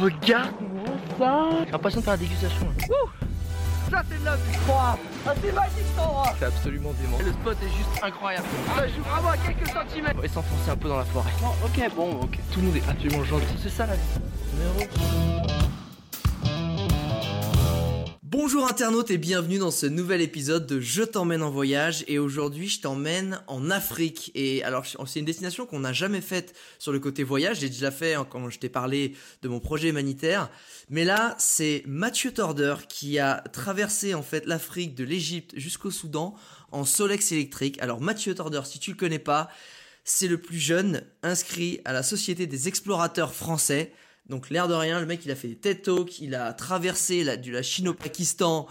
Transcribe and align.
regarde-moi 0.00 0.94
ça 1.18 1.48
J'ai 1.64 1.72
l'impression 1.72 2.00
de 2.00 2.04
faire 2.04 2.14
la 2.14 2.18
dégustation. 2.18 2.66
Ça 3.90 4.02
c'est 4.10 4.18
de 4.20 4.24
la 4.24 4.36
vie 4.36 4.42
Ah 4.68 4.96
c'est 5.42 5.52
magique 5.52 5.72
cet 5.94 6.04
endroit 6.04 6.34
C'est 6.38 6.44
absolument 6.46 6.92
dément. 7.00 7.18
Le 7.24 7.32
spot 7.32 7.56
est 7.62 7.68
juste 7.68 8.02
incroyable. 8.02 8.46
Ça 8.76 8.88
joue 8.88 9.02
vraiment 9.02 9.28
à 9.30 9.36
quelques 9.36 9.68
centimètres 9.68 10.14
On 10.18 10.22
va 10.22 10.28
s'enfoncer 10.28 10.70
un 10.70 10.76
peu 10.76 10.88
dans 10.88 10.98
la 10.98 11.04
forêt. 11.04 11.30
ok, 11.64 11.90
bon, 11.94 12.10
ok. 12.22 12.38
Tout 12.52 12.60
le 12.60 12.66
monde 12.66 12.76
est 12.76 12.88
absolument 12.88 13.24
gentil. 13.24 13.44
C'est 13.62 13.70
ça 13.70 13.86
la 13.86 13.94
vie. 13.94 15.35
Bonjour 18.38 18.68
internautes 18.68 19.10
et 19.10 19.16
bienvenue 19.16 19.56
dans 19.56 19.70
ce 19.70 19.86
nouvel 19.86 20.20
épisode 20.20 20.66
de 20.66 20.78
Je 20.78 21.02
t'emmène 21.02 21.42
en 21.42 21.48
voyage 21.48 22.04
et 22.06 22.18
aujourd'hui 22.18 22.68
je 22.68 22.82
t'emmène 22.82 23.40
en 23.46 23.70
Afrique 23.70 24.30
et 24.34 24.62
alors 24.62 24.84
c'est 24.84 25.20
une 25.20 25.24
destination 25.24 25.64
qu'on 25.64 25.80
n'a 25.80 25.94
jamais 25.94 26.20
faite 26.20 26.54
sur 26.78 26.92
le 26.92 27.00
côté 27.00 27.22
voyage, 27.22 27.60
j'ai 27.60 27.70
déjà 27.70 27.90
fait 27.90 28.14
quand 28.28 28.50
je 28.50 28.58
t'ai 28.58 28.68
parlé 28.68 29.14
de 29.40 29.48
mon 29.48 29.58
projet 29.58 29.88
humanitaire, 29.88 30.50
mais 30.90 31.06
là 31.06 31.34
c'est 31.38 31.82
Mathieu 31.86 32.30
Torder 32.30 32.74
qui 32.90 33.18
a 33.18 33.42
traversé 33.54 34.12
en 34.12 34.22
fait 34.22 34.44
l'Afrique 34.44 34.94
de 34.94 35.04
l'Égypte 35.04 35.54
jusqu'au 35.56 35.90
Soudan 35.90 36.34
en 36.72 36.84
Solex 36.84 37.32
électrique. 37.32 37.80
Alors 37.80 38.02
Mathieu 38.02 38.34
Torder, 38.34 38.60
si 38.64 38.78
tu 38.78 38.90
le 38.90 38.98
connais 38.98 39.18
pas, 39.18 39.48
c'est 40.04 40.28
le 40.28 40.36
plus 40.36 40.58
jeune 40.58 41.04
inscrit 41.22 41.80
à 41.86 41.94
la 41.94 42.02
Société 42.02 42.46
des 42.46 42.68
explorateurs 42.68 43.32
français. 43.32 43.94
Donc 44.28 44.50
l'air 44.50 44.68
de 44.68 44.74
rien, 44.74 45.00
le 45.00 45.06
mec 45.06 45.24
il 45.24 45.30
a 45.30 45.36
fait 45.36 45.48
des 45.48 45.56
TED 45.56 45.82
Talks, 45.82 46.20
il 46.20 46.34
a 46.34 46.52
traversé 46.52 47.24
la, 47.24 47.36
de 47.36 47.50
la 47.50 47.62
Chine 47.62 47.88
au 47.88 47.94
Pakistan 47.94 48.66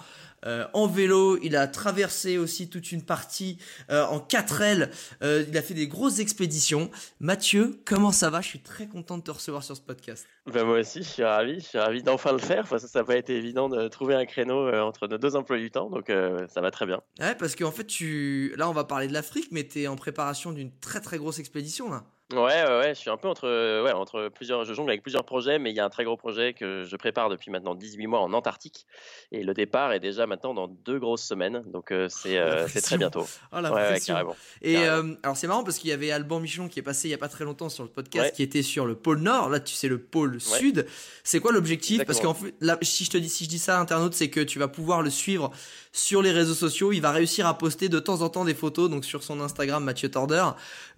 euh, 0.46 0.66
en 0.74 0.88
vélo, 0.88 1.38
il 1.42 1.56
a 1.56 1.68
traversé 1.68 2.38
aussi 2.38 2.70
toute 2.70 2.92
une 2.92 3.04
partie 3.04 3.58
euh, 3.90 4.06
en 4.06 4.20
4L, 4.20 4.90
euh, 5.24 5.44
il 5.48 5.58
a 5.58 5.62
fait 5.62 5.74
des 5.74 5.88
grosses 5.88 6.20
expéditions. 6.20 6.92
Mathieu, 7.20 7.80
comment 7.86 8.12
ça 8.12 8.30
va? 8.30 8.42
Je 8.42 8.50
suis 8.50 8.60
très 8.60 8.88
content 8.88 9.18
de 9.18 9.24
te 9.24 9.32
recevoir 9.32 9.64
sur 9.64 9.76
ce 9.76 9.82
podcast. 9.82 10.28
Ben 10.46 10.64
moi 10.64 10.80
aussi, 10.80 11.02
je 11.02 11.10
suis 11.10 11.24
ravi, 11.24 11.56
je 11.56 11.66
suis 11.66 11.80
ravi 11.80 12.04
d'enfin 12.04 12.32
le 12.32 12.38
faire 12.38 12.70
que 12.70 12.78
ça 12.78 13.00
n'a 13.00 13.06
pas 13.06 13.18
été 13.18 13.36
évident 13.36 13.70
de 13.70 13.88
trouver 13.88 14.14
un 14.14 14.26
créneau 14.26 14.72
entre 14.76 15.08
nos 15.08 15.18
deux 15.18 15.36
emplois 15.36 15.58
du 15.58 15.72
temps, 15.72 15.90
donc 15.90 16.12
ça 16.54 16.62
va 16.62 16.70
très 16.70 16.86
bien. 16.86 17.02
Ouais, 17.20 17.34
parce 17.34 17.56
qu'en 17.56 17.72
fait, 17.72 17.86
tu... 17.86 18.54
là 18.58 18.70
on 18.70 18.74
va 18.74 18.84
parler 18.84 19.08
de 19.08 19.14
l'Afrique, 19.14 19.48
mais 19.52 19.68
tu 19.68 19.82
es 19.82 19.88
en 19.88 19.96
préparation 19.96 20.52
d'une 20.52 20.72
très 20.80 21.02
très 21.02 21.18
grosse 21.18 21.40
expédition 21.40 21.90
là. 21.90 22.04
Ouais, 22.34 22.40
ouais, 22.40 22.80
ouais, 22.80 22.96
je 22.96 23.00
suis 23.00 23.12
un 23.12 23.18
peu 23.18 23.28
entre, 23.28 23.84
ouais, 23.84 23.92
entre 23.92 24.30
plusieurs, 24.30 24.66
je 24.66 24.74
jongle 24.74 24.90
avec 24.90 25.04
plusieurs 25.04 25.26
projets, 25.26 25.60
mais 25.60 25.70
il 25.70 25.76
y 25.76 25.80
a 25.80 25.86
un 25.86 25.90
très 25.90 26.04
gros 26.04 26.18
projet 26.18 26.54
que 26.54 26.84
je 26.84 26.96
prépare 26.96 27.30
depuis 27.30 27.52
maintenant 27.52 27.76
18 27.76 28.08
mois 28.08 28.20
en 28.20 28.34
Antarctique. 28.34 28.88
Et 29.32 29.44
le 29.44 29.54
départ 29.54 29.94
est 29.94 30.00
déjà 30.00 30.26
maintenant 30.26 30.56
dans 30.56 30.68
deux 30.68 30.98
grosses 30.98 31.24
semaines, 31.24 31.62
donc 31.68 31.92
euh, 31.92 32.08
c'est 32.10 32.40
euh, 32.40 32.68
c'est 32.68 32.82
très 32.82 32.98
bientôt. 32.98 33.28
Oh, 33.52 33.60
la 33.60 33.72
ouais, 33.72 34.00
carrément. 34.00 34.36
Et 34.64 34.76
Euh, 34.78 35.16
alors 35.24 35.38
c'est 35.38 35.48
marrant 35.48 35.64
parce 35.64 35.78
qu'il 35.78 35.90
y 35.90 35.94
avait 35.94 36.12
Alban 36.12 36.40
Michon 36.40 36.68
qui 36.68 36.80
est 36.80 36.84
passé 36.84 37.08
il 37.08 37.12
y 37.12 37.14
a 37.14 37.18
pas 37.18 37.28
très 37.28 37.44
longtemps 37.44 37.70
sur 37.70 37.84
le 37.84 37.90
podcast, 37.90 38.36
qui 38.36 38.44
était 38.44 38.64
sur 38.64 38.86
le 38.86 38.96
pôle 38.96 39.20
Nord. 39.20 39.50
Là, 39.50 39.60
tu 39.60 39.76
sais 39.76 39.88
le 39.88 40.02
pôle 40.02 40.42
Sud. 40.42 40.88
C'est 41.24 41.40
quoi 41.40 41.52
l'objectif? 41.52 42.06
Parce 42.06 42.20
qu'en 42.20 42.34
fait, 42.34 42.56
là, 42.60 42.78
si 42.82 43.06
je 43.06 43.12
te 43.12 43.18
dis, 43.18 43.30
si 43.30 43.46
je 43.46 43.50
dis 43.50 43.60
ça, 43.60 43.80
internaute, 43.80 44.14
c'est 44.14 44.30
que 44.30 44.40
tu 44.40 44.60
vas 44.60 44.68
pouvoir 44.68 45.02
le 45.02 45.10
suivre 45.10 45.52
sur 45.96 46.22
les 46.22 46.32
réseaux 46.32 46.54
sociaux. 46.54 46.92
Il 46.92 47.02
va 47.02 47.12
réussir 47.12 47.48
à 47.48 47.58
poster 47.58 47.90
de 47.90 48.00
temps 48.00 48.22
en 48.22 48.30
temps 48.30 48.46
des 48.46 48.54
photos, 48.54 48.90
donc 48.90 49.06
sur 49.06 49.24
son 49.24 49.40
Instagram 49.42 49.84
Mathieu 49.84 50.10
Torder. 50.10 50.44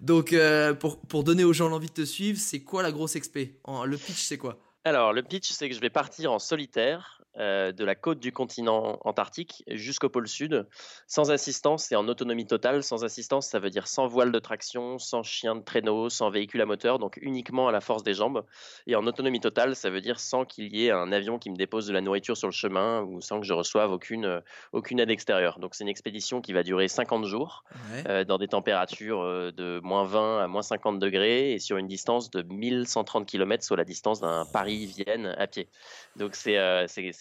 Donc 0.00 0.32
euh, 0.32 0.74
pour 0.74 1.00
pour 1.00 1.24
donner 1.24 1.44
aux 1.44 1.52
gens 1.52 1.68
l'envie 1.68 1.88
de 1.88 1.92
te 1.92 2.04
suivre, 2.04 2.38
c'est 2.38 2.60
quoi 2.60 2.82
la 2.82 2.92
grosse 2.92 3.16
expé 3.16 3.58
Le 3.66 3.96
pitch, 3.96 4.22
c'est 4.22 4.38
quoi? 4.38 4.58
Alors, 4.84 5.12
le 5.12 5.22
pitch, 5.22 5.50
c'est 5.50 5.68
que 5.68 5.74
je 5.74 5.80
vais 5.80 5.90
partir 5.90 6.32
en 6.32 6.38
solitaire 6.38 7.17
euh, 7.38 7.72
de 7.72 7.84
la 7.84 7.94
côte 7.94 8.18
du 8.18 8.32
continent 8.32 8.98
antarctique 9.04 9.62
jusqu'au 9.68 10.08
pôle 10.08 10.26
sud, 10.26 10.66
sans 11.06 11.30
assistance 11.30 11.92
et 11.92 11.96
en 11.96 12.08
autonomie 12.08 12.46
totale. 12.46 12.82
Sans 12.82 13.04
assistance, 13.04 13.46
ça 13.46 13.60
veut 13.60 13.70
dire 13.70 13.86
sans 13.86 14.06
voile 14.08 14.32
de 14.32 14.38
traction, 14.38 14.98
sans 14.98 15.22
chien 15.22 15.54
de 15.54 15.62
traîneau, 15.62 16.08
sans 16.08 16.30
véhicule 16.30 16.60
à 16.62 16.66
moteur, 16.66 16.98
donc 16.98 17.18
uniquement 17.22 17.68
à 17.68 17.72
la 17.72 17.80
force 17.80 18.02
des 18.02 18.14
jambes. 18.14 18.44
Et 18.86 18.96
en 18.96 19.06
autonomie 19.06 19.40
totale, 19.40 19.76
ça 19.76 19.88
veut 19.88 20.00
dire 20.00 20.18
sans 20.18 20.44
qu'il 20.44 20.74
y 20.74 20.86
ait 20.86 20.90
un 20.90 21.12
avion 21.12 21.38
qui 21.38 21.50
me 21.50 21.56
dépose 21.56 21.86
de 21.86 21.92
la 21.92 22.00
nourriture 22.00 22.36
sur 22.36 22.48
le 22.48 22.52
chemin 22.52 23.02
ou 23.02 23.20
sans 23.20 23.40
que 23.40 23.46
je 23.46 23.52
reçoive 23.52 23.92
aucune, 23.92 24.24
euh, 24.24 24.40
aucune 24.72 24.98
aide 24.98 25.10
extérieure. 25.10 25.60
Donc 25.60 25.74
c'est 25.74 25.84
une 25.84 25.90
expédition 25.90 26.40
qui 26.40 26.52
va 26.52 26.64
durer 26.64 26.88
50 26.88 27.24
jours 27.24 27.64
euh, 28.08 28.24
dans 28.24 28.38
des 28.38 28.48
températures 28.48 29.22
de 29.52 29.80
moins 29.84 30.04
20 30.04 30.42
à 30.42 30.48
moins 30.48 30.62
50 30.62 30.98
degrés 30.98 31.52
et 31.52 31.58
sur 31.60 31.76
une 31.76 31.86
distance 31.86 32.30
de 32.30 32.42
1130 32.42 33.26
km, 33.26 33.62
soit 33.62 33.76
la 33.76 33.84
distance 33.84 34.20
d'un 34.20 34.44
Paris-Vienne 34.52 35.34
à 35.38 35.46
pied. 35.46 35.68
Donc 36.16 36.34
c'est 36.34 36.56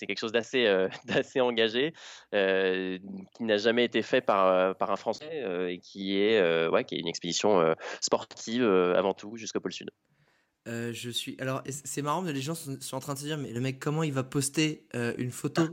quelque 0.07 0.19
chose 0.19 0.31
d'assez 0.31 0.65
euh, 0.65 0.87
d'assez 1.05 1.41
engagé, 1.41 1.93
euh, 2.33 2.97
qui 3.35 3.43
n'a 3.43 3.57
jamais 3.57 3.85
été 3.85 4.01
fait 4.01 4.21
par, 4.21 4.47
euh, 4.47 4.73
par 4.73 4.91
un 4.91 4.95
Français 4.95 5.43
et 5.69 5.79
qui 5.79 6.17
est, 6.17 6.67
ouais, 6.69 6.83
qui 6.83 6.95
est 6.95 6.99
une 6.99 7.07
expédition 7.07 7.75
sportive 8.01 8.63
avant 8.63 9.13
tout 9.13 9.37
jusqu'au 9.37 9.59
pôle 9.59 9.73
Sud. 9.73 9.89
je 10.65 11.09
suis. 11.09 11.35
Alors, 11.39 11.61
c'est 11.69 12.01
marrant, 12.01 12.21
mais 12.21 12.33
les 12.33 12.41
gens 12.41 12.55
sont, 12.55 12.77
en 12.93 12.99
train 12.99 13.13
de 13.13 13.19
se 13.19 13.25
dire, 13.25 13.37
mais 13.37 13.51
le 13.51 13.59
mec, 13.59 13.79
comment 13.79 14.03
il 14.03 14.13
va 14.13 14.23
poster 14.23 14.85
une 14.93 15.31
photo 15.31 15.63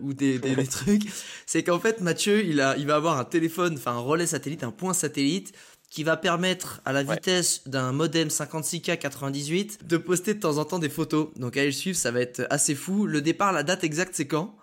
ou 0.00 0.14
des, 0.14 0.38
des, 0.38 0.66
trucs? 0.66 1.08
C'est 1.46 1.62
qu'en 1.62 1.80
fait, 1.80 2.00
Mathieu, 2.00 2.44
il, 2.44 2.60
a, 2.60 2.76
il 2.76 2.86
va 2.86 2.96
avoir 2.96 3.18
un 3.18 3.24
téléphone, 3.24 3.74
enfin 3.74 3.92
un 3.92 4.00
relais 4.00 4.26
satellite, 4.26 4.64
un 4.64 4.72
point 4.72 4.94
satellite 4.94 5.52
qui 5.90 6.04
va 6.04 6.16
permettre 6.16 6.80
à 6.84 6.92
la 6.92 7.02
vitesse 7.02 7.62
d'un 7.66 7.92
modem 7.92 8.28
56K 8.28 8.98
98 8.98 9.86
de 9.86 9.96
poster 9.96 10.34
de 10.34 10.40
temps 10.40 10.58
en 10.58 10.64
temps 10.64 10.78
des 10.78 10.88
photos. 10.88 11.28
Donc 11.36 11.56
allez 11.56 11.66
le 11.66 11.72
suivre, 11.72 11.96
ça 11.96 12.10
va 12.10 12.20
être 12.20 12.46
assez 12.50 12.74
fou. 12.74 13.06
Le 13.06 13.22
départ, 13.22 13.52
la 13.52 13.62
date 13.62 13.84
exacte, 13.84 14.14
c'est 14.14 14.26
quand? 14.26 14.54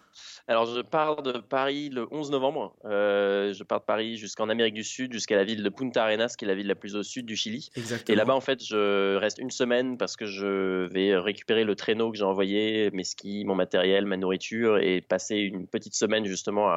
Alors, 0.47 0.67
je 0.67 0.81
pars 0.81 1.23
de 1.23 1.31
Paris 1.39 1.89
le 1.89 2.07
11 2.11 2.29
novembre. 2.29 2.75
Euh, 2.85 3.51
je 3.51 3.63
pars 3.63 3.79
de 3.79 3.85
Paris 3.85 4.15
jusqu'en 4.17 4.47
Amérique 4.47 4.75
du 4.75 4.83
Sud, 4.83 5.11
jusqu'à 5.11 5.35
la 5.35 5.43
ville 5.43 5.63
de 5.63 5.69
Punta 5.69 6.03
Arenas, 6.03 6.35
qui 6.37 6.45
est 6.45 6.47
la 6.47 6.53
ville 6.53 6.67
la 6.67 6.75
plus 6.75 6.95
au 6.95 7.01
sud 7.01 7.25
du 7.25 7.35
Chili. 7.35 7.69
Exactement. 7.75 8.13
Et 8.13 8.15
là-bas, 8.15 8.35
en 8.35 8.41
fait, 8.41 8.63
je 8.63 9.15
reste 9.15 9.39
une 9.39 9.49
semaine 9.49 9.97
parce 9.97 10.15
que 10.15 10.25
je 10.25 10.87
vais 10.93 11.17
récupérer 11.17 11.63
le 11.63 11.75
traîneau 11.75 12.11
que 12.11 12.17
j'ai 12.17 12.25
envoyé, 12.25 12.91
mes 12.91 13.03
skis, 13.03 13.43
mon 13.43 13.55
matériel, 13.55 14.05
ma 14.05 14.17
nourriture, 14.17 14.77
et 14.77 15.01
passer 15.01 15.37
une 15.37 15.65
petite 15.65 15.95
semaine 15.95 16.25
justement 16.25 16.69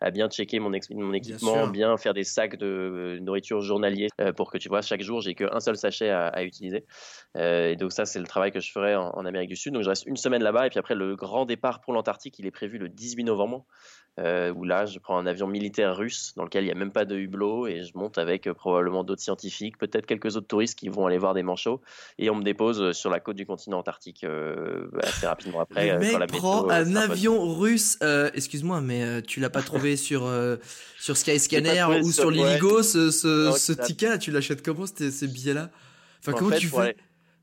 à, 0.00 0.10
bien 0.10 0.28
checker 0.28 0.58
mon, 0.58 0.72
mon 0.90 1.12
équipement, 1.12 1.68
bien, 1.68 1.96
faire 1.98 2.14
des 2.14 2.24
sacs 2.24 2.56
de 2.56 3.18
nourriture 3.22 3.60
journalier 3.60 4.08
euh, 4.20 4.32
pour 4.32 4.50
que 4.50 4.58
tu 4.58 4.68
vois, 4.68 4.82
chaque 4.82 5.02
jour, 5.02 5.20
j'ai 5.20 5.36
qu'un 5.36 5.60
seul 5.60 5.76
sachet 5.76 6.10
à, 6.10 6.42
utiliser. 6.42 6.84
Euh, 7.36 7.70
et 7.70 7.76
donc 7.76 7.92
ça, 7.92 8.04
c'est 8.04 8.18
le 8.18 8.26
travail 8.26 8.50
que 8.50 8.58
je 8.58 8.72
ferai 8.72 8.96
en, 8.96 9.10
en, 9.10 9.24
Amérique 9.24 9.50
du 9.50 9.56
Sud. 9.56 9.74
Donc 9.74 9.84
je 9.84 9.88
reste 9.88 10.06
une 10.06 10.16
semaine 10.16 10.42
là-bas, 10.42 10.66
et 10.66 10.70
puis 10.70 10.80
après, 10.80 10.96
le 10.96 11.14
grand 11.14 11.46
départ 11.46 11.80
pour 11.80 11.92
l'Antarctique, 11.92 12.36
il 12.40 12.46
est 12.46 12.50
prévu 12.50 12.78
le 12.78 12.88
10 12.88 13.11
18 13.12 13.24
novembre, 13.24 13.66
euh, 14.20 14.52
où 14.52 14.64
là, 14.64 14.84
je 14.84 14.98
prends 14.98 15.18
un 15.18 15.26
avion 15.26 15.46
militaire 15.46 15.96
russe 15.96 16.32
dans 16.36 16.44
lequel 16.44 16.64
il 16.64 16.66
n'y 16.66 16.72
a 16.72 16.74
même 16.74 16.92
pas 16.92 17.06
de 17.06 17.16
hublot 17.16 17.66
et 17.66 17.82
je 17.82 17.96
monte 17.96 18.18
avec 18.18 18.46
euh, 18.46 18.52
probablement 18.52 19.04
d'autres 19.04 19.22
scientifiques, 19.22 19.78
peut-être 19.78 20.04
quelques 20.04 20.36
autres 20.36 20.46
touristes 20.46 20.78
qui 20.78 20.90
vont 20.90 21.06
aller 21.06 21.16
voir 21.16 21.32
des 21.32 21.42
manchots 21.42 21.80
et 22.18 22.28
on 22.28 22.34
me 22.34 22.42
dépose 22.42 22.80
euh, 22.80 22.92
sur 22.92 23.08
la 23.08 23.20
côte 23.20 23.36
du 23.36 23.46
continent 23.46 23.78
antarctique 23.78 24.26
assez 25.02 25.26
rapidement 25.26 25.60
après. 25.62 25.92
Le 25.92 25.98
mec 25.98 26.26
prend 26.26 26.68
un 26.68 26.94
avion 26.96 27.54
russe, 27.54 27.98
excuse-moi, 28.34 28.80
mais 28.80 29.22
tu 29.22 29.40
l'as 29.40 29.50
pas 29.50 29.62
trouvé 29.62 29.96
sur 30.08 30.30
sur 30.98 31.16
Skyscanner 31.16 31.86
ou 32.02 32.12
sur 32.12 32.30
Liligo, 32.30 32.82
ce, 32.82 33.10
ce, 33.10 33.72
ticket, 33.72 34.18
tu 34.18 34.30
l'achètes 34.30 34.62
comment 34.62 34.84
ces 34.86 35.26
billets-là? 35.26 35.70
Enfin, 36.20 36.32
comment 36.32 36.56
tu 36.56 36.68
fais? 36.68 36.96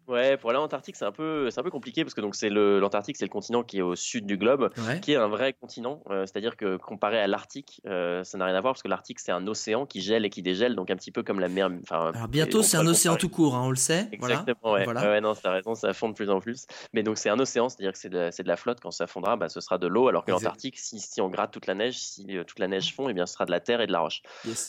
Ouais, 0.09 0.37
pour 0.37 0.49
aller 0.49 0.57
en 0.57 0.63
Antarctique, 0.63 0.95
c'est 0.95 1.05
un 1.05 1.11
peu, 1.11 1.51
c'est 1.51 1.59
un 1.59 1.63
peu 1.63 1.69
compliqué 1.69 2.03
parce 2.03 2.15
que 2.15 2.21
donc 2.21 2.35
c'est 2.35 2.49
le 2.49 2.79
l'Antarctique, 2.79 3.15
c'est 3.15 3.25
le 3.25 3.29
continent 3.29 3.61
qui 3.61 3.77
est 3.77 3.81
au 3.83 3.95
sud 3.95 4.25
du 4.25 4.37
globe, 4.37 4.71
qui 5.01 5.11
est 5.11 5.17
un 5.17 5.27
vrai 5.27 5.53
continent. 5.53 6.01
Euh, 6.09 6.25
c'est-à-dire 6.25 6.57
que 6.57 6.77
comparé 6.77 7.19
à 7.19 7.27
l'Arctique, 7.27 7.79
euh, 7.85 8.23
ça 8.23 8.39
n'a 8.39 8.45
rien 8.45 8.55
à 8.55 8.61
voir 8.61 8.73
parce 8.73 8.81
que 8.81 8.87
l'Arctique 8.87 9.19
c'est 9.19 9.31
un 9.31 9.45
océan 9.45 9.85
qui 9.85 10.01
gèle 10.01 10.25
et 10.25 10.31
qui 10.31 10.41
dégèle, 10.41 10.75
donc 10.75 10.89
un 10.89 10.95
petit 10.95 11.11
peu 11.11 11.21
comme 11.21 11.39
la 11.39 11.47
mer. 11.47 11.69
Enfin, 11.83 12.11
Alors 12.15 12.27
bientôt 12.27 12.63
c'est 12.63 12.77
un 12.77 12.87
océan 12.87 13.17
tout 13.17 13.29
court, 13.29 13.55
hein, 13.55 13.61
on 13.63 13.69
le 13.69 13.75
sait. 13.75 14.09
Exactement. 14.11 14.73
Ouais. 14.73 14.83
Voilà. 14.83 15.11
ouais. 15.11 15.21
non, 15.21 15.35
t'as 15.35 15.51
raison, 15.51 15.75
ça 15.75 15.93
fond 15.93 16.09
de 16.09 16.15
plus 16.15 16.31
en 16.31 16.39
plus. 16.39 16.65
Mais 16.93 17.03
donc 17.03 17.19
c'est 17.19 17.29
un 17.29 17.39
océan, 17.39 17.69
c'est-à-dire 17.69 17.93
que 17.93 17.99
c'est 17.99 18.09
de, 18.09 18.29
de, 18.29 18.47
la 18.47 18.55
flotte. 18.55 18.79
Quand 18.79 18.91
ça 18.91 19.05
fondra, 19.05 19.35
bah, 19.35 19.47
ce 19.47 19.61
sera 19.61 19.77
de 19.77 19.85
l'eau. 19.85 20.07
Alors 20.07 20.25
que 20.25 20.31
l'Antarctique, 20.31 20.79
si, 20.79 20.99
si 20.99 21.21
on 21.21 21.29
gratte 21.29 21.51
toute 21.51 21.67
la 21.67 21.75
neige, 21.75 21.99
si 21.99 22.35
euh, 22.35 22.43
toute 22.43 22.57
la 22.57 22.67
neige 22.67 22.95
fond, 22.95 23.07
et 23.09 23.11
eh 23.11 23.13
bien 23.13 23.27
ce 23.27 23.33
sera 23.33 23.45
de 23.45 23.51
la 23.51 23.59
terre 23.59 23.79
et 23.81 23.87
de 23.87 23.91
la 23.91 23.99
roche. 23.99 24.23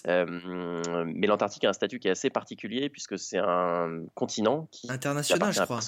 mais 0.06 1.26
l'Antarctique 1.26 1.64
a 1.64 1.70
un 1.70 1.72
statut 1.72 1.98
qui 1.98 2.08
est 2.08 2.12
assez 2.12 2.28
particulier 2.28 2.90
puisque 2.90 3.18
c'est 3.18 3.38
un 3.38 4.02
continent 4.14 4.68
qui 4.70 4.90
international, 4.90 5.29
je 5.52 5.62
crois. 5.62 5.80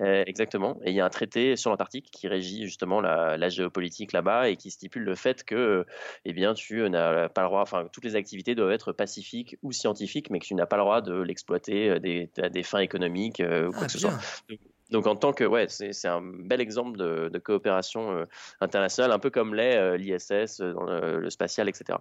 Euh, 0.00 0.24
exactement. 0.26 0.80
Et 0.84 0.90
il 0.90 0.96
y 0.96 1.00
a 1.00 1.04
un 1.04 1.10
traité 1.10 1.54
sur 1.54 1.70
l'Antarctique 1.70 2.10
qui 2.10 2.26
régit 2.26 2.64
justement 2.64 3.00
la, 3.00 3.48
géopolitique 3.48 4.12
là-bas 4.12 4.48
et 4.48 4.56
qui 4.56 4.70
stipule 4.70 5.04
le 5.04 5.14
fait 5.14 5.44
que, 5.44 5.86
eh 6.24 6.32
bien, 6.32 6.54
tu 6.54 6.88
n'as 6.90 7.28
pas 7.28 7.42
le 7.42 7.48
droit, 7.48 7.62
enfin, 7.62 7.88
toutes 7.92 8.04
les 8.04 8.16
activités 8.16 8.54
doivent 8.54 8.72
être 8.72 8.92
pacifiques 8.92 9.56
ou 9.62 9.70
scientifiques, 9.70 10.30
mais 10.30 10.40
que 10.40 10.46
tu 10.46 10.54
n'as 10.54 10.66
pas 10.66 10.76
le 10.76 10.82
droit 10.82 11.00
de 11.00 11.14
l'exploiter 11.14 11.90
à 11.90 11.98
des, 12.00 12.62
fins 12.64 12.80
économiques 12.80 13.40
euh, 13.40 13.68
ou 13.68 13.70
quoi 13.70 13.82
ah, 13.82 13.86
que 13.86 13.92
ce 13.92 13.98
soit. 13.98 14.18
Donc 14.48 14.58
en 14.92 15.16
tant 15.16 15.32
que 15.32 15.44
ouais, 15.44 15.66
c'est 15.68 16.08
un 16.08 16.20
bel 16.22 16.60
exemple 16.60 16.98
de, 16.98 17.38
coopération 17.38 18.16
euh, 18.16 18.24
internationale, 18.60 19.12
un 19.12 19.18
peu 19.18 19.30
comme 19.30 19.54
l'est 19.54 19.76
euh, 19.76 19.96
l'ISS 19.96 20.60
euh, 20.60 20.72
dans 20.72 20.84
le, 20.84 21.30
spatial, 21.30 21.68
etc. 21.68 21.98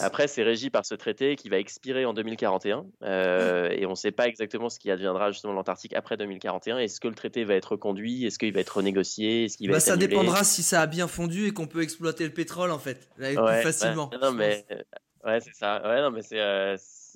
Après, 0.00 0.28
c'est 0.28 0.42
régi 0.42 0.70
par 0.70 0.84
ce 0.84 0.94
traité 0.94 1.36
qui 1.36 1.48
va 1.48 1.58
expirer 1.58 2.04
en 2.04 2.12
2041 2.12 2.84
et 3.70 3.86
on 3.86 3.90
ne 3.90 3.94
sait 3.94 4.12
pas 4.12 4.26
exactement 4.26 4.68
ce 4.68 4.78
qui 4.78 4.90
adviendra 4.90 5.30
justement 5.30 5.52
l'Antarctique 5.52 5.94
après 5.94 6.16
2041. 6.16 6.78
Est-ce 6.78 7.00
que 7.00 7.08
le 7.08 7.14
traité 7.14 7.44
va 7.44 7.54
être 7.54 7.72
reconduit? 7.72 8.26
Est-ce 8.26 8.38
qu'il 8.38 8.52
va 8.52 8.60
être 8.60 8.76
renégocié? 8.76 9.44
Est-ce 9.44 9.56
qu'il 9.56 9.68
va 9.68 9.74
bah, 9.74 9.78
être 9.78 9.84
Ça 9.84 9.96
dépendra 9.96 10.44
si 10.44 10.62
ça 10.62 10.82
a 10.82 10.86
bien 10.86 11.08
fondu 11.08 11.46
et 11.46 11.52
qu'on 11.52 11.66
peut 11.66 11.82
exploiter 11.82 12.24
le 12.24 12.32
pétrole 12.32 12.70
en 12.70 12.78
fait, 12.78 13.08
plus 13.16 13.34
facilement. 13.62 14.10
non 14.20 14.32
mais 14.32 14.66
ouais, 15.24 15.40
c'est 15.40 15.54
ça. 15.54 15.82
Ouais, 15.82 16.00
non 16.00 16.10
mais 16.10 16.22
c'est 16.22 16.38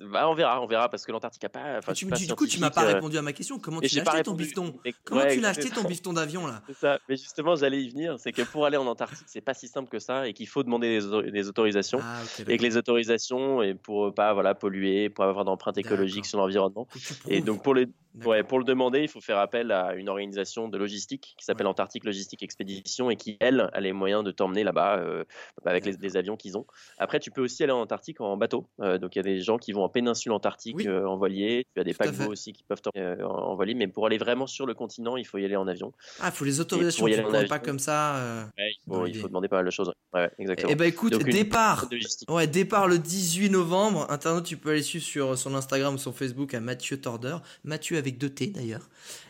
bah, 0.01 0.29
on 0.29 0.33
verra, 0.33 0.61
on 0.61 0.67
verra 0.67 0.89
parce 0.89 1.05
que 1.05 1.11
l'Antarctique 1.11 1.43
a 1.43 1.49
pas. 1.49 1.81
Tu, 1.93 2.05
du 2.05 2.35
coup, 2.35 2.47
tu 2.47 2.59
m'as 2.59 2.69
pas 2.69 2.83
répondu 2.83 3.17
à 3.17 3.21
ma 3.21 3.33
question. 3.33 3.59
Comment 3.59 3.81
tu 3.81 3.95
l'as 3.95 4.09
acheté 4.09 4.23
ton 4.23 4.33
bifton 4.33 4.73
Comment 5.03 5.25
tu 5.27 5.39
l'as 5.39 5.49
acheté 5.49 5.69
ton 5.69 5.83
bifton 5.83 6.13
d'avion 6.13 6.47
là 6.47 6.61
ça. 6.79 6.99
Mais 7.09 7.17
justement, 7.17 7.55
j'allais 7.55 7.81
y 7.81 7.89
venir. 7.89 8.15
C'est 8.19 8.31
que 8.31 8.41
pour 8.43 8.65
aller 8.65 8.77
en 8.77 8.85
Antarctique, 8.87 9.27
c'est 9.27 9.41
pas 9.41 9.53
si 9.53 9.67
simple 9.67 9.89
que 9.89 9.99
ça 9.99 10.27
et 10.27 10.33
qu'il 10.33 10.47
faut 10.47 10.63
demander 10.63 10.99
des, 11.31 11.47
autorisations 11.47 11.99
ah, 12.01 12.21
et 12.47 12.57
que 12.57 12.63
les 12.63 12.77
autorisations 12.77 13.61
et 13.61 13.73
pour 13.73 14.13
pas 14.13 14.33
voilà 14.33 14.55
polluer, 14.55 15.09
pour 15.09 15.25
avoir 15.25 15.45
d'empreinte 15.45 15.77
écologique 15.77 16.25
sur 16.25 16.37
l'environnement. 16.39 16.87
Et 17.27 17.41
donc 17.41 17.63
pour 17.63 17.73
les 17.73 17.87
Ouais, 18.25 18.43
pour 18.43 18.57
le 18.57 18.65
demander, 18.65 19.01
il 19.01 19.07
faut 19.07 19.21
faire 19.21 19.37
appel 19.37 19.71
à 19.71 19.93
une 19.93 20.09
organisation 20.09 20.67
de 20.67 20.77
logistique 20.77 21.35
qui 21.37 21.45
s'appelle 21.45 21.67
Antarctique 21.67 22.03
Logistique 22.03 22.41
Expédition 22.41 23.11
et 23.11 23.15
qui, 23.15 23.37
elle, 23.39 23.69
a 23.71 23.79
les 23.79 23.93
moyens 23.93 24.23
de 24.23 24.31
t'emmener 24.31 24.63
là-bas 24.63 24.97
euh, 24.97 25.23
avec 25.63 25.85
les, 25.85 26.17
avions 26.17 26.35
qu'ils 26.35 26.57
ont. 26.57 26.65
Après, 26.97 27.19
tu 27.19 27.29
peux 27.29 27.41
aussi 27.41 27.63
aller 27.63 27.71
en 27.71 27.81
Antarctique 27.81 28.19
en 28.19 28.35
bateau. 28.35 28.67
Euh, 28.81 28.97
donc, 28.97 29.15
il 29.15 29.19
y 29.19 29.21
a 29.21 29.23
des 29.23 29.41
gens 29.41 29.57
qui 29.57 29.73
vont 29.73 29.83
en 29.83 29.88
péninsule 29.89 30.31
antarctique 30.31 30.85
euh, 30.85 31.05
en 31.05 31.17
voilier. 31.17 31.65
Tu 31.75 31.81
as 31.81 31.83
des 31.83 31.93
paquebots 31.93 32.31
aussi 32.31 32.53
qui 32.53 32.63
peuvent 32.63 32.81
en, 32.95 33.23
en 33.23 33.55
voilier. 33.55 33.73
Mais 33.73 33.87
pour 33.87 34.05
aller 34.05 34.17
vraiment 34.17 34.47
sur 34.47 34.65
le 34.65 34.73
continent, 34.73 35.17
il 35.17 35.25
faut 35.25 35.37
y 35.37 35.45
aller 35.45 35.55
en 35.55 35.67
avion. 35.67 35.91
Ah, 36.19 36.27
il 36.27 36.31
faut 36.31 36.45
les 36.45 36.59
autorisations. 36.59 37.05
Tu 37.05 37.11
ne 37.11 37.47
pas 37.47 37.59
comme 37.59 37.79
ça. 37.79 38.49
il, 38.57 39.17
faut, 39.17 39.27
demander 39.27 39.47
pas 39.47 39.57
mal 39.57 39.65
de 39.65 39.71
choses. 39.71 39.91
Ouais, 40.13 40.29
exactement. 40.39 40.71
Eh 40.71 40.75
ben, 40.75 40.85
écoute, 40.85 41.17
départ, 41.23 41.87
ouais, 42.29 42.47
départ 42.47 42.87
le 42.87 42.97
18 42.97 43.49
novembre. 43.49 44.07
Internet, 44.09 44.43
tu 44.43 44.57
peux 44.57 44.71
aller 44.71 44.81
suivre 44.81 45.05
sur 45.05 45.37
son 45.37 45.55
Instagram 45.55 45.95
ou 45.95 45.97
son 45.97 46.11
Facebook 46.11 46.53
à 46.53 46.59
Mathieu 46.59 46.99
Torder. 46.99 47.37
Mathieu 47.63 47.97
avec 47.97 48.17
deux 48.17 48.29
T 48.29 48.47
d'ailleurs. 48.47 48.89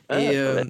Ah, 0.09 0.21
et 0.21 0.37
euh, 0.37 0.63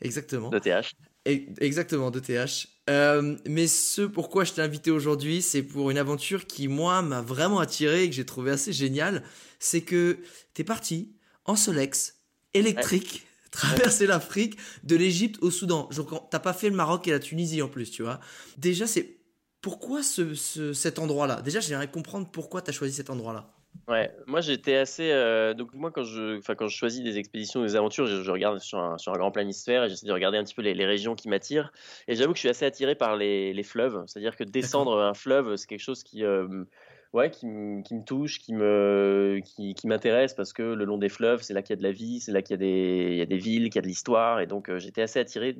exactement. 0.00 0.50
De 0.50 0.58
TH. 0.58 0.94
exactement, 1.24 2.10
de 2.10 2.20
TH. 2.20 2.68
Euh, 2.90 3.36
mais 3.46 3.66
ce 3.66 4.02
pourquoi 4.02 4.44
je 4.44 4.52
t'ai 4.52 4.62
invité 4.62 4.90
aujourd'hui, 4.90 5.40
c'est 5.40 5.62
pour 5.62 5.90
une 5.90 5.98
aventure 5.98 6.46
qui, 6.46 6.68
moi, 6.68 7.02
m'a 7.02 7.22
vraiment 7.22 7.58
attiré 7.58 8.04
et 8.04 8.10
que 8.10 8.14
j'ai 8.14 8.26
trouvé 8.26 8.50
assez 8.50 8.72
géniale. 8.72 9.22
C'est 9.58 9.80
que 9.80 10.18
t'es 10.52 10.64
parti 10.64 11.16
en 11.44 11.56
Solex, 11.56 12.20
électrique, 12.52 13.26
traverser 13.50 14.06
l'Afrique, 14.06 14.58
de 14.82 14.96
l'Égypte 14.96 15.42
au 15.42 15.50
Soudan. 15.50 15.88
T'as 16.30 16.38
pas 16.40 16.52
fait 16.52 16.68
le 16.68 16.76
Maroc 16.76 17.08
et 17.08 17.10
la 17.10 17.20
Tunisie 17.20 17.62
en 17.62 17.68
plus, 17.68 17.90
tu 17.90 18.02
vois. 18.02 18.20
Déjà, 18.58 18.86
c'est 18.86 19.18
pourquoi 19.60 20.02
ce, 20.02 20.34
cet 20.74 20.98
endroit-là? 20.98 21.40
Déjà, 21.40 21.60
j'aimerais 21.60 21.90
comprendre 21.90 22.30
pourquoi 22.30 22.60
tu 22.60 22.70
as 22.70 22.72
choisi 22.74 22.94
cet 22.94 23.08
endroit-là. 23.08 23.54
Ouais, 23.86 24.10
moi 24.26 24.40
j'étais 24.40 24.76
assez. 24.76 25.10
Euh, 25.10 25.52
donc, 25.52 25.74
moi, 25.74 25.90
quand 25.90 26.04
je, 26.04 26.40
quand 26.54 26.68
je 26.68 26.76
choisis 26.76 27.02
des 27.02 27.18
expéditions 27.18 27.60
ou 27.60 27.64
des 27.64 27.76
aventures, 27.76 28.06
je, 28.06 28.30
regarde 28.30 28.58
sur 28.58 28.78
un, 28.78 28.96
sur 28.96 29.12
un, 29.12 29.18
grand 29.18 29.30
planisphère 29.30 29.84
et 29.84 29.88
j'essaie 29.90 30.06
de 30.06 30.12
regarder 30.12 30.38
un 30.38 30.44
petit 30.44 30.54
peu 30.54 30.62
les, 30.62 30.74
les 30.74 30.86
régions 30.86 31.14
qui 31.14 31.28
m'attirent. 31.28 31.70
Et 32.08 32.14
j'avoue 32.14 32.32
que 32.32 32.38
je 32.38 32.40
suis 32.40 32.48
assez 32.48 32.64
attiré 32.64 32.94
par 32.94 33.16
les, 33.16 33.52
les 33.52 33.62
fleuves. 33.62 34.02
C'est-à-dire 34.06 34.36
que 34.36 34.44
descendre 34.44 34.98
un 34.98 35.14
fleuve, 35.14 35.56
c'est 35.56 35.66
quelque 35.66 35.82
chose 35.82 36.02
qui. 36.02 36.24
Euh, 36.24 36.64
ouais, 37.12 37.30
qui, 37.30 37.46
qui, 37.84 37.94
me 37.94 38.04
touche, 38.04 38.38
qui 38.38 38.54
me, 38.54 39.40
qui, 39.44 39.74
qui 39.74 39.86
m'intéresse 39.86 40.32
parce 40.32 40.54
que 40.54 40.62
le 40.62 40.84
long 40.86 40.96
des 40.96 41.10
fleuves, 41.10 41.42
c'est 41.42 41.52
là 41.52 41.60
qu'il 41.60 41.76
y 41.76 41.78
a 41.78 41.80
de 41.80 41.82
la 41.82 41.92
vie, 41.92 42.20
c'est 42.20 42.32
là 42.32 42.40
qu'il 42.40 42.52
y 42.52 42.54
a 42.54 42.58
des, 42.58 43.08
il 43.10 43.18
y 43.18 43.22
a 43.22 43.26
des 43.26 43.36
villes, 43.36 43.64
qu'il 43.64 43.76
y 43.76 43.78
a 43.80 43.82
de 43.82 43.86
l'histoire, 43.86 44.40
et 44.40 44.46
donc 44.46 44.70
euh, 44.70 44.78
j'étais 44.78 45.02
assez 45.02 45.18
attiré 45.18 45.56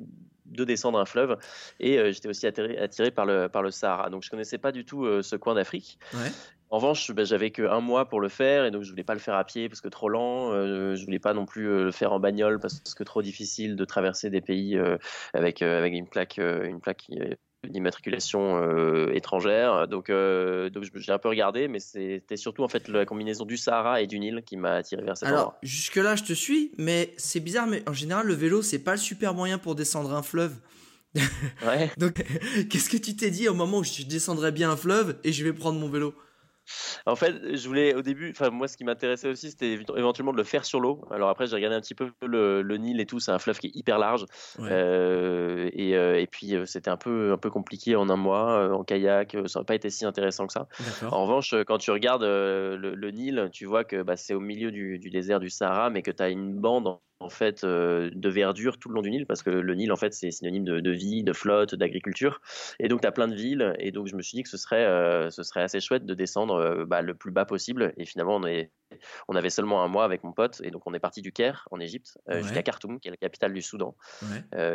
de 0.47 0.63
descendre 0.63 0.99
un 0.99 1.05
fleuve, 1.05 1.37
et 1.79 2.11
j'étais 2.11 2.27
aussi 2.27 2.45
attiré, 2.45 2.77
attiré, 2.77 3.11
par 3.11 3.25
le, 3.25 3.49
par 3.49 3.61
le 3.61 3.71
Sahara. 3.71 4.09
Donc 4.09 4.23
je 4.23 4.29
connaissais 4.29 4.57
pas 4.57 4.71
du 4.71 4.85
tout 4.85 5.05
ce 5.23 5.35
coin 5.35 5.55
d'Afrique. 5.55 5.97
Ouais. 6.13 6.31
En 6.71 6.77
revanche, 6.77 7.11
bah, 7.11 7.23
j'avais 7.23 7.51
qu'un 7.51 7.79
mois 7.79 8.09
pour 8.09 8.19
le 8.19 8.29
faire 8.29 8.65
et 8.65 8.71
donc 8.71 8.83
je 8.83 8.89
voulais 8.89 9.03
pas 9.03 9.13
le 9.13 9.19
faire 9.19 9.35
à 9.35 9.43
pied 9.43 9.69
parce 9.69 9.81
que 9.81 9.87
trop 9.87 10.09
lent. 10.09 10.51
Euh, 10.51 10.95
je 10.95 11.05
voulais 11.05 11.19
pas 11.19 11.33
non 11.33 11.45
plus 11.45 11.69
euh, 11.69 11.83
le 11.85 11.91
faire 11.91 12.11
en 12.11 12.19
bagnole 12.19 12.59
parce 12.59 12.81
que 12.95 13.03
trop 13.03 13.21
difficile 13.21 13.75
de 13.75 13.85
traverser 13.85 14.29
des 14.29 14.41
pays 14.41 14.77
euh, 14.77 14.97
avec 15.33 15.61
avec 15.61 15.93
une 15.93 16.07
plaque 16.07 16.37
une 16.37 16.79
plaque 16.79 17.07
d'immatriculation 17.63 19.09
étrangère. 19.09 19.87
Donc, 19.87 20.11
donc 20.11 20.83
j'ai 20.95 21.11
un 21.11 21.17
peu 21.17 21.29
regardé, 21.29 21.67
mais 21.67 21.79
c'était 21.79 22.37
surtout 22.37 22.63
en 22.63 22.67
fait 22.67 22.87
la 22.87 23.05
combinaison 23.05 23.45
du 23.45 23.57
Sahara 23.57 24.01
et 24.01 24.07
du 24.07 24.19
Nil 24.19 24.43
qui 24.45 24.57
m'a 24.57 24.73
attiré 24.73 25.03
vers 25.03 25.17
cet 25.17 25.29
Alors, 25.29 25.55
jusque 25.63 25.95
là, 25.95 26.15
je 26.15 26.23
te 26.23 26.33
suis, 26.33 26.73
mais 26.77 27.13
c'est 27.17 27.39
bizarre, 27.39 27.65
mais 27.65 27.87
en 27.87 27.93
général, 27.93 28.27
le 28.27 28.35
vélo, 28.35 28.61
c'est 28.61 28.83
pas 28.83 28.91
le 28.91 28.97
super 28.97 29.33
moyen 29.33 29.57
pour 29.57 29.73
descendre 29.73 30.13
un 30.13 30.21
fleuve. 30.21 30.53
Ouais. 31.65 31.89
donc, 31.97 32.23
qu'est-ce 32.69 32.89
que 32.89 32.97
tu 32.97 33.15
t'es 33.15 33.31
dit 33.31 33.49
au 33.49 33.55
moment 33.55 33.79
où 33.79 33.83
je 33.83 34.03
descendrais 34.03 34.51
bien 34.51 34.69
un 34.69 34.77
fleuve 34.77 35.17
et 35.23 35.31
je 35.31 35.43
vais 35.43 35.53
prendre 35.53 35.79
mon 35.79 35.89
vélo? 35.89 36.13
En 37.05 37.15
fait, 37.15 37.55
je 37.55 37.67
voulais 37.67 37.93
au 37.95 38.01
début, 38.01 38.31
enfin 38.31 38.49
moi 38.49 38.67
ce 38.67 38.77
qui 38.77 38.83
m'intéressait 38.83 39.27
aussi 39.27 39.51
c'était 39.51 39.79
éventuellement 39.95 40.31
de 40.31 40.37
le 40.37 40.43
faire 40.43 40.65
sur 40.65 40.79
l'eau. 40.79 41.01
Alors 41.11 41.29
après 41.29 41.47
j'ai 41.47 41.55
regardé 41.55 41.75
un 41.75 41.81
petit 41.81 41.95
peu 41.95 42.11
le, 42.21 42.63
Nil 42.77 42.99
et 42.99 43.05
tout, 43.05 43.19
c'est 43.19 43.31
un 43.31 43.39
fleuve 43.39 43.59
qui 43.59 43.67
est 43.67 43.75
hyper 43.75 43.97
large 43.97 44.25
euh, 44.59 45.69
et, 45.73 45.95
euh, 45.95 46.19
et, 46.19 46.27
puis 46.27 46.55
euh, 46.55 46.65
c'était 46.65 46.89
un 46.89 46.97
peu 46.97 47.31
un 47.31 47.37
peu 47.37 47.49
compliqué 47.49 47.95
en 47.95 48.09
un 48.09 48.15
mois 48.15 48.75
en 48.75 48.83
kayak, 48.83 49.37
ça 49.45 49.59
n'a 49.59 49.65
pas 49.65 49.75
été 49.75 49.89
si 49.89 50.05
intéressant 50.05 50.47
que 50.47 50.53
ça. 50.53 50.67
En 51.11 51.23
revanche, 51.25 51.55
quand 51.65 51.77
tu 51.77 51.91
regardes 51.91 52.23
le, 52.23 53.11
Nil, 53.11 53.49
tu 53.53 53.65
vois 53.65 53.83
que 53.83 54.01
bah, 54.01 54.17
c'est 54.17 54.33
au 54.33 54.39
milieu 54.39 54.71
du, 54.71 54.99
du, 54.99 55.09
désert 55.09 55.39
du 55.39 55.49
Sahara, 55.49 55.89
mais 55.89 56.01
que 56.01 56.11
tu 56.11 56.21
as 56.21 56.29
une 56.29 56.53
bande 56.53 56.97
en 57.19 57.29
fait 57.29 57.63
euh, 57.63 58.09
de 58.13 58.29
verdure 58.29 58.77
tout 58.77 58.89
le 58.89 58.95
long 58.95 59.01
du 59.01 59.09
Nil 59.09 59.25
parce 59.25 59.41
que 59.41 59.49
le 59.49 59.75
Nil 59.75 59.91
en 59.91 59.95
fait 59.95 60.13
c'est 60.13 60.31
synonyme 60.31 60.63
de, 60.63 60.91
vie, 60.91 61.23
de 61.23 61.33
flotte, 61.33 61.75
d'agriculture. 61.75 62.41
Et 62.79 62.87
donc 62.87 63.01
tu 63.01 63.07
as 63.07 63.11
plein 63.11 63.27
de 63.27 63.35
villes 63.35 63.73
et 63.79 63.91
donc 63.91 64.07
je 64.07 64.15
me 64.15 64.21
suis 64.21 64.35
dit 64.35 64.43
que 64.43 64.49
ce 64.49 64.57
serait 64.57 64.85
euh, 64.85 65.29
assez 65.55 65.79
chouette 65.79 66.05
de 66.05 66.13
descendre 66.13 66.55
euh, 66.55 66.85
bah, 66.85 67.01
le 67.01 67.15
plus 67.15 67.31
bas 67.31 67.45
possible. 67.45 67.93
Et 67.97 68.05
finalement 68.05 68.35
on 68.35 68.45
est 68.45 68.71
on 69.27 69.35
avait 69.35 69.49
seulement 69.49 69.83
un 69.83 69.87
mois 69.87 70.05
avec 70.05 70.23
mon 70.23 70.31
pote 70.31 70.61
et 70.63 70.71
donc 70.71 70.83
on 70.85 70.93
est 70.93 70.99
parti 70.99 71.21
du 71.21 71.31
Caire 71.31 71.67
en 71.71 71.79
Égypte 71.79 72.17
jusqu'à 72.29 72.63
Khartoum 72.63 72.99
qui 72.99 73.07
est 73.07 73.11
la 73.11 73.17
capitale 73.17 73.53
du 73.53 73.61
Soudan, 73.61 73.95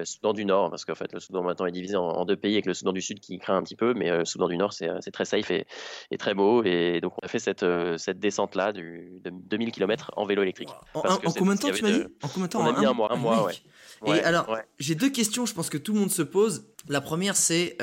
Soudan 0.04 0.32
du 0.32 0.44
Nord 0.44 0.70
parce 0.70 0.84
qu'en 0.84 0.94
fait 0.94 1.12
le 1.12 1.20
Soudan 1.20 1.42
maintenant 1.42 1.66
est 1.66 1.72
divisé 1.72 1.96
en, 1.96 2.24
deux 2.24 2.36
pays 2.36 2.54
avec 2.54 2.66
le 2.66 2.74
Soudan 2.74 2.92
du 2.92 3.00
Sud 3.00 3.20
qui 3.20 3.38
craint 3.38 3.56
un 3.56 3.62
petit 3.62 3.76
peu 3.76 3.94
mais 3.94 4.10
le 4.10 4.24
Soudan 4.24 4.48
du 4.48 4.56
Nord 4.56 4.72
c'est 4.72 5.10
très 5.12 5.24
safe 5.24 5.50
et, 5.50 5.66
très 6.18 6.34
beau. 6.34 6.62
Et 6.64 7.00
donc 7.00 7.14
on 7.22 7.24
a 7.24 7.28
fait 7.28 7.38
cette 7.38 7.64
cette 7.96 8.18
descente 8.18 8.54
là 8.54 8.72
de 8.72 9.20
2000 9.30 9.72
km 9.72 10.10
en 10.16 10.26
vélo 10.26 10.42
électrique. 10.42 10.70
En, 10.94 11.02
combien 11.32 11.54
de 11.54 11.60
temps 11.60 11.70
tu 11.70 11.82
m'as 11.82 11.90
dit? 11.90 12.04
On 12.54 12.66
a 12.66 12.78
mis 12.78 12.86
un, 12.86 12.92
mois, 12.92 13.12
un 13.12 13.16
mois, 13.16 13.46
ouais. 13.46 13.54
Et 14.06 14.22
alors, 14.22 14.56
j'ai 14.78 14.94
deux 14.94 15.10
questions, 15.10 15.46
je 15.46 15.54
pense 15.54 15.70
que 15.70 15.78
tout 15.78 15.92
le 15.92 16.00
monde 16.00 16.10
se 16.10 16.22
pose. 16.22 16.66
La 16.88 17.00
première, 17.00 17.36
c'est, 17.36 17.76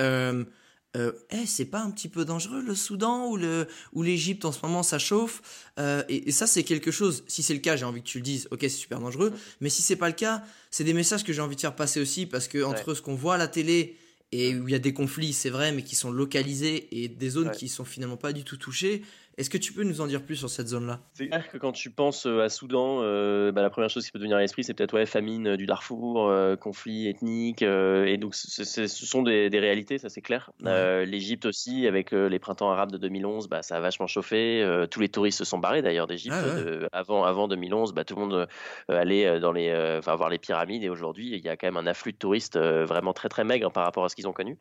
euh, 0.95 1.11
euh, 1.11 1.11
eh, 1.31 1.45
c'est 1.45 1.65
pas 1.65 1.81
un 1.81 1.91
petit 1.91 2.07
peu 2.07 2.25
dangereux 2.25 2.61
le 2.61 2.75
Soudan 2.75 3.27
ou 3.27 3.37
le 3.37 3.67
ou 3.93 4.03
l'Égypte 4.03 4.45
en 4.45 4.51
ce 4.51 4.59
moment 4.63 4.83
ça 4.83 4.99
chauffe 4.99 5.41
euh, 5.79 6.03
et, 6.09 6.31
ça 6.31 6.47
c'est 6.47 6.63
quelque 6.63 6.91
chose. 6.91 7.23
Si 7.27 7.43
c'est 7.43 7.53
le 7.53 7.59
cas, 7.59 7.75
j'ai 7.75 7.85
envie 7.85 8.01
que 8.01 8.07
tu 8.07 8.17
le 8.17 8.23
dises. 8.23 8.47
Ok, 8.51 8.59
c'est 8.61 8.69
super 8.69 8.99
dangereux. 8.99 9.33
Mais 9.61 9.69
si 9.69 9.81
c'est 9.81 9.95
pas 9.95 10.07
le 10.07 10.15
cas, 10.15 10.43
c'est 10.71 10.83
des 10.83 10.93
messages 10.93 11.23
que 11.23 11.33
j'ai 11.33 11.41
envie 11.41 11.55
de 11.55 11.61
faire 11.61 11.75
passer 11.75 11.99
aussi 11.99 12.25
parce 12.25 12.47
que 12.47 12.63
entre 12.63 12.93
ce 12.93 13.01
qu'on 13.01 13.15
voit 13.15 13.35
à 13.35 13.37
la 13.37 13.47
télé 13.47 13.97
et 14.31 14.55
où 14.55 14.67
il 14.67 14.71
y 14.71 14.75
a 14.75 14.79
des 14.79 14.93
conflits, 14.93 15.33
c'est 15.33 15.49
vrai, 15.49 15.71
mais 15.71 15.83
qui 15.83 15.95
sont 15.95 16.11
localisés 16.11 16.87
et 16.91 17.07
des 17.07 17.29
zones 17.29 17.51
qui 17.51 17.69
sont 17.69 17.85
finalement 17.85 18.17
pas 18.17 18.33
du 18.33 18.43
tout 18.43 18.57
touchées. 18.57 19.03
Est-ce 19.37 19.51
que 19.51 19.57
tu 19.59 19.71
peux 19.71 19.83
nous 19.83 20.01
en 20.01 20.07
dire 20.07 20.23
plus 20.23 20.35
sur 20.35 20.49
cette 20.49 20.67
zone-là? 20.67 20.99
C'est 21.13 21.27
clair 21.27 21.47
que 21.47 21.59
quand 21.59 21.71
tu 21.71 21.91
penses 21.91 22.25
euh, 22.25 22.41
à 22.41 22.49
Soudan, 22.49 23.01
euh, 23.03 23.51
bah, 23.51 23.61
la 23.61 23.69
première 23.69 23.91
chose 23.91 24.03
qui 24.03 24.11
peut 24.11 24.17
te 24.17 24.23
venir 24.23 24.35
à 24.35 24.39
l'esprit, 24.39 24.63
c'est 24.63 24.73
peut-être 24.73 24.95
ouais, 24.95 25.05
famine 25.05 25.49
euh, 25.49 25.57
du 25.57 25.67
Darfour, 25.67 26.33
conflit 26.59 27.07
ethnique, 27.07 27.61
et 27.61 28.17
donc 28.17 28.33
ce 28.33 28.87
sont 28.87 29.21
des, 29.21 29.49
réalités, 29.53 29.99
ça 29.99 30.09
c'est 30.09 30.21
clair. 30.21 30.51
L'Égypte 30.61 31.45
aussi, 31.45 31.85
avec 31.85 32.11
les 32.11 32.39
printemps 32.39 32.71
arabes 32.71 32.91
de 32.91 32.97
2011, 32.97 33.47
bah, 33.47 33.61
ça 33.61 33.77
a 33.77 33.79
vachement 33.79 34.07
chauffé. 34.07 34.65
tous 34.89 34.99
les 34.99 35.09
touristes 35.09 35.37
se 35.37 35.45
sont 35.45 35.59
barrés 35.59 35.81
d'ailleurs 35.81 36.07
d'Égypte. 36.07 36.35
Ah 36.35 36.87
avant, 36.97 37.23
avant 37.23 37.47
2011, 37.47 37.93
bah, 37.93 38.03
tout 38.05 38.15
le 38.15 38.21
monde 38.21 38.47
allait 38.87 39.39
dans 39.39 39.51
les, 39.51 39.99
voir 39.99 40.29
les 40.29 40.39
pyramides, 40.39 40.83
et 40.83 40.89
aujourd'hui, 40.89 41.29
il 41.33 41.45
y 41.45 41.49
a 41.49 41.57
quand 41.57 41.67
même 41.67 41.77
un 41.77 41.87
afflux 41.87 42.13
de 42.13 42.17
touristes 42.17 42.57
vraiment 42.57 43.13
très 43.13 43.29
très 43.29 43.43
maigre 43.43 43.71
par 43.71 43.83
rapport 43.83 44.05
à 44.05 44.09
ce 44.09 44.15
qu'ils 44.15 44.27
ont 44.27 44.33
connu. 44.33 44.57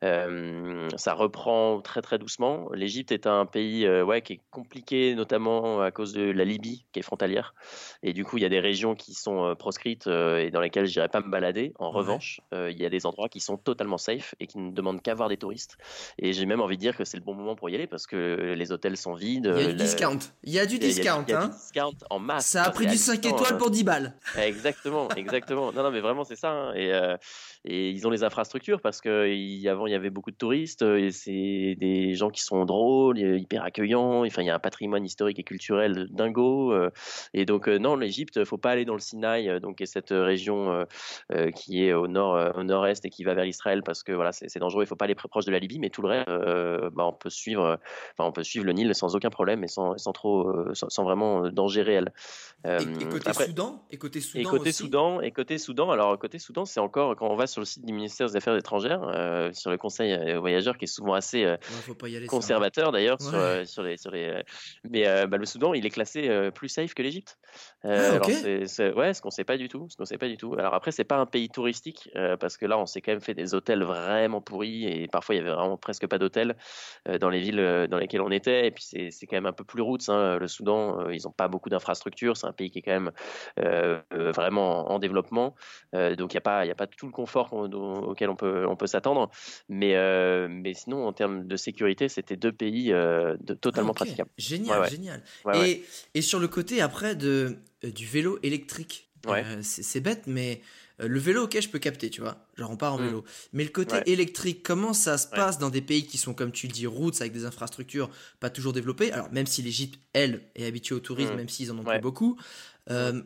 ça 0.00 1.12
reprend 1.12 1.80
très 1.80 2.00
très 2.00 2.18
doucement. 2.18 2.70
L'Égypte 2.72 3.12
est 3.12 3.26
un 3.26 3.44
pays 3.44 3.86
qui 4.20 4.34
est 4.34 4.40
compliqué, 4.50 5.14
notamment 5.14 5.80
à 5.80 5.90
cause 5.90 6.12
de 6.12 6.22
la 6.22 6.44
Libye, 6.44 6.84
qui 6.92 7.00
est 7.00 7.02
frontalière. 7.02 7.54
Et 8.02 8.12
du 8.12 8.24
coup, 8.24 8.36
il 8.36 8.42
y 8.42 8.46
a 8.46 8.48
des 8.48 8.60
régions 8.60 8.94
qui 8.94 9.14
sont 9.14 9.44
euh, 9.44 9.54
proscrites 9.54 10.06
euh, 10.06 10.38
et 10.38 10.50
dans 10.50 10.60
lesquelles 10.60 10.86
je 10.86 10.98
n'irai 10.98 11.08
pas 11.08 11.20
me 11.20 11.30
balader. 11.30 11.72
En 11.78 11.90
revanche, 11.90 12.40
euh, 12.52 12.70
il 12.70 12.80
y 12.80 12.86
a 12.86 12.90
des 12.90 13.06
endroits 13.06 13.28
qui 13.28 13.40
sont 13.40 13.56
totalement 13.56 13.98
safe 13.98 14.34
et 14.40 14.46
qui 14.46 14.58
ne 14.58 14.70
demandent 14.72 15.02
qu'à 15.02 15.14
voir 15.14 15.28
des 15.28 15.36
touristes. 15.36 15.76
Et 16.18 16.32
j'ai 16.32 16.46
même 16.46 16.60
envie 16.60 16.76
de 16.76 16.80
dire 16.80 16.96
que 16.96 17.04
c'est 17.04 17.16
le 17.16 17.22
bon 17.22 17.34
moment 17.34 17.56
pour 17.56 17.70
y 17.70 17.74
aller 17.74 17.86
parce 17.86 18.06
que 18.06 18.54
les 18.56 18.72
hôtels 18.72 18.96
sont 18.96 19.14
vides. 19.14 19.52
Il 19.56 19.62
y 19.62 19.64
a 19.64 19.72
du 19.72 19.74
discount. 19.74 20.18
Il 20.42 20.52
y 20.52 20.58
a 20.58 20.66
du 20.66 20.78
discount. 20.78 21.24
Il 21.26 21.32
y 21.32 21.34
a, 21.34 21.46
du 21.46 21.52
discount 21.52 21.96
en 22.10 22.18
masse. 22.18 22.46
Ça 22.46 22.64
a 22.64 22.70
pris 22.70 22.86
du 22.86 22.96
5 22.96 23.24
étoiles 23.24 23.58
pour 23.58 23.70
10 23.70 23.84
balles. 23.84 24.14
Exactement, 24.38 25.08
exactement. 25.16 25.72
non, 25.72 25.82
non, 25.82 25.90
mais 25.90 26.00
vraiment, 26.00 26.24
c'est 26.24 26.36
ça. 26.36 26.50
Hein. 26.50 26.74
Et, 26.74 26.92
et 27.64 27.90
ils 27.90 28.06
ont 28.06 28.10
les 28.10 28.24
infrastructures 28.24 28.80
parce 28.80 29.00
qu'avant, 29.00 29.86
il 29.86 29.92
y 29.92 29.94
avait 29.94 30.10
beaucoup 30.10 30.30
de 30.30 30.36
touristes 30.36 30.82
et 30.82 31.10
c'est 31.10 31.76
des 31.78 32.14
gens 32.14 32.30
qui 32.30 32.42
sont 32.42 32.64
drôles, 32.64 33.18
hyper 33.18 33.64
accueillants 33.64 34.24
Enfin, 34.26 34.42
il 34.42 34.46
y 34.46 34.50
a 34.50 34.54
un 34.54 34.60
patrimoine 34.60 35.04
historique 35.04 35.38
et 35.38 35.44
culturel 35.44 36.08
dingo. 36.10 36.72
Euh, 36.72 36.90
et 37.32 37.44
donc, 37.44 37.68
euh, 37.68 37.78
non, 37.78 37.96
l'Égypte, 37.96 38.44
faut 38.44 38.58
pas 38.58 38.70
aller 38.70 38.84
dans 38.84 38.94
le 38.94 39.00
Sinaï, 39.00 39.48
euh, 39.48 39.60
donc 39.60 39.82
cette 39.84 40.10
région 40.10 40.86
qui 41.54 41.84
est 41.84 41.92
au 41.92 42.08
nord, 42.08 42.56
au 42.56 42.62
nord-est 42.62 43.04
et 43.04 43.10
qui 43.10 43.24
va 43.24 43.34
vers 43.34 43.44
Israël 43.44 43.82
parce 43.82 44.02
que 44.02 44.12
voilà, 44.12 44.32
c'est 44.32 44.58
dangereux. 44.58 44.84
Il 44.84 44.86
faut 44.86 44.96
pas 44.96 45.04
aller 45.04 45.14
très 45.14 45.28
proche 45.28 45.44
de 45.44 45.52
la 45.52 45.58
Libye, 45.58 45.78
mais 45.78 45.90
tout 45.90 46.02
le 46.02 46.08
reste, 46.08 46.28
bah, 46.94 47.06
on 47.06 47.12
peut 47.12 47.30
suivre, 47.30 47.78
enfin, 48.12 48.28
on 48.28 48.32
peut 48.32 48.42
suivre 48.42 48.64
le 48.64 48.72
Nil 48.72 48.94
sans 48.94 49.14
aucun 49.14 49.30
problème 49.30 49.62
et 49.64 49.68
sans, 49.68 49.96
sans 49.98 50.12
trop, 50.12 50.52
sans, 50.74 51.04
vraiment 51.04 51.48
danger 51.50 51.82
réel. 51.82 52.12
et, 52.64 53.04
côté 53.10 53.32
Soudan, 53.32 53.82
et 53.90 53.96
côté 53.98 54.20
Soudan, 54.20 54.40
et 54.40 54.44
côté 54.44 54.68
aussi 54.68 54.72
Soudan, 54.72 55.20
et 55.20 55.30
côté 55.30 55.58
Soudan. 55.58 55.90
Alors 55.90 56.18
côté 56.18 56.38
Soudan, 56.38 56.64
c'est 56.64 56.80
encore 56.80 57.16
quand 57.16 57.28
on 57.28 57.36
va 57.36 57.46
sur 57.54 57.60
le 57.62 57.66
site 57.66 57.84
du 57.86 57.92
ministère 57.92 58.28
des 58.28 58.36
Affaires 58.36 58.56
étrangères, 58.56 59.00
sur 59.52 59.70
le 59.70 59.78
Conseil 59.78 60.36
voyageurs 60.36 60.76
qui 60.76 60.84
est 60.84 60.88
souvent 60.88 61.14
assez 61.14 61.56
conservateur 62.28 62.92
d'ailleurs 62.92 63.20
sur, 63.20 63.66
sur 63.66 63.82
les 63.82 63.94
les, 63.94 63.96
sur 63.96 64.10
les. 64.10 64.42
Mais 64.88 65.26
bah, 65.26 65.36
le 65.36 65.46
Soudan, 65.46 65.74
il 65.74 65.86
est 65.86 65.90
classé 65.90 66.50
plus 66.54 66.68
safe 66.68 66.94
que 66.94 67.02
l'Égypte. 67.02 67.38
Ah, 67.84 68.18
ouais, 68.18 68.66
ce 69.14 69.20
qu'on 69.20 69.30
sait 69.30 69.44
pas 69.44 69.56
du 69.56 69.68
tout. 69.68 69.86
Ce 69.90 69.96
qu'on 69.96 70.04
sait 70.04 70.18
pas 70.18 70.28
du 70.28 70.36
tout. 70.36 70.54
Alors 70.54 70.74
après, 70.74 70.92
c'est 70.92 71.04
pas 71.04 71.16
un 71.16 71.26
pays 71.26 71.48
touristique 71.48 72.10
parce 72.40 72.56
que 72.56 72.66
là, 72.66 72.78
on 72.78 72.86
s'est 72.86 73.00
quand 73.00 73.12
même 73.12 73.20
fait 73.20 73.34
des 73.34 73.54
hôtels 73.54 73.82
vraiment 73.82 74.40
pourris 74.40 74.86
et 74.86 75.08
parfois 75.08 75.34
il 75.34 75.38
y 75.38 75.40
avait 75.40 75.52
vraiment 75.52 75.76
presque 75.76 76.06
pas 76.06 76.18
d'hôtels 76.18 76.56
dans 77.20 77.30
les 77.30 77.40
villes 77.40 77.86
dans 77.90 77.98
lesquelles 77.98 78.22
on 78.22 78.30
était. 78.30 78.66
Et 78.66 78.70
puis 78.70 78.84
c'est 78.84 79.26
quand 79.26 79.36
même 79.36 79.46
un 79.46 79.52
peu 79.52 79.64
plus 79.64 79.82
route. 79.82 80.08
Hein. 80.08 80.38
Le 80.38 80.48
Soudan, 80.48 81.10
ils 81.10 81.26
ont 81.28 81.32
pas 81.32 81.48
beaucoup 81.48 81.68
d'infrastructures. 81.68 82.36
C'est 82.36 82.46
un 82.46 82.52
pays 82.52 82.70
qui 82.70 82.80
est 82.80 82.82
quand 82.82 83.00
même 83.00 83.12
vraiment 84.10 84.90
en, 84.90 84.98
développement. 84.98 85.54
donc 85.92 86.32
il 86.32 86.34
y 86.34 86.38
a 86.38 86.40
pas 86.40 86.64
il 86.64 86.68
y 86.68 86.70
a 86.70 86.74
pas 86.74 86.86
tout 86.86 87.06
le 87.06 87.12
confort 87.12 87.43
auquel 87.52 88.30
on 88.30 88.36
peut 88.36 88.66
on 88.66 88.76
peut 88.76 88.86
s'attendre. 88.86 89.30
Mais 89.68 89.94
mais 90.48 90.74
sinon 90.74 91.06
en 91.06 91.12
termes 91.12 91.46
de 91.46 91.56
sécurité, 91.56 92.08
c'était 92.08 92.36
deux 92.36 92.52
pays 92.52 92.88
de, 92.88 93.54
totalement 93.54 93.92
ah, 93.92 94.04
praticables. 94.04 94.30
Génial, 94.38 94.90
génial. 94.90 95.22
et, 95.54 95.84
et, 96.14 96.22
sur 96.22 96.38
le 96.38 96.48
côté 96.48 96.80
après 96.80 97.14
de, 97.14 97.56
euh, 97.84 97.90
du 97.90 98.06
vélo 98.06 98.38
électrique, 98.42 99.10
euh, 99.26 99.60
c'est 99.62 100.00
bête, 100.00 100.24
mais 100.26 100.60
euh, 101.00 101.08
le 101.08 101.18
vélo, 101.18 101.44
ok, 101.44 101.58
je 101.60 101.68
peux 101.68 101.78
capter, 101.78 102.10
tu 102.10 102.20
vois. 102.20 102.36
Genre, 102.56 102.70
on 102.70 102.76
part 102.76 102.94
en 102.94 102.98
mm. 102.98 103.06
vélo. 103.06 103.24
Mais 103.52 103.64
le 103.64 103.70
côté 103.70 103.96
électrique, 104.06 104.62
comment 104.62 104.92
ça 104.92 105.18
se 105.18 105.26
passe 105.26 105.58
dans 105.58 105.70
des 105.70 105.80
pays 105.80 106.06
qui 106.06 106.18
sont, 106.18 106.34
comme 106.34 106.52
tu 106.52 106.66
le 106.66 106.72
dis, 106.72 106.86
routes 106.86 107.20
avec 107.20 107.32
des 107.32 107.46
infrastructures 107.46 108.10
pas 108.40 108.50
toujours 108.50 108.72
développées? 108.72 109.12
Alors, 109.12 109.32
même 109.32 109.46
si 109.46 109.62
l'Égypte, 109.62 109.98
elle, 110.12 110.42
est 110.54 110.66
habituée 110.66 110.94
au 110.94 111.00
tourisme, 111.00 111.32
mm. 111.32 111.36
même 111.36 111.48
s'ils 111.48 111.72
en 111.72 111.78
ont 111.78 111.84
pas 111.84 111.98
beaucoup, 111.98 112.38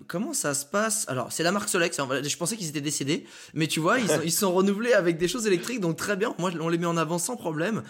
comment 0.06 0.32
ça 0.34 0.54
se 0.54 0.64
passe? 0.66 1.04
Alors, 1.08 1.32
c'est 1.32 1.42
la 1.42 1.52
marque 1.52 1.68
Solex. 1.68 1.96
Je 1.96 2.36
pensais 2.36 2.56
qu'ils 2.56 2.68
étaient 2.68 2.80
décédés, 2.80 3.26
mais 3.54 3.66
tu 3.66 3.80
vois, 3.80 3.98
ils, 3.98 4.08
sont, 4.08 4.20
ils 4.24 4.32
sont 4.32 4.52
renouvelés 4.52 4.92
avec 4.92 5.18
des 5.18 5.28
choses 5.28 5.46
électriques, 5.46 5.80
donc 5.80 5.96
très 5.96 6.16
bien. 6.16 6.34
Moi, 6.38 6.50
on 6.60 6.68
les 6.68 6.78
met 6.78 6.86
en 6.86 6.96
avant 6.96 7.18
sans 7.18 7.36
problème. 7.36 7.82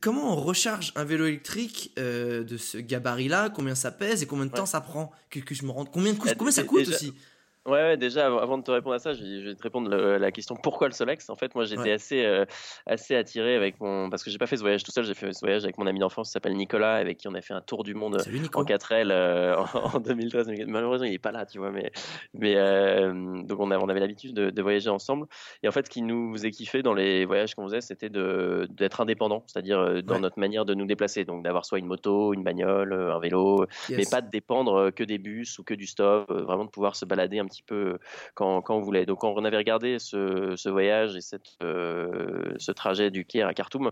Comment 0.00 0.32
on 0.32 0.36
recharge 0.36 0.92
un 0.96 1.04
vélo 1.04 1.26
électrique 1.26 1.92
euh, 1.98 2.42
de 2.42 2.56
ce 2.56 2.78
gabarit-là? 2.78 3.50
Combien 3.50 3.76
ça 3.76 3.92
pèse 3.92 4.22
et 4.22 4.26
combien 4.26 4.46
de 4.46 4.50
temps 4.50 4.66
ça 4.66 4.80
prend? 4.80 5.12
Que, 5.30 5.40
je 5.50 5.64
me 5.64 5.70
rende 5.70 5.90
combien, 5.92 6.14
bah, 6.14 6.34
combien 6.36 6.50
ça 6.50 6.64
coûte 6.64 6.88
aussi? 6.88 7.14
Ouais, 7.66 7.96
déjà, 7.98 8.26
avant 8.26 8.56
de 8.56 8.62
te 8.62 8.70
répondre 8.70 8.94
à 8.94 8.98
ça, 8.98 9.12
je 9.12 9.48
vais 9.48 9.54
te 9.54 9.62
répondre 9.62 9.92
à 9.92 10.18
la 10.18 10.32
question 10.32 10.56
pourquoi 10.56 10.88
le 10.88 10.94
Solex? 10.94 11.28
En 11.28 11.36
fait, 11.36 11.54
moi, 11.54 11.64
j'étais 11.64 11.92
assez, 11.92 12.24
euh, 12.24 12.46
assez 12.86 13.14
attiré 13.14 13.54
avec 13.56 13.78
mon. 13.80 14.08
Parce 14.08 14.22
que 14.22 14.30
j'ai 14.30 14.38
pas 14.38 14.46
fait 14.46 14.56
ce 14.56 14.62
voyage 14.62 14.84
tout 14.84 14.90
seul, 14.90 15.04
j'ai 15.04 15.14
fait 15.14 15.32
ce 15.32 15.40
voyage 15.40 15.64
avec 15.64 15.76
mon 15.76 15.86
ami 15.86 15.98
d'enfance 15.98 16.28
qui 16.28 16.32
s'appelle 16.32 16.54
Nicolas, 16.54 16.94
avec 16.94 17.18
qui 17.18 17.28
on 17.28 17.34
a 17.34 17.42
fait 17.42 17.52
un 17.52 17.60
tour 17.60 17.84
du 17.84 17.94
monde 17.94 18.22
en 18.54 18.64
4L 18.64 19.10
euh, 19.10 19.56
en 19.74 20.00
2013. 20.00 20.50
Malheureusement, 20.66 21.06
il 21.06 21.12
est 21.12 21.18
pas 21.18 21.32
là, 21.32 21.44
tu 21.44 21.58
vois. 21.58 21.70
Mais, 21.70 21.92
mais 22.32 22.54
euh, 22.56 23.42
donc, 23.42 23.60
on, 23.60 23.70
on 23.70 23.88
avait 23.88 24.00
l'habitude 24.00 24.34
de, 24.34 24.62
voyager 24.62 24.90
ensemble. 24.90 25.26
Et 25.62 25.68
en 25.68 25.72
fait, 25.72 25.86
ce 25.86 25.90
qui 25.90 26.02
nous 26.02 26.32
faisait 26.32 26.50
kiffer 26.50 26.82
dans 26.82 26.94
les 26.94 27.26
voyages 27.26 27.54
qu'on 27.54 27.64
faisait, 27.64 27.80
c'était 27.80 28.08
d'être 28.10 29.00
indépendant, 29.00 29.44
c'est-à-dire 29.46 30.02
dans 30.02 30.20
notre 30.20 30.38
manière 30.38 30.64
de 30.64 30.74
nous 30.74 30.86
déplacer. 30.86 31.24
Donc, 31.24 31.44
d'avoir 31.44 31.64
soit 31.64 31.78
une 31.78 31.86
moto, 31.86 32.32
une 32.32 32.42
bagnole, 32.42 32.92
un 32.92 33.18
vélo, 33.18 33.66
mais 33.90 34.04
pas 34.10 34.20
de 34.20 34.30
dépendre 34.30 34.90
que 34.90 35.04
des 35.04 35.18
bus 35.18 35.58
ou 35.58 35.64
que 35.64 35.74
du 35.74 35.86
stop, 35.86 36.30
vraiment 36.30 36.64
de 36.64 36.70
pouvoir 36.70 36.96
se 36.96 37.04
balader 37.04 37.38
un 37.38 37.46
petit 37.46 37.57
peu 37.62 37.98
quand, 38.34 38.62
quand 38.62 38.76
on 38.76 38.80
voulait. 38.80 39.06
Donc 39.06 39.20
quand 39.20 39.32
on 39.36 39.44
avait 39.44 39.56
regardé 39.56 39.98
ce, 39.98 40.54
ce 40.56 40.68
voyage 40.68 41.16
et 41.16 41.20
cette, 41.20 41.56
euh, 41.62 42.54
ce 42.58 42.72
trajet 42.72 43.10
du 43.10 43.24
Caire 43.24 43.48
à 43.48 43.54
Khartoum, 43.54 43.90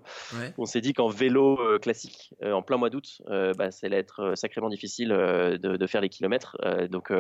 on 0.59 0.67
s'est 0.67 0.81
dit 0.81 0.93
qu'en 0.93 1.09
vélo 1.09 1.61
euh, 1.61 1.79
classique, 1.79 2.35
euh, 2.43 2.53
en 2.53 2.63
plein 2.63 2.77
mois 2.77 2.91
d'août, 2.91 3.23
bah, 3.29 3.71
ça 3.71 3.87
allait 3.87 3.99
être 3.99 4.35
sacrément 4.37 4.69
difficile 4.69 5.09
de, 5.09 5.77
de, 5.77 5.87
faire 5.87 6.01
les 6.01 6.09
kilomètres. 6.09 6.57
donc, 6.91 7.13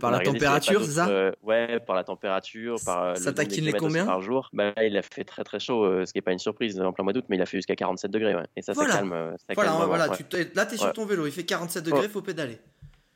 par 0.00 0.10
la 0.10 0.20
température, 0.20 0.84
c'est 0.84 0.92
ça? 0.92 1.32
Ouais, 1.42 1.80
par 1.80 1.96
la 1.96 2.04
température, 2.04 2.76
par 2.84 3.16
ça 3.16 3.32
taquine 3.32 3.64
les 3.64 3.72
combien? 3.72 4.06
par 4.06 4.20
jour. 4.20 4.50
Bah, 4.52 4.72
il 4.82 4.96
a 4.96 5.02
fait 5.02 5.24
très 5.24 5.44
très 5.44 5.58
chaud, 5.58 6.04
ce 6.04 6.12
qui 6.12 6.18
n'est 6.18 6.22
pas 6.22 6.32
une 6.32 6.38
surprise 6.38 6.80
en 6.80 6.92
plein 6.92 7.04
mois 7.04 7.12
d'août, 7.12 7.24
mais 7.28 7.36
il 7.36 7.42
a 7.42 7.46
fait 7.46 7.58
jusqu'à 7.58 7.76
47 7.76 8.10
degrés. 8.10 8.34
Et 8.56 8.62
ça, 8.62 8.74
ça 8.74 8.86
calme. 8.86 9.10
Ça 9.46 9.54
voilà, 9.54 9.70
calme 9.70 9.84
voilà, 9.86 10.08
tu 10.10 10.24
là, 10.54 10.66
tu 10.66 10.74
es 10.74 10.78
sur 10.78 10.92
ton 10.92 11.04
vélo, 11.04 11.26
il 11.26 11.32
fait 11.32 11.44
47 11.44 11.84
degrés, 11.84 12.04
il 12.04 12.10
faut 12.10 12.22
pédaler. 12.22 12.58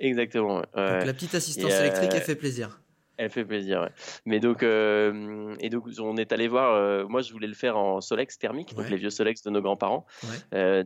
Exactement. 0.00 0.56
Donc, 0.56 0.66
la 0.74 1.12
petite 1.12 1.34
assistance 1.34 1.72
électrique, 1.72 2.10
elle 2.14 2.22
fait 2.22 2.34
plaisir. 2.34 2.80
Elle 3.20 3.28
fait 3.28 3.44
plaisir, 3.44 3.82
ouais. 3.82 3.90
Mais 4.24 4.40
donc, 4.40 4.62
euh, 4.62 5.54
et 5.60 5.68
donc, 5.68 5.84
on 5.98 6.16
est 6.16 6.32
allé 6.32 6.48
voir. 6.48 6.72
Euh, 6.72 7.04
moi, 7.06 7.20
je 7.20 7.34
voulais 7.34 7.46
le 7.46 7.54
faire 7.54 7.76
en 7.76 8.00
Solex 8.00 8.38
thermique, 8.38 8.74
donc 8.74 8.88
les 8.88 8.96
vieux 8.96 9.10
Solex 9.10 9.42
de 9.42 9.50
nos 9.50 9.60
grands-parents. 9.60 10.06
Euh, 10.54 10.84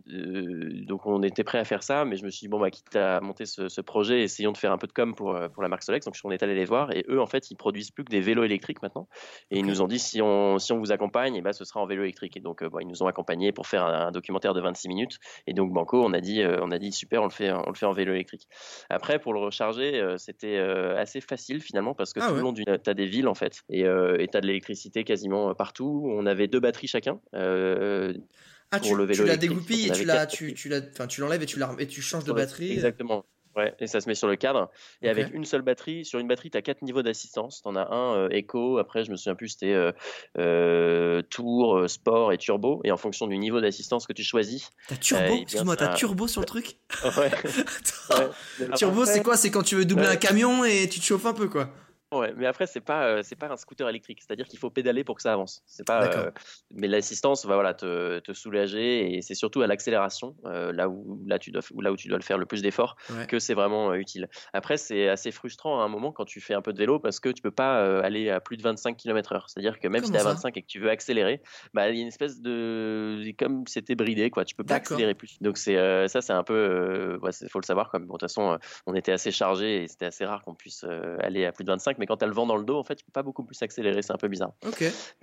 donc, 0.88 1.06
on 1.06 1.22
était 1.22 1.44
prêt 1.44 1.58
à 1.58 1.64
faire 1.64 1.84
ça, 1.84 2.04
mais 2.04 2.16
je 2.16 2.24
me 2.24 2.30
suis 2.30 2.46
dit 2.46 2.48
bon, 2.48 2.58
bah, 2.58 2.72
quitte 2.72 2.96
à 2.96 3.20
monter 3.20 3.46
ce, 3.46 3.80
projet, 3.82 4.22
essayons 4.22 4.50
de 4.50 4.56
faire 4.56 4.72
un 4.72 4.78
peu 4.78 4.88
de 4.88 4.92
com 4.92 5.14
pour 5.14 5.38
pour 5.52 5.62
la 5.62 5.68
marque 5.68 5.84
Solex. 5.84 6.04
Donc, 6.06 6.16
on 6.24 6.32
est 6.32 6.42
allé 6.42 6.56
les 6.56 6.64
voir, 6.64 6.90
et 6.90 7.04
eux, 7.08 7.20
en 7.20 7.26
fait, 7.26 7.52
ils 7.52 7.56
produisent 7.56 7.92
plus 7.92 8.02
que 8.02 8.10
des 8.10 8.20
vélos 8.20 8.42
électriques 8.42 8.82
maintenant. 8.82 9.06
Et 9.52 9.60
ils 9.60 9.66
nous 9.66 9.80
ont 9.80 9.86
dit 9.86 10.00
si 10.00 10.20
on 10.20 10.58
si 10.58 10.72
on 10.72 10.80
vous 10.80 10.90
accompagne, 10.90 11.36
et 11.36 11.40
bah, 11.40 11.52
ce 11.52 11.64
sera 11.64 11.78
en 11.78 11.86
vélo 11.86 12.02
électrique. 12.02 12.36
Et 12.36 12.40
donc, 12.40 12.64
bon, 12.64 12.80
ils 12.80 12.88
nous 12.88 13.04
ont 13.04 13.06
accompagnés 13.06 13.52
pour 13.52 13.68
faire 13.68 13.84
un, 13.84 14.10
documentaire 14.10 14.54
de 14.54 14.60
26 14.60 14.88
minutes. 14.88 15.18
Et 15.46 15.52
donc, 15.52 15.72
Banco, 15.72 16.02
on 16.04 16.12
a 16.12 16.20
dit 16.20 16.42
on 16.44 16.72
a 16.72 16.80
dit 16.80 16.90
super, 16.90 17.22
on 17.22 17.26
le 17.26 17.30
fait 17.30 17.52
on 17.52 17.68
le 17.68 17.76
fait 17.76 17.86
en 17.86 17.92
vélo 17.92 18.12
électrique. 18.12 18.48
Après, 18.90 19.20
pour 19.20 19.34
le 19.34 19.38
recharger, 19.38 20.04
c'était 20.16 20.58
assez 20.58 21.20
facile 21.20 21.60
finalement 21.60 21.94
parce 21.94 22.12
que 22.12 22.23
ah 22.24 22.28
tout 22.28 22.34
le 22.34 22.40
long 22.40 22.78
t'as 22.82 22.94
des 22.94 23.06
villes 23.06 23.28
en 23.28 23.34
fait, 23.34 23.62
et 23.68 23.84
euh, 23.84 24.16
tu 24.18 24.36
as 24.36 24.40
de 24.40 24.46
l'électricité 24.46 25.04
quasiment 25.04 25.50
euh, 25.50 25.54
partout. 25.54 26.04
On 26.10 26.26
avait 26.26 26.48
deux 26.48 26.60
batteries 26.60 26.86
chacun. 26.86 27.20
Euh, 27.34 28.14
ah, 28.70 28.78
pour 28.78 28.88
tu, 28.88 28.96
le 28.96 29.04
vélo 29.04 29.22
tu 29.22 29.28
la 29.28 29.36
dégoupilles 29.36 29.88
et 29.88 29.92
tu 29.92 30.04
la, 30.04 30.26
tu, 30.26 30.54
tu, 30.54 30.68
l'enlèves 31.20 31.42
et 31.42 31.46
tu 31.46 31.58
la, 31.58 31.74
et 31.78 31.86
tu 31.86 32.02
changes 32.02 32.24
de 32.24 32.32
batterie. 32.32 32.72
Exactement. 32.72 33.24
Ouais, 33.56 33.72
et 33.78 33.86
ça 33.86 34.00
se 34.00 34.08
met 34.08 34.16
sur 34.16 34.26
le 34.26 34.34
cadre. 34.34 34.68
Et 35.00 35.08
avec 35.08 35.32
une 35.32 35.44
seule 35.44 35.62
batterie, 35.62 36.04
sur 36.04 36.18
une 36.18 36.26
batterie, 36.26 36.50
tu 36.50 36.58
as 36.58 36.62
quatre 36.62 36.82
niveaux 36.82 37.02
d'assistance. 37.02 37.62
Tu 37.62 37.68
en 37.68 37.76
as 37.76 37.88
un 37.88 38.26
Eco, 38.30 38.78
après, 38.78 39.04
je 39.04 39.12
me 39.12 39.16
souviens 39.16 39.36
plus, 39.36 39.50
c'était 39.50 39.76
Tour, 41.30 41.84
Sport 41.88 42.32
et 42.32 42.38
Turbo. 42.38 42.80
Et 42.82 42.90
en 42.90 42.96
fonction 42.96 43.28
du 43.28 43.38
niveau 43.38 43.60
d'assistance 43.60 44.08
que 44.08 44.12
tu 44.12 44.24
choisis. 44.24 44.70
T'as 44.88 44.96
Turbo? 44.96 45.36
Excuse-moi, 45.42 45.76
t'as 45.76 45.94
Turbo 45.94 46.26
sur 46.26 46.40
le 46.40 46.46
truc? 46.48 46.78
Ouais. 47.16 47.30
Turbo, 48.76 49.04
c'est 49.04 49.22
quoi? 49.22 49.36
C'est 49.36 49.52
quand 49.52 49.62
tu 49.62 49.76
veux 49.76 49.84
doubler 49.84 50.06
un 50.06 50.16
camion 50.16 50.64
et 50.64 50.88
tu 50.88 50.98
te 50.98 51.04
chauffes 51.04 51.26
un 51.26 51.32
peu, 51.32 51.48
quoi. 51.48 51.70
Ouais, 52.14 52.32
mais 52.36 52.46
après 52.46 52.66
c'est 52.66 52.80
pas 52.80 53.06
euh, 53.06 53.20
c'est 53.22 53.36
pas 53.36 53.48
un 53.50 53.56
scooter 53.56 53.88
électrique, 53.88 54.20
c'est-à-dire 54.22 54.46
qu'il 54.46 54.58
faut 54.58 54.70
pédaler 54.70 55.02
pour 55.02 55.16
que 55.16 55.22
ça 55.22 55.32
avance. 55.32 55.62
C'est 55.66 55.86
pas 55.86 56.06
euh, 56.06 56.30
mais 56.72 56.86
l'assistance 56.86 57.44
va 57.44 57.54
voilà 57.54 57.74
te, 57.74 58.20
te 58.20 58.32
soulager 58.32 59.16
et 59.16 59.22
c'est 59.22 59.34
surtout 59.34 59.62
à 59.62 59.66
l'accélération 59.66 60.36
euh, 60.44 60.72
là 60.72 60.88
où 60.88 61.22
là 61.26 61.38
tu 61.38 61.50
dois 61.50 61.62
là 61.80 61.92
où 61.92 61.96
tu 61.96 62.08
dois 62.08 62.18
le 62.18 62.22
faire 62.22 62.38
le 62.38 62.46
plus 62.46 62.62
d'efforts 62.62 62.96
que 63.28 63.38
c'est 63.38 63.54
vraiment 63.54 63.94
utile. 63.94 64.28
Après 64.52 64.76
c'est 64.76 65.08
assez 65.08 65.32
frustrant 65.32 65.80
à 65.80 65.84
un 65.84 65.88
moment 65.88 66.12
quand 66.12 66.24
tu 66.24 66.40
fais 66.40 66.54
un 66.54 66.62
peu 66.62 66.72
de 66.72 66.78
vélo 66.78 66.98
parce 67.00 67.18
que 67.18 67.28
tu 67.30 67.42
peux 67.42 67.50
pas 67.50 67.82
aller 68.00 68.30
à 68.30 68.40
plus 68.40 68.56
de 68.56 68.62
25 68.62 68.96
km/h. 68.96 69.44
C'est-à-dire 69.48 69.80
que 69.80 69.88
même 69.88 70.04
si 70.04 70.10
tu 70.10 70.16
es 70.16 70.20
à 70.20 70.24
25 70.24 70.56
et 70.56 70.62
que 70.62 70.66
tu 70.66 70.78
veux 70.78 70.90
accélérer, 70.90 71.42
bah 71.72 71.90
il 71.90 71.96
y 71.96 71.98
a 71.98 72.02
une 72.02 72.08
espèce 72.08 72.40
de 72.40 73.22
comme 73.38 73.66
c'était 73.66 73.96
bridé 73.96 74.30
quoi, 74.30 74.44
tu 74.44 74.54
peux 74.54 74.64
pas 74.64 74.76
accélérer 74.76 75.14
plus. 75.14 75.38
Donc 75.40 75.58
c'est 75.58 76.08
ça 76.08 76.20
c'est 76.20 76.32
un 76.32 76.44
peu 76.44 77.18
ouais, 77.22 77.30
faut 77.50 77.60
le 77.60 77.66
savoir 77.66 77.90
comme 77.90 78.06
bon, 78.06 78.14
de 78.14 78.18
toute 78.18 78.28
façon 78.28 78.58
on 78.86 78.94
était 78.94 79.12
assez 79.12 79.32
chargé 79.32 79.82
et 79.82 79.88
c'était 79.88 80.06
assez 80.06 80.24
rare 80.24 80.42
qu'on 80.44 80.54
puisse 80.54 80.84
aller 81.18 81.44
à 81.44 81.52
plus 81.52 81.64
de 81.64 81.70
25 81.70 81.98
mais 81.98 82.03
quand 82.06 82.18
tu 82.18 82.24
as 82.24 82.28
le 82.28 82.34
vent 82.34 82.46
dans 82.46 82.56
le 82.56 82.64
dos, 82.64 82.78
en 82.78 82.84
fait, 82.84 82.96
tu 82.96 83.04
peux 83.04 83.12
pas 83.12 83.22
beaucoup 83.22 83.44
plus 83.44 83.60
accélérer, 83.62 84.02
c'est 84.02 84.12
un 84.12 84.18
peu 84.18 84.28
bizarre. 84.28 84.52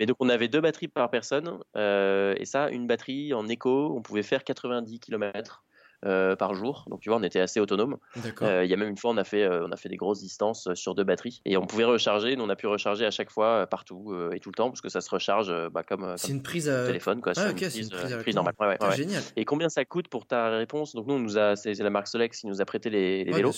Mais 0.00 0.06
donc, 0.06 0.16
on 0.20 0.28
avait 0.28 0.48
deux 0.48 0.60
batteries 0.60 0.88
par 0.88 1.10
personne, 1.10 1.58
euh, 1.76 2.34
et 2.38 2.44
ça, 2.44 2.70
une 2.70 2.86
batterie 2.86 3.34
en 3.34 3.48
écho, 3.48 3.94
on 3.96 4.02
pouvait 4.02 4.22
faire 4.22 4.44
90 4.44 5.00
km. 5.00 5.64
Euh, 6.04 6.34
par 6.34 6.52
jour. 6.54 6.84
Donc 6.90 6.98
tu 6.98 7.10
vois, 7.10 7.18
on 7.18 7.22
était 7.22 7.38
assez 7.38 7.60
autonome. 7.60 7.96
Euh, 8.42 8.64
il 8.64 8.70
y 8.70 8.74
a 8.74 8.76
même 8.76 8.88
une 8.88 8.96
fois, 8.96 9.12
on 9.12 9.16
a 9.18 9.22
fait, 9.22 9.44
euh, 9.44 9.64
on 9.64 9.70
a 9.70 9.76
fait 9.76 9.88
des 9.88 9.96
grosses 9.96 10.18
distances 10.18 10.68
sur 10.74 10.96
deux 10.96 11.04
batteries 11.04 11.40
et 11.44 11.56
on 11.56 11.64
pouvait 11.64 11.84
recharger. 11.84 12.34
Nous, 12.34 12.42
on 12.42 12.48
a 12.48 12.56
pu 12.56 12.66
recharger 12.66 13.06
à 13.06 13.12
chaque 13.12 13.30
fois, 13.30 13.68
partout 13.68 14.12
et 14.32 14.40
tout 14.40 14.50
le 14.50 14.54
temps, 14.54 14.68
parce 14.68 14.80
que 14.80 14.88
ça 14.88 15.00
se 15.00 15.08
recharge 15.08 15.54
bah, 15.70 15.84
comme, 15.84 16.14
c'est 16.16 16.32
une 16.32 16.42
prise 16.42 16.64
téléphone, 16.86 17.20
quoi. 17.20 17.34
Ah, 17.36 17.50
okay, 17.50 17.66
une 17.66 17.88
prise, 17.88 18.12
une 18.12 18.18
prise, 18.18 18.34
normale. 18.34 18.54
Ouais, 18.58 18.76
ah, 18.80 18.90
génial. 18.90 19.22
Et 19.36 19.44
combien 19.44 19.68
ça 19.68 19.84
coûte 19.84 20.08
pour 20.08 20.26
ta 20.26 20.50
réponse? 20.50 20.92
Donc 20.96 21.06
nous, 21.06 21.14
on 21.14 21.20
nous 21.20 21.38
a, 21.38 21.54
c'est, 21.54 21.74
la 21.74 21.90
marque 21.90 22.08
Solex 22.08 22.40
qui 22.40 22.48
nous 22.48 22.60
a 22.60 22.64
prêté 22.64 22.90
les, 22.90 23.22
les 23.22 23.32
vélos. 23.32 23.52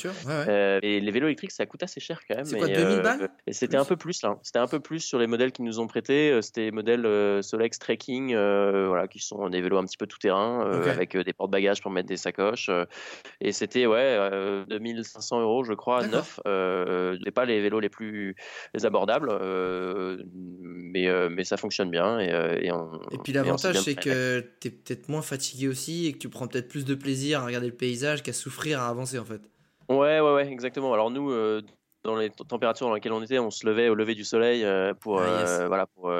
et 0.82 1.00
les 1.00 1.10
vélos 1.10 1.28
électriques, 1.28 1.52
ça 1.52 1.64
coûte 1.64 1.82
assez 1.82 2.00
cher 2.00 2.20
quand 2.28 2.36
même. 2.36 2.44
C'est 2.44 2.58
quoi, 2.58 2.68
2000 2.68 3.00
balles? 3.00 3.30
c'était 3.52 3.78
un 3.78 3.86
peu 3.86 3.96
plus 3.96 4.20
là. 4.22 4.36
C'était 4.42 4.58
un 4.58 4.66
peu 4.66 4.80
plus 4.80 5.00
sur 5.00 5.18
les 5.18 5.26
modèles 5.26 5.52
qu'ils 5.52 5.64
nous 5.64 5.80
ont 5.80 5.86
prêtés. 5.86 6.38
C'était 6.42 6.70
modèles 6.72 7.42
Solex 7.42 7.78
Trekking, 7.78 8.34
voilà, 8.34 9.08
qui 9.08 9.20
sont 9.20 9.48
des 9.48 9.62
vélos 9.62 9.78
un 9.78 9.84
petit 9.84 9.96
peu 9.96 10.06
tout 10.06 10.18
terrain, 10.18 10.70
avec 10.86 11.16
des 11.16 11.32
porte-bagages 11.32 11.80
pour 11.80 11.90
mettre 11.90 12.08
des 12.08 12.18
sacoches. 12.34 12.70
Et 13.40 13.52
c'était 13.52 13.86
ouais, 13.86 14.18
2500 14.68 15.38
euh, 15.38 15.42
euros, 15.42 15.64
je 15.64 15.72
crois, 15.74 16.06
neuf. 16.06 16.40
Euh, 16.46 17.16
pas 17.34 17.44
les 17.44 17.60
vélos 17.60 17.80
les 17.80 17.88
plus 17.88 18.36
abordables, 18.82 19.28
euh, 19.30 20.22
mais, 20.32 21.08
euh, 21.08 21.28
mais 21.30 21.44
ça 21.44 21.56
fonctionne 21.56 21.90
bien. 21.90 22.20
Et, 22.20 22.28
et, 22.64 22.68
et 22.68 23.18
puis 23.22 23.32
l'avantage, 23.32 23.80
c'est 23.80 23.94
que 23.94 24.44
tu 24.60 24.68
es 24.68 24.70
peut-être 24.70 25.08
moins 25.08 25.22
fatigué 25.22 25.68
aussi 25.68 26.06
et 26.06 26.12
que 26.12 26.18
tu 26.18 26.28
prends 26.28 26.46
peut-être 26.46 26.68
plus 26.68 26.84
de 26.84 26.94
plaisir 26.94 27.40
à 27.40 27.46
regarder 27.46 27.68
le 27.68 27.74
paysage 27.74 28.22
qu'à 28.22 28.32
souffrir 28.32 28.80
à 28.80 28.88
avancer 28.88 29.18
en 29.18 29.24
fait. 29.24 29.40
Ouais, 29.88 30.20
ouais, 30.20 30.32
ouais, 30.34 30.48
exactement. 30.48 30.92
Alors 30.94 31.10
nous, 31.10 31.30
dans 32.04 32.16
les 32.16 32.30
températures 32.30 32.86
dans 32.86 32.94
lesquelles 32.94 33.12
on 33.12 33.22
était, 33.22 33.38
on 33.38 33.50
se 33.50 33.66
levait 33.66 33.88
au 33.88 33.94
lever 33.94 34.14
du 34.14 34.24
soleil 34.24 34.66
pour, 35.00 35.20
ah, 35.20 35.66
voilà, 35.66 35.86
pour, 35.86 36.12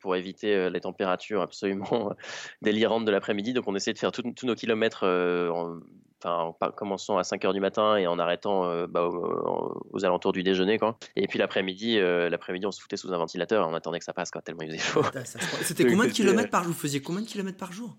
pour 0.00 0.16
éviter 0.16 0.70
les 0.70 0.80
températures 0.80 1.42
absolument 1.42 2.12
délirantes 2.62 3.04
de 3.04 3.10
l'après-midi. 3.10 3.52
Donc 3.52 3.64
on 3.66 3.74
essayait 3.74 3.94
de 3.94 3.98
faire 3.98 4.12
tous 4.12 4.46
nos 4.46 4.54
kilomètres 4.54 5.04
en, 5.04 5.80
en 6.24 6.52
commençant 6.74 7.18
à 7.18 7.24
5 7.24 7.44
heures 7.44 7.52
du 7.52 7.60
matin 7.60 7.96
et 7.96 8.06
en 8.06 8.18
arrêtant 8.18 8.64
euh, 8.64 8.86
bah, 8.86 9.06
aux, 9.06 10.04
alentours 10.04 10.32
du 10.32 10.42
déjeuner. 10.42 10.78
Quoi. 10.78 10.98
Et 11.14 11.26
puis 11.26 11.38
l'après-midi, 11.38 11.98
euh, 11.98 12.28
l'après-midi, 12.28 12.66
on 12.66 12.72
se 12.72 12.80
foutait 12.80 12.96
sous 12.96 13.12
un 13.12 13.18
ventilateur 13.18 13.66
et 13.66 13.70
on 13.70 13.74
attendait 13.74 13.98
que 13.98 14.04
ça 14.04 14.12
passe, 14.12 14.30
quoi, 14.30 14.42
tellement 14.42 14.62
il 14.62 14.68
faisait 14.68 14.78
chaud. 14.78 15.02
C'était 15.62 15.84
combien 15.90 16.06
de 16.06 16.12
kilomètres 16.12 16.50
par 16.50 16.64
jour 16.64 16.72
Vous 16.72 16.78
faisiez 16.78 17.00
combien 17.00 17.22
de 17.22 17.26
kilomètres 17.26 17.58
par 17.58 17.72
jour? 17.72 17.96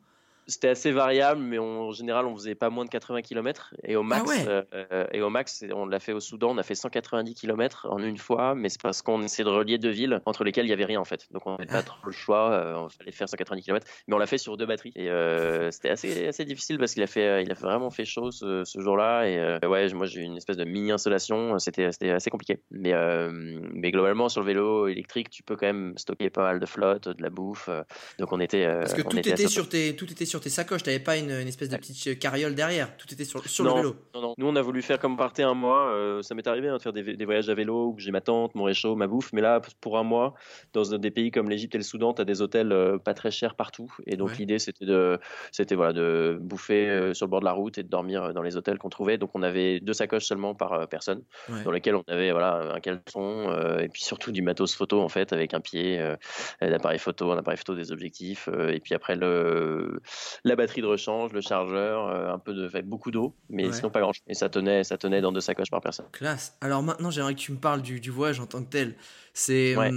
C'était 0.48 0.70
assez 0.70 0.92
variable, 0.92 1.42
mais 1.42 1.58
en 1.60 1.92
général, 1.92 2.26
on 2.26 2.34
faisait 2.36 2.56
pas 2.56 2.70
moins 2.70 2.86
de 2.86 2.90
80 2.90 3.22
km. 3.22 3.74
Et 3.84 3.96
au 3.98 4.04
max, 4.04 4.30
ouais. 4.30 4.46
euh, 4.48 5.06
et 5.12 5.22
au 5.22 5.30
max 5.30 5.66
on 5.74 5.86
l'a 5.86 6.00
fait 6.00 6.14
au 6.14 6.20
Soudan, 6.22 6.52
on 6.52 6.58
a 6.58 6.64
fait 6.64 6.74
190 6.76 7.34
km 7.36 7.88
en 7.90 8.00
une 8.00 8.18
fois, 8.18 8.56
mais 8.56 8.70
c'est 8.70 8.82
parce 8.82 9.02
qu'on 9.02 9.22
essayait 9.24 9.44
de 9.44 9.50
relier 9.54 9.78
deux 9.78 9.90
villes 9.90 10.22
entre 10.26 10.44
lesquelles 10.46 10.66
il 10.66 10.70
y 10.70 10.74
avait 10.74 10.86
rien 10.86 11.02
en 11.02 11.06
fait. 11.06 11.28
Donc 11.32 11.46
on 11.48 11.52
n'avait 11.52 11.66
pas 11.66 11.80
Ah. 11.80 11.84
trop 11.84 11.98
le 12.06 12.12
choix, 12.14 12.52
euh, 12.52 12.76
on 12.78 12.90
fallait 12.90 13.12
faire 13.12 13.28
190 13.28 13.62
km, 13.64 13.86
mais 14.08 14.16
on 14.16 14.18
l'a 14.18 14.26
fait 14.26 14.38
sur 14.38 14.56
deux 14.56 14.66
batteries. 14.66 14.94
Et 14.96 15.10
euh, 15.10 15.70
c'était 15.72 15.90
assez, 15.90 16.28
assez 16.28 16.46
difficile 16.46 16.78
parce 16.78 16.94
qu'il 16.94 17.04
a 17.04 17.08
fait, 17.08 17.44
il 17.44 17.52
a 17.52 17.56
vraiment 17.56 17.90
fait 17.90 18.06
chaud 18.06 18.32
ce, 18.32 18.64
ce 18.64 18.80
jour-là. 18.80 19.28
Et 19.28 19.38
euh, 19.38 19.60
ouais, 19.68 19.92
moi 19.94 20.06
j'ai 20.06 20.22
eu 20.22 20.24
une 20.24 20.38
espèce 20.38 20.58
de 20.58 20.64
mini 20.64 20.92
installation, 20.94 21.60
c'était 21.60 21.92
c'était 21.92 22.12
assez 22.12 22.30
compliqué. 22.30 22.62
Mais, 22.72 22.94
mais 23.74 23.92
globalement, 23.92 24.30
sur 24.30 24.42
le 24.42 24.48
vélo 24.48 24.88
électrique, 24.88 25.30
tu 25.30 25.44
peux 25.44 25.56
quand 25.56 25.68
même 25.68 25.98
stocker 25.98 26.30
pas 26.30 26.44
mal 26.44 26.60
de 26.60 26.66
flotte, 26.66 27.10
de 27.10 27.22
la 27.22 27.30
bouffe. 27.30 27.70
donc 28.20 28.32
on 28.32 28.40
était. 28.40 28.66
Parce 28.66 28.94
que 28.94 29.02
on 29.02 29.10
tout 29.10 29.18
était 29.20 29.32
était, 29.32 29.44
assez- 29.46 29.54
sur 29.54 29.68
tes, 29.70 29.96
tout 29.96 30.10
était 30.12 30.26
sur 30.26 30.37
tes 30.40 30.50
sacoches, 30.50 30.84
t'avais 30.84 31.00
pas 31.00 31.18
une, 31.18 31.32
une 31.32 31.48
espèce 31.48 31.70
de 31.70 31.78
petite 31.78 32.08
euh, 32.08 32.16
carriole 32.16 32.56
derrière, 32.56 32.96
tout 32.98 33.12
était 33.14 33.26
sur, 33.26 33.46
sur 33.48 33.64
Non. 33.66 33.72
le 33.76 33.82
vélo. 33.82 33.96
Non, 34.16 34.22
non. 34.22 34.34
Nous, 34.38 34.48
on 34.48 34.56
a 34.56 34.62
voulu 34.62 34.82
faire 34.82 35.00
comme 35.00 35.14
on 35.14 35.18
partait 35.18 35.44
un 35.44 35.54
mois. 35.54 35.92
euh, 35.92 36.22
ça 36.22 36.36
m'est 36.36 36.48
arrivé 36.48 36.68
hein, 36.70 36.78
de 36.78 36.82
faire 36.82 36.94
des, 36.94 37.16
des 37.16 37.26
voyages 37.26 37.50
à 37.50 37.54
vélo 37.56 37.94
où 37.94 38.00
j'ai 38.00 38.12
ma 38.12 38.22
tente, 38.22 38.56
mon 38.56 38.64
réchaud, 38.64 38.96
ma 38.96 39.08
bouffe. 39.08 39.32
Mais 39.34 39.42
là, 39.42 39.62
pour 39.82 39.98
un 39.98 40.04
mois, 40.04 40.34
dans 40.74 40.84
des 40.98 41.12
pays 41.12 41.32
comme 41.32 41.50
l'Égypte 41.50 41.76
et 41.76 41.78
le 41.78 41.84
Soudan, 41.84 42.14
tu 42.14 42.22
as 42.22 42.26
des 42.26 42.42
hôtels 42.42 42.72
euh, 42.72 42.98
pas 42.98 43.14
très 43.14 43.32
chers 43.32 43.56
partout. 43.56 43.94
Et 44.06 44.16
donc, 44.18 44.30
Ouais. 44.30 44.36
l'idée, 44.40 44.60
c'était 44.60 44.86
de, 44.86 45.20
c'était 45.52 45.76
voilà, 45.76 45.94
de 45.94 46.38
bouffer 46.42 46.88
euh, 46.90 47.14
sur 47.14 47.26
le 47.26 47.30
bord 47.32 47.40
de 47.40 47.46
la 47.46 47.52
route 47.54 47.78
et 47.78 47.84
de 47.84 47.90
dormir 47.90 48.34
dans 48.34 48.42
les 48.42 48.58
hôtels 48.58 48.78
qu'on 48.78 48.90
trouvait. 48.90 49.18
Donc, 49.18 49.32
on 49.34 49.44
avait 49.44 49.80
deux 49.80 49.94
sacoches 49.94 50.26
seulement 50.26 50.56
par 50.56 50.74
euh, 50.74 50.86
personne, 50.86 51.24
Ouais. 51.50 51.64
dans 51.64 51.72
lesquelles 51.72 51.96
on 51.96 52.04
avait 52.08 52.32
voilà, 52.32 52.74
un 52.76 52.80
caleçon 52.80 53.50
euh, 53.50 53.80
et 53.80 53.88
puis 53.90 54.02
surtout 54.04 54.32
du 54.32 54.42
matos 54.42 54.74
photo, 54.76 55.02
en 55.02 55.10
fait, 55.10 55.34
avec 55.34 55.54
un 55.54 55.60
pied, 55.62 56.00
euh, 56.00 56.16
un 56.62 56.72
appareil 56.74 57.00
photo, 57.00 57.32
un 57.32 57.38
appareil 57.38 57.58
photo 57.58 57.76
des 57.76 57.92
objectifs. 57.92 58.50
euh, 58.52 58.70
et 58.74 58.80
puis 58.80 58.94
après, 58.94 59.16
le, 59.16 60.02
la 60.44 60.56
batterie 60.56 60.82
de 60.82 60.88
rechange, 60.88 61.32
le 61.34 61.42
chargeur, 61.42 62.08
euh, 62.08 62.34
un 62.34 62.40
peu 62.40 62.54
de, 62.54 62.68
fait, 62.70 62.82
beaucoup 62.82 63.12
d'eau, 63.12 63.36
mais 63.50 63.68
Ouais. 63.68 63.74
sinon 63.74 63.90
pas 63.90 64.00
grand 64.00 64.14
chose. 64.14 64.24
Et 64.28 64.34
ça 64.34 64.50
tenait, 64.50 64.84
ça 64.84 64.98
tenait 64.98 65.22
dans 65.22 65.32
deux 65.32 65.42
sacoches 65.42 65.70
par 65.72 65.82
personne. 65.82 66.06
Classe. 66.12 66.56
Alors 66.62 66.84
maintenant, 66.84 67.12
j'aimerais 67.12 67.34
que 67.36 67.40
tu 67.40 67.52
me 67.52 67.58
parles 67.58 67.82
du, 67.82 68.00
du 68.00 68.10
voyage 68.12 68.40
en 68.40 68.46
tant 68.46 68.64
que 68.64 68.70
tel. 68.70 68.96
C'est. 69.34 69.76
Ouais. 69.76 69.92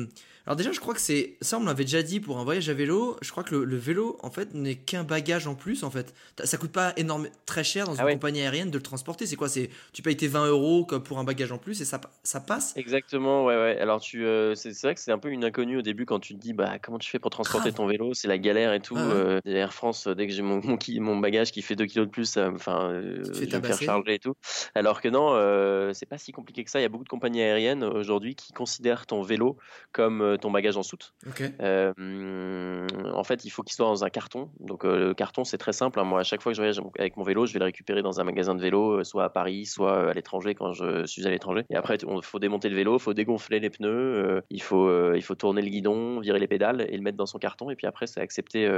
Alors 0.47 0.57
déjà, 0.57 0.73
je 0.73 0.81
crois 0.81 0.95
que 0.95 1.01
c'est 1.01 1.37
ça, 1.41 1.59
on 1.59 1.65
l'avait 1.65 1.85
déjà 1.85 2.03
dit 2.03 2.21
pour 2.21 2.39
un 2.39 2.45
voyage 2.45 2.69
à 2.69 2.75
vélo. 2.75 3.17
Je 3.23 3.31
crois 3.31 3.45
que 3.45 3.55
le, 3.55 3.65
le 3.65 3.77
vélo, 3.77 4.19
en 4.23 4.31
fait, 4.31 4.55
n'est 4.55 4.75
qu'un 4.75 5.05
bagage 5.05 5.47
en 5.47 5.55
plus. 5.55 5.83
En 5.83 5.91
fait, 5.91 6.15
ça 6.43 6.57
coûte 6.57 6.73
pas 6.73 6.93
énorme, 6.97 7.29
très 7.47 7.65
cher 7.65 7.87
dans 7.87 7.95
une 7.95 8.01
Ah 8.01 8.05
ouais. 8.07 8.15
compagnie 8.15 8.41
aérienne 8.41 8.71
de 8.71 8.79
le 8.79 8.83
transporter. 8.83 9.27
C'est 9.27 9.37
quoi? 9.37 9.49
C'est 9.49 9.71
tu 9.93 10.03
payes 10.03 10.17
tes 10.17 10.29
20 10.29 10.47
euros 10.47 10.85
comme 10.85 11.03
pour 11.03 11.19
un 11.19 11.25
bagage 11.25 11.53
en 11.53 11.59
plus 11.59 11.81
et 11.81 11.85
ça, 11.85 12.01
ça 12.23 12.41
passe? 12.41 12.75
Exactement, 12.77 13.45
ouais, 13.45 13.57
ouais. 13.57 13.79
Alors, 13.81 14.01
tu, 14.01 14.25
euh, 14.25 14.55
c'est 14.55 14.81
vrai 14.83 14.95
que 14.95 15.01
c'est 15.01 15.13
un 15.13 15.19
peu 15.19 15.29
une 15.29 15.45
inconnue 15.45 15.79
au 15.79 15.83
début 15.83 16.07
quand 16.07 16.21
tu 16.21 16.35
te 16.35 16.41
dis, 16.41 16.53
bah, 16.53 16.79
comment 16.81 16.99
tu 16.99 17.11
fais 17.11 17.19
pour 17.19 17.31
transporter 17.31 17.71
Grave. 17.71 17.77
ton 17.77 17.87
vélo? 17.87 18.15
C'est 18.15 18.29
la 18.29 18.39
galère 18.39 18.73
et 18.73 18.81
tout. 18.81 18.95
Ah 18.97 19.07
ouais. 19.07 19.15
Euh, 19.15 19.41
Air 19.45 19.73
France, 19.73 20.07
euh, 20.07 20.15
dès 20.15 20.27
que 20.27 20.33
j'ai 20.33 20.43
mon, 20.43 20.61
mon, 21.01 21.17
bagage 21.19 21.53
qui 21.53 21.63
fait 21.63 21.77
2 21.77 21.87
kilos 21.87 22.07
de 22.07 22.11
plus, 22.11 22.37
enfin, 22.39 22.91
euh, 22.91 23.23
je 23.25 23.45
vais 23.45 23.59
me 23.59 23.67
faire 23.67 23.81
charger 23.81 24.15
et 24.15 24.19
tout. 24.19 24.35
Alors 24.75 25.01
que 25.01 25.09
non, 25.09 25.31
euh, 25.35 25.93
c'est 25.93 26.07
pas 26.07 26.19
si 26.19 26.33
compliqué 26.33 26.65
que 26.65 26.71
ça. 26.71 26.81
Il 26.81 26.83
y 26.83 26.87
a 26.87 26.89
beaucoup 26.89 27.05
de 27.05 27.09
compagnies 27.09 27.43
aériennes 27.43 27.85
aujourd'hui 27.85 28.35
qui 28.35 28.53
considèrent 28.53 29.07
ton 29.07 29.23
vélo 29.23 29.57
comme 29.93 30.30
euh, 30.31 30.37
ton 30.37 30.51
bagage 30.51 30.77
en 30.77 30.83
soute. 30.83 31.15
Euh, 31.61 32.87
en 33.13 33.25
fait, 33.25 33.45
il 33.45 33.51
faut 33.51 33.63
qu'il 33.63 33.75
soit 33.75 33.87
dans 33.87 34.05
un 34.05 34.11
carton. 34.11 34.51
Donc, 34.61 34.85
euh, 34.85 34.99
le 35.09 35.15
carton, 35.15 35.45
c'est 35.45 35.59
très 35.59 35.73
simple. 35.73 35.99
hein. 36.01 36.05
Moi, 36.05 36.21
à 36.21 36.23
chaque 36.23 36.43
fois 36.43 36.53
que 36.53 36.57
je 36.57 36.61
voyage 36.63 36.81
avec 36.99 37.17
mon 37.17 37.23
vélo, 37.23 37.47
je 37.47 37.53
vais 37.53 37.59
le 37.59 37.65
récupérer 37.67 38.03
dans 38.03 38.21
un 38.21 38.25
magasin 38.25 38.55
de 38.55 38.61
vélo, 38.61 39.03
soit 39.05 39.25
à 39.25 39.29
Paris, 39.29 39.67
soit 39.67 40.11
à 40.11 40.13
l'étranger 40.13 40.55
quand 40.55 40.73
je 40.73 41.07
suis 41.07 41.27
à 41.27 41.31
l'étranger. 41.31 41.65
Et 41.71 41.77
après, 41.77 41.97
il 41.97 42.23
faut 42.23 42.39
démonter 42.39 42.69
le 42.69 42.77
vélo, 42.77 42.97
il 42.97 43.01
faut 43.01 43.15
dégonfler 43.15 43.61
les 43.61 43.71
pneus, 43.71 44.43
il, 44.51 44.63
faut, 44.63 45.15
il 45.15 45.23
faut 45.23 45.35
tourner 45.35 45.63
le 45.63 45.69
guidon, 45.69 46.21
virer 46.21 46.39
les 46.39 46.49
pédales 46.49 46.87
et 46.89 46.97
le 46.97 47.03
mettre 47.03 47.17
dans 47.17 47.27
son 47.27 47.39
carton. 47.39 47.71
Et 47.71 47.77
puis 47.77 47.87
après, 47.87 48.07
c'est 48.07 48.21
accepté 48.21 48.69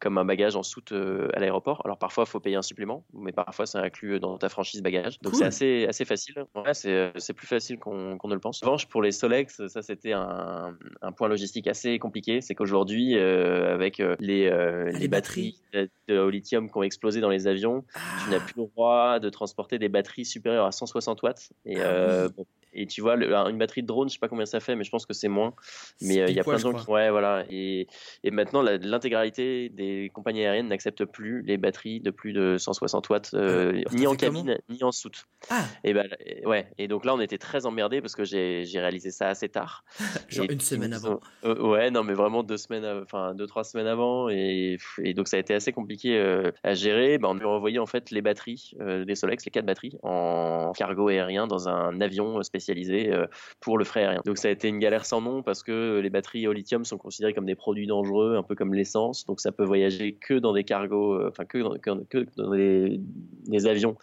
comme 0.00 0.18
un 0.18 0.24
bagage 0.24 0.56
en 0.56 0.62
soute 0.62 0.92
à 0.92 1.38
l'aéroport. 1.38 1.82
Alors, 1.84 1.98
parfois, 1.98 2.24
il 2.26 2.30
faut 2.30 2.40
payer 2.40 2.56
un 2.56 2.62
supplément, 2.62 3.04
mais 3.12 3.32
parfois, 3.32 3.66
c'est 3.66 3.78
inclus 3.78 4.20
dans 4.20 4.38
ta 4.38 4.48
franchise 4.48 4.82
bagage. 4.82 5.18
Donc, 5.20 5.32
Cool. 5.32 5.40
c'est 5.40 5.46
assez, 5.46 5.86
assez 5.88 6.04
facile. 6.04 6.44
Ouais, 6.54 6.74
c'est 6.74 7.34
plus 7.34 7.46
facile 7.46 7.78
qu'on 7.78 8.18
qu'on 8.18 8.28
ne 8.28 8.34
le 8.34 8.40
pense. 8.40 8.62
En 8.62 8.66
revanche, 8.66 8.86
pour 8.88 9.02
les 9.02 9.12
Solex, 9.12 9.66
ça, 9.68 9.82
c'était 9.82 10.12
un, 10.12 10.76
un 11.02 11.12
point 11.12 11.28
logistique 11.28 11.66
assez 11.66 11.98
compliqué. 11.98 12.40
C'est 12.40 12.54
qu'aujourd'hui, 12.54 13.16
euh, 13.16 13.72
avec 13.74 14.00
euh, 14.00 14.16
les, 14.20 14.46
euh, 14.46 14.84
Ah, 14.88 14.92
les, 14.92 14.98
les 14.98 15.08
batteries 15.08 15.58
de, 15.72 15.88
de 16.08 16.18
au 16.18 16.30
lithium 16.30 16.70
qui 16.70 16.76
ont 16.76 16.82
explosé 16.82 17.20
dans 17.20 17.30
les 17.30 17.46
avions, 17.46 17.84
tu 18.24 18.30
n'as 18.30 18.40
plus 18.40 18.54
le 18.56 18.66
droit 18.66 19.18
de 19.18 19.28
transporter 19.30 19.78
des 19.78 19.88
batteries 19.88 20.24
supérieures 20.24 20.66
à 20.66 20.72
160 20.72 21.22
watts. 21.22 21.50
Et, 21.64 21.80
Ah 21.80 21.84
euh, 21.84 22.26
oui. 22.28 22.34
bon, 22.36 22.46
et 22.72 22.86
tu 22.86 23.00
vois, 23.00 23.16
le- 23.16 23.32
une 23.34 23.58
batterie 23.58 23.82
de 23.82 23.86
drone, 23.86 24.08
je 24.08 24.14
sais 24.14 24.18
pas 24.18 24.28
combien 24.28 24.46
ça 24.46 24.60
fait, 24.60 24.76
mais 24.76 24.84
je 24.84 24.90
pense 24.90 25.06
que 25.06 25.12
c'est 25.12 25.28
moins. 25.28 25.54
Mais 26.00 26.20
euh, 26.20 26.26
il 26.26 26.30
y 26.30 26.32
pile 26.32 26.40
a 26.40 26.44
plein 26.44 26.54
de 26.54 26.58
gens 26.60 26.72
qui. 26.72 26.90
Ouais, 26.90 27.10
voilà. 27.10 27.44
Et, 27.50 27.86
et 28.24 28.30
maintenant, 28.30 28.62
l'intégralité 28.62 29.68
des 29.70 30.10
compagnies 30.14 30.42
aériennes 30.44 30.68
n'acceptent 30.68 31.04
plus 31.04 31.42
les 31.42 31.56
batteries 31.56 32.00
de 32.00 32.10
plus 32.10 32.32
de 32.32 32.56
160 32.58 33.08
watts, 33.08 33.30
euh, 33.34 33.70
alors, 33.70 33.92
ni 33.94 34.02
t'as 34.02 34.08
en 34.08 34.14
cabine, 34.14 34.58
ni 34.68 34.82
en 34.84 34.92
soute. 34.92 35.26
Ah, 35.50 35.64
Et 35.84 35.92
ben, 35.94 36.06
euh, 36.44 36.48
ouais. 36.48 36.68
Et 36.78 36.86
donc 36.88 37.04
là, 37.04 37.14
on 37.14 37.20
était 37.20 37.38
très 37.38 37.66
emmerdés 37.66 38.00
parce 38.00 38.14
que 38.14 38.24
j'ai 38.24 38.64
réalisé 38.74 39.10
ça 39.10 39.28
assez 39.28 39.48
tard. 39.48 39.84
genre 40.28 40.46
Et 40.48 40.52
une 40.52 40.60
semaine 40.60 40.92
avant. 40.92 41.20
euh, 41.44 41.60
ouais, 41.60 41.90
non, 41.90 42.04
mais 42.04 42.14
vraiment 42.14 42.42
deux 42.42 42.56
semaines, 42.56 42.84
enfin 43.02 43.34
deux 43.34 43.46
trois 43.46 43.64
semaines 43.64 43.86
avant, 43.88 44.28
et, 44.28 44.76
et 45.02 45.14
donc 45.14 45.26
ça 45.28 45.36
a 45.36 45.40
été 45.40 45.54
assez 45.54 45.72
compliqué 45.72 46.16
euh, 46.18 46.50
à 46.62 46.74
gérer. 46.74 47.18
Ben, 47.18 47.28
on 47.30 47.34
lui 47.34 47.44
a 47.44 47.48
envoyé 47.48 47.78
en 47.78 47.86
fait 47.86 48.10
les 48.10 48.22
batteries 48.22 48.72
euh, 48.80 49.04
des 49.04 49.14
Solex, 49.14 49.44
les 49.44 49.50
quatre 49.50 49.66
batteries, 49.66 49.96
en 50.02 50.72
cargo 50.76 51.08
aérien 51.08 51.46
dans 51.46 51.68
un 51.68 52.00
avion 52.00 52.40
spécialisé 52.42 52.59
euh, 52.68 53.26
pour 53.60 53.78
le 53.78 53.84
frais 53.84 54.00
aérien. 54.00 54.20
Donc 54.24 54.38
ça 54.38 54.48
a 54.48 54.50
été 54.50 54.68
une 54.68 54.78
galère 54.78 55.04
sans 55.04 55.20
nom 55.20 55.42
parce 55.42 55.62
que 55.62 56.00
les 56.00 56.10
batteries 56.10 56.46
au 56.46 56.52
lithium 56.52 56.84
sont 56.84 56.98
considérées 56.98 57.34
comme 57.34 57.46
des 57.46 57.54
produits 57.54 57.86
dangereux, 57.86 58.36
un 58.36 58.42
peu 58.42 58.54
comme 58.54 58.74
l'essence. 58.74 59.24
Donc 59.26 59.40
ça 59.40 59.52
peut 59.52 59.64
voyager 59.64 60.14
que 60.14 60.34
dans 60.34 60.52
des 60.52 60.64
cargos, 60.64 61.14
euh, 61.14 61.28
enfin 61.30 61.44
que 61.44 61.58
dans, 61.58 61.76
que, 61.78 62.04
que 62.04 62.26
dans 62.36 62.50
des, 62.54 63.00
des 63.46 63.66
avions 63.66 63.96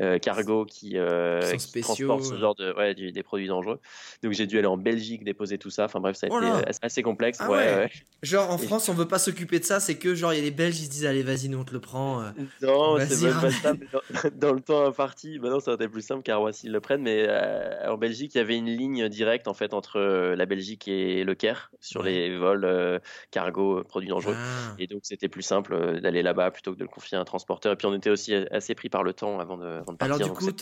euh, 0.00 0.18
cargo 0.18 0.64
qui, 0.64 0.92
euh, 0.96 1.40
Qui 1.56 1.72
qui 1.72 1.80
transportent 1.80 2.24
ce 2.24 2.38
genre 2.38 2.54
de 2.54 2.72
ouais, 2.74 2.94
des 2.94 3.22
produits 3.22 3.48
dangereux. 3.48 3.80
Donc 4.22 4.32
j'ai 4.32 4.46
dû 4.46 4.58
aller 4.58 4.66
en 4.66 4.76
Belgique 4.76 5.24
déposer 5.24 5.58
tout 5.58 5.70
ça. 5.70 5.84
Enfin 5.84 6.00
bref, 6.00 6.16
ça 6.16 6.26
a 6.26 6.30
Oh 6.32 6.38
été 6.40 6.68
assez- 6.82 7.02
complexe. 7.02 7.38
Ah 7.40 7.50
ouais, 7.50 7.56
ouais. 7.56 7.74
ouais. 7.76 7.90
Genre 8.22 8.50
en 8.50 8.58
France, 8.58 8.88
on 8.88 8.94
veut 8.94 9.08
pas 9.08 9.18
s'occuper 9.18 9.58
de 9.58 9.64
ça, 9.64 9.80
c'est 9.80 9.96
que 9.96 10.14
genre 10.14 10.32
il 10.32 10.36
y 10.36 10.40
a 10.40 10.44
les 10.44 10.50
Belges, 10.50 10.78
ils 10.80 10.84
se 10.86 10.90
disent 10.90 11.06
allez 11.06 11.22
vas-y 11.22 11.48
nous 11.48 11.58
on 11.58 11.64
te 11.64 11.72
le 11.72 11.80
prend. 11.80 12.22
Non, 12.62 12.98
c'est 13.00 13.30
pas 13.30 13.50
ça. 13.50 13.72
Dans, 13.72 14.00
dans 14.48 14.52
le 14.52 14.60
temps 14.60 14.86
imparti, 14.86 15.38
maintenant 15.38 15.60
ça 15.60 15.72
aurait 15.72 15.84
été 15.84 15.92
plus 15.92 16.02
simple 16.02 16.22
car 16.22 16.38
Roissy 16.40 16.68
le 16.68 16.80
prenne. 16.80 17.02
Mais 17.02 17.26
euh, 17.28 17.90
en 17.92 17.96
Belgique, 18.02 18.34
il 18.34 18.38
y 18.38 18.40
avait 18.40 18.56
une 18.56 18.66
ligne 18.68 19.08
directe 19.08 19.48
en 19.48 19.54
fait 19.54 19.72
entre 19.72 19.98
euh, 19.98 20.36
la 20.36 20.44
Belgique 20.44 20.88
et 20.88 21.24
le 21.24 21.34
Caire 21.34 21.70
sur 21.80 22.02
Ouais. 22.02 22.10
les 22.10 22.36
vols 22.36 22.64
euh, 22.64 22.98
cargo 23.30 23.78
euh, 23.78 23.84
produits 23.84 24.10
dangereux. 24.10 24.34
Ah. 24.36 24.74
Et 24.78 24.86
donc 24.86 25.00
c'était 25.04 25.28
plus 25.28 25.42
simple 25.42 26.00
d'aller 26.00 26.22
là-bas 26.22 26.50
plutôt 26.50 26.72
que 26.74 26.78
de 26.78 26.82
le 26.84 26.88
confier 26.88 27.16
à 27.16 27.20
un 27.20 27.24
transporteur. 27.24 27.72
Et 27.72 27.76
puis 27.76 27.86
on 27.86 27.94
était 27.94 28.10
aussi 28.10 28.34
assez 28.34 28.74
pris 28.74 28.88
par 28.90 29.02
le 29.02 29.14
temps 29.14 29.38
avant 29.40 29.56
de, 29.56 29.64
avant 29.66 29.92
de 29.92 29.96
partir. 29.96 30.16
Alors 30.16 30.18
du 30.18 30.32
coup, 30.32 30.52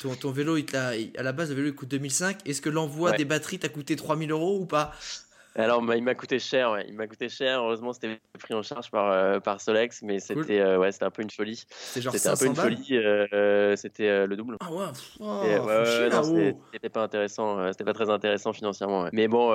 ton, 0.00 0.14
ton 0.14 0.30
vélo, 0.30 0.56
il 0.56 0.66
à 0.76 1.22
la 1.22 1.32
base, 1.32 1.48
le 1.50 1.54
vélo 1.56 1.68
il 1.68 1.74
coûte 1.74 1.88
2005. 1.90 2.46
Est-ce 2.46 2.60
que 2.60 2.68
l'envoi 2.68 3.10
Ouais. 3.12 3.16
des 3.16 3.24
batteries 3.24 3.58
t'a 3.58 3.68
coûté 3.68 3.96
3000 3.96 4.30
euros 4.30 4.58
ou 4.58 4.66
pas? 4.66 4.92
Alors, 5.56 5.82
bah, 5.82 5.96
il 5.96 6.02
m'a 6.02 6.14
coûté 6.14 6.38
cher, 6.38 6.72
ouais. 6.72 6.84
Il 6.88 6.94
m'a 6.94 7.06
coûté 7.06 7.28
cher. 7.28 7.60
Heureusement, 7.60 7.92
c'était 7.92 8.18
pris 8.40 8.54
en 8.54 8.62
charge 8.62 8.90
par, 8.90 9.10
euh, 9.12 9.38
par 9.40 9.60
Solex, 9.60 10.02
mais 10.02 10.18
c'était 10.18 10.60
euh, 10.60 10.78
ouais, 10.78 10.90
c'était 10.92 11.04
un 11.04 11.10
peu 11.10 11.22
une 11.22 11.30
folie. 11.30 11.64
C'était 11.70 12.28
un 12.28 12.32
peu 12.32 12.36
500 12.36 12.46
une 12.46 12.54
folie. 12.56 12.96
euh, 12.96 13.76
c'était 13.76 14.08
euh, 14.08 14.26
le 14.26 14.36
double. 14.36 14.56
Ah 15.20 15.42
ouais, 15.42 15.58
oh, 15.60 15.66
ouais, 15.66 15.84
c'était- 16.72 16.88
pas 16.88 17.02
intéressant, 17.02 17.70
c'était 17.72 17.84
pas 17.84 17.92
très 17.92 18.10
intéressant 18.10 18.52
financièrement. 18.52 19.08
Mais 19.12 19.28
bon, 19.28 19.50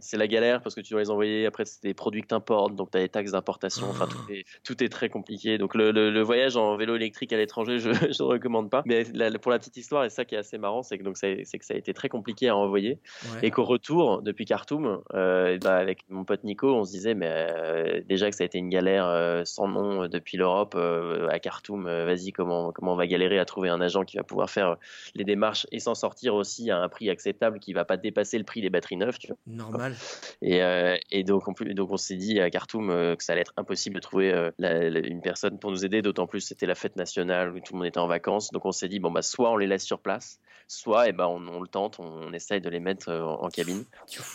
c'est 0.00 0.16
la 0.16 0.26
galère 0.26 0.62
parce 0.62 0.74
que 0.74 0.80
tu 0.80 0.92
dois 0.92 1.00
les 1.02 1.10
envoyer. 1.10 1.46
Après, 1.46 1.64
c'est 1.64 1.82
des 1.82 1.94
produits 1.94 2.22
que 2.22 2.28
t'importes, 2.28 2.74
donc 2.74 2.90
t'as 2.90 3.00
des 3.00 3.08
taxes 3.08 3.32
d'importation. 3.32 3.86
Enfin, 3.90 4.06
tout 4.06 4.32
est, 4.32 4.44
tout 4.64 4.82
est 4.82 4.88
très 4.88 5.08
compliqué. 5.08 5.58
Donc 5.58 5.74
le, 5.74 5.90
le- 5.90 6.10
le 6.10 6.22
voyage 6.22 6.56
en 6.56 6.76
vélo 6.76 6.96
électrique 6.96 7.32
à 7.32 7.36
l'étranger, 7.36 7.78
je, 7.78 7.90
je 8.18 8.22
recommande 8.22 8.70
pas. 8.70 8.82
Mais 8.86 9.04
la- 9.14 9.30
pour 9.38 9.50
la 9.52 9.58
petite 9.58 9.76
histoire, 9.76 10.04
et 10.04 10.10
ça 10.10 10.24
qui 10.24 10.34
est 10.34 10.38
assez 10.38 10.58
marrant, 10.58 10.82
c'est 10.82 10.98
que 10.98 11.02
donc 11.04 11.16
ça- 11.16 11.28
c'est 11.44 11.58
que 11.58 11.64
ça 11.64 11.74
a 11.74 11.76
été 11.76 11.92
très 11.94 12.08
compliqué 12.08 12.48
à 12.48 12.56
envoyer 12.56 12.98
et 13.42 13.50
qu'au 13.50 13.64
retour 13.64 14.22
depuis 14.22 14.44
Khartoum, 14.62 15.02
euh, 15.14 15.58
bah, 15.58 15.74
avec 15.76 16.04
mon 16.08 16.24
pote 16.24 16.44
Nico, 16.44 16.72
on 16.72 16.84
se 16.84 16.92
disait 16.92 17.14
mais 17.14 17.28
euh, 17.28 18.00
déjà 18.08 18.30
que 18.30 18.36
ça 18.36 18.44
a 18.44 18.46
été 18.46 18.58
une 18.58 18.68
galère 18.68 19.06
euh, 19.08 19.42
sans 19.44 19.66
nom 19.66 20.06
depuis 20.06 20.36
l'Europe 20.36 20.76
à 20.76 21.38
Khartoum. 21.40 21.84
Vas-y, 21.84 22.30
comment 22.30 22.70
comment 22.70 22.92
on 22.92 22.96
va 22.96 23.08
galérer 23.08 23.40
à 23.40 23.44
trouver 23.44 23.70
un 23.70 23.80
agent 23.80 24.04
qui 24.04 24.18
va 24.18 24.22
pouvoir 24.22 24.48
faire 24.50 24.76
les 25.16 25.24
démarches 25.24 25.66
et 25.72 25.80
s'en 25.80 25.96
sortir 25.96 26.36
aussi 26.36 26.70
à 26.70 26.78
un 26.78 26.88
prix 26.88 27.10
acceptable 27.10 27.58
qui 27.58 27.72
va 27.72 27.84
pas 27.84 27.96
dépasser 27.96 28.38
le 28.38 28.44
prix 28.44 28.60
des 28.60 28.70
batteries 28.70 28.96
neuves, 28.96 29.18
tu 29.18 29.28
vois. 29.28 29.36
Normal. 29.48 29.94
Et, 30.42 30.60
et 31.10 31.24
donc, 31.24 31.48
on, 31.48 31.54
donc 31.74 31.90
on 31.90 31.96
s'est 31.96 32.16
dit 32.16 32.38
à 32.40 32.48
Khartoum 32.48 32.88
que 33.16 33.24
ça 33.24 33.32
allait 33.32 33.42
être 33.42 33.54
impossible 33.56 33.96
de 33.96 34.00
trouver 34.00 34.50
la- 34.58 34.90
la- 34.90 35.00
une 35.00 35.22
personne 35.22 35.58
pour 35.58 35.72
nous 35.72 35.84
aider, 35.84 36.02
d'autant 36.02 36.28
plus 36.28 36.40
c'était 36.40 36.66
la 36.66 36.76
fête 36.76 36.94
nationale 36.94 37.52
où 37.52 37.58
tout 37.58 37.72
le 37.72 37.78
monde 37.78 37.88
était 37.88 37.98
en 37.98 38.06
vacances. 38.06 38.50
Donc 38.52 38.64
on 38.64 38.72
s'est 38.72 38.88
dit 38.88 39.00
bon 39.00 39.10
bah 39.10 39.22
soit 39.22 39.50
on 39.50 39.56
les 39.56 39.66
laisse 39.66 39.84
sur 39.84 39.98
place, 39.98 40.38
soit 40.68 41.08
et 41.08 41.12
ben 41.12 41.26
on, 41.26 41.46
on 41.48 41.60
le 41.60 41.68
tente, 41.68 41.98
on, 41.98 42.32
essaye 42.32 42.60
de 42.60 42.70
les 42.70 42.80
mettre 42.80 43.10
en, 43.12 43.42
en 43.42 43.48
cabine. 43.48 43.84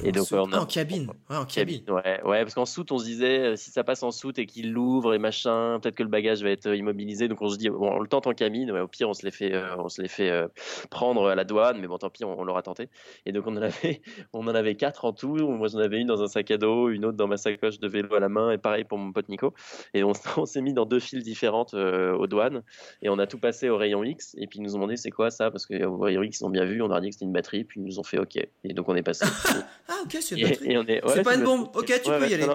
Et 0.04 0.12
donc, 0.18 0.28
soute. 0.28 0.38
on 0.40 0.52
a- 0.52 0.58
Ah, 0.58 0.62
en 0.62 0.66
cabine. 0.66 1.08
Ouais, 1.30 1.38
en 1.38 1.46
cabine. 1.46 1.84
Ouais, 1.90 2.22
ouais, 2.24 2.42
parce 2.44 2.54
qu'en 2.54 2.66
soute, 2.66 2.92
on 2.92 2.98
se 2.98 3.06
disait, 3.06 3.40
euh, 3.40 3.56
si 3.56 3.72
ça 3.72 3.84
passe 3.84 4.04
en 4.04 4.12
soute 4.12 4.40
et 4.40 4.46
qu'il 4.46 4.72
l'ouvre 4.72 5.14
et 5.14 5.20
machin, 5.20 5.80
peut-être 5.82 5.96
que 5.96 6.04
le 6.04 6.10
bagage 6.10 6.44
va 6.44 6.50
être 6.50 6.68
euh, 6.68 6.76
immobilisé. 6.76 7.28
Donc 7.28 7.42
on 7.42 7.50
se 7.50 7.58
dit, 7.58 7.70
bon, 7.70 7.90
on 7.92 8.00
le 8.00 8.08
tente 8.08 8.28
en 8.28 8.34
cabine. 8.34 8.72
ouais, 8.72 8.80
au 8.82 8.88
pire, 8.88 9.10
on 9.10 9.14
se 9.14 9.24
les 9.26 9.32
fait, 9.32 9.54
euh, 9.54 9.76
on 9.78 9.90
se 9.90 10.02
les 10.02 10.08
fait 10.08 10.30
euh, 10.30 10.48
prendre 10.90 11.28
à 11.28 11.36
la 11.36 11.44
douane, 11.44 11.80
mais 11.80 11.88
bon, 11.88 11.98
tant 11.98 12.10
pis, 12.10 12.24
on, 12.26 12.40
on 12.40 12.44
l'aura 12.44 12.62
tenté. 12.62 12.90
Et 13.26 13.32
donc 13.32 13.46
on 13.48 13.56
en 13.58 13.62
avait, 13.62 14.02
on 14.34 14.48
en 14.48 14.56
avait 14.56 14.76
quatre 14.76 15.06
en 15.06 15.14
tout. 15.14 15.36
Moi, 15.36 15.68
j'en 15.68 15.80
avais 15.80 16.00
une 16.00 16.08
dans 16.08 16.22
un 16.22 16.28
sac 16.28 16.50
à 16.52 16.58
dos, 16.58 16.90
une 16.90 17.06
autre 17.06 17.18
dans 17.18 17.28
ma 17.28 17.38
sacoche 17.38 17.80
de 17.80 17.88
vélo 17.88 18.14
à 18.16 18.20
la 18.20 18.30
main, 18.30 18.52
et 18.52 18.58
pareil 18.58 18.84
pour 18.84 18.98
mon 18.98 19.12
pote 19.12 19.30
Nico. 19.30 19.54
Et 19.94 20.04
on, 20.04 20.14
s'est 20.46 20.62
mis 20.62 20.74
dans 20.74 20.86
deux 20.86 21.00
files 21.00 21.24
différentes 21.24 21.74
aux 21.74 22.28
douanes, 22.28 22.64
et 23.02 23.10
on 23.10 23.20
a 23.20 23.28
tout 23.28 23.40
passé 23.40 23.70
au 23.70 23.78
rayon 23.78 24.04
X. 24.04 24.36
Et 24.40 24.48
puis 24.48 24.60
ils 24.60 24.62
nous 24.64 24.72
ont 24.76 24.80
demandé 24.80 24.98
c'est 24.98 25.12
quoi 25.12 25.30
ça, 25.30 25.52
parce 25.52 25.66
qu'au 25.66 25.98
rayon 25.98 26.24
X, 26.24 26.40
ils 26.42 26.46
ont 26.46 26.50
bien 26.50 26.66
vu, 26.66 26.82
on 26.82 26.92
a 26.92 27.00
dit 27.02 27.10
que 27.10 27.14
c'était 27.14 27.26
une 27.26 27.34
batterie, 27.34 27.64
puis 27.64 27.80
ils 27.80 27.84
nous 27.86 28.00
ont 28.00 28.04
fait 28.04 28.18
OK. 28.20 28.36
Et 28.38 28.74
donc 28.74 28.88
on 28.90 28.96
est 28.96 29.04
passé. 29.04 29.26
ah, 29.90 29.94
ok, 30.16 30.22
c'est 30.22 30.36
une 30.36 30.48
batterie. 30.50 31.02
C'est 31.14 31.24
pas 31.24 31.36
une 31.36 31.44
bombe, 31.44 31.70
ok, 31.74 31.86
tu 32.04 32.10
peux 32.10 32.30
y 32.30 32.34
aller. 32.34 32.48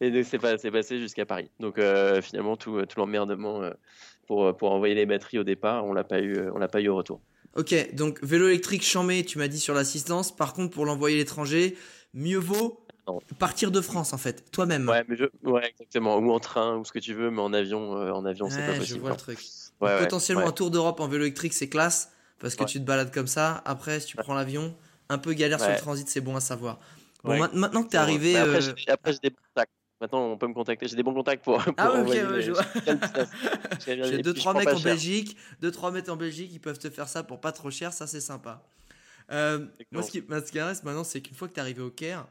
Et 0.00 0.10
donc 0.10 0.24
c'est 0.24 0.70
passé 0.70 0.98
jusqu'à 0.98 1.26
Paris. 1.26 1.50
Donc 1.60 1.80
finalement, 2.22 2.56
tout, 2.56 2.84
tout 2.86 2.98
l'emmerdement 2.98 3.62
pour, 4.26 4.56
pour 4.56 4.72
envoyer 4.72 4.94
les 4.94 5.06
batteries 5.06 5.38
au 5.38 5.44
départ, 5.44 5.84
on 5.84 5.92
l'a 5.92 6.04
pas 6.04 6.20
eu, 6.20 6.38
on 6.54 6.58
l'a 6.58 6.68
pas 6.68 6.80
eu 6.80 6.88
au 6.88 6.96
retour. 6.96 7.20
Ok, 7.56 7.94
donc 7.94 8.22
vélo 8.22 8.46
électrique 8.46 8.84
chamé, 8.84 9.24
tu 9.24 9.38
m'as 9.38 9.48
dit 9.48 9.58
sur 9.58 9.74
l'assistance. 9.74 10.34
Par 10.34 10.52
contre, 10.52 10.72
pour 10.72 10.86
l'envoyer 10.86 11.16
à 11.16 11.18
l'étranger, 11.18 11.76
mieux 12.14 12.38
vaut 12.38 12.86
partir 13.38 13.70
de 13.70 13.80
France 13.80 14.12
en 14.12 14.18
fait, 14.18 14.50
toi-même. 14.52 14.88
Ouais, 14.88 15.04
mais 15.08 15.16
je... 15.16 15.24
ouais, 15.42 15.68
exactement. 15.68 16.18
Ou 16.18 16.30
en 16.30 16.38
train, 16.38 16.76
ou 16.76 16.84
ce 16.84 16.92
que 16.92 16.98
tu 16.98 17.14
veux, 17.14 17.30
mais 17.30 17.40
en 17.40 17.52
avion, 17.52 17.96
euh, 17.96 18.12
en 18.12 18.24
avion, 18.24 18.48
c'est 18.48 18.64
pas 18.64 18.74
possible. 18.74 18.86
Je 18.86 19.00
vois 19.00 19.10
le 19.10 19.16
truc. 19.16 19.38
potentiellement 19.80 20.46
un 20.46 20.52
tour 20.52 20.70
d'Europe 20.70 21.00
en 21.00 21.08
vélo 21.08 21.24
électrique, 21.24 21.54
c'est 21.54 21.68
classe 21.68 22.12
parce 22.38 22.54
que 22.54 22.64
tu 22.64 22.78
te 22.78 22.84
balades 22.84 23.12
comme 23.12 23.26
ça. 23.26 23.62
Après, 23.64 24.00
si 24.00 24.06
tu 24.06 24.16
prends 24.16 24.34
l'avion, 24.34 24.74
un 25.10 25.18
peu 25.18 25.34
galère 25.34 25.60
sur 25.60 25.70
le 25.70 25.76
transit, 25.76 26.08
c'est 26.08 26.20
bon 26.20 26.36
à 26.36 26.40
savoir. 26.40 26.78
Bon, 27.22 27.36
maintenant 27.52 27.82
que 27.82 27.90
tu 27.90 27.96
es 27.96 27.98
arrivé. 27.98 28.36
Après, 28.36 28.66
euh, 28.66 29.12
j'ai 29.22 29.30
des 29.30 29.36
Maintenant, 30.00 30.28
on 30.28 30.38
peut 30.38 30.46
me 30.46 30.54
contacter. 30.54 30.88
J'ai 30.88 30.96
des 30.96 31.02
bons 31.02 31.12
contacts 31.12 31.44
pour. 31.44 31.62
pour 31.62 31.74
ah, 31.76 32.00
ok, 32.00 32.08
ouais, 32.08 32.40
je 32.40 32.52
vois. 32.52 32.64
J'ai 33.84 34.22
2-3 34.22 34.56
mecs 34.56 34.68
en 34.68 34.80
Belgique. 34.80 35.36
2-3 35.62 35.92
mecs 35.92 36.08
en 36.08 36.16
Belgique, 36.16 36.50
ils 36.54 36.60
peuvent 36.60 36.78
te 36.78 36.88
faire 36.88 37.06
ça 37.06 37.22
pour 37.22 37.38
pas 37.38 37.52
trop 37.52 37.70
cher. 37.70 37.92
Ça, 37.92 38.06
c'est 38.06 38.22
sympa. 38.22 38.62
Euh, 39.30 39.66
moi, 39.92 40.02
ce 40.02 40.10
qui 40.10 40.22
m'intéresse 40.22 40.82
maintenant, 40.84 41.04
c'est 41.04 41.20
qu'une 41.20 41.36
fois 41.36 41.48
que 41.48 41.52
tu 41.52 41.58
es 41.58 41.62
arrivé 41.62 41.82
au 41.82 41.90
Caire, 41.90 42.26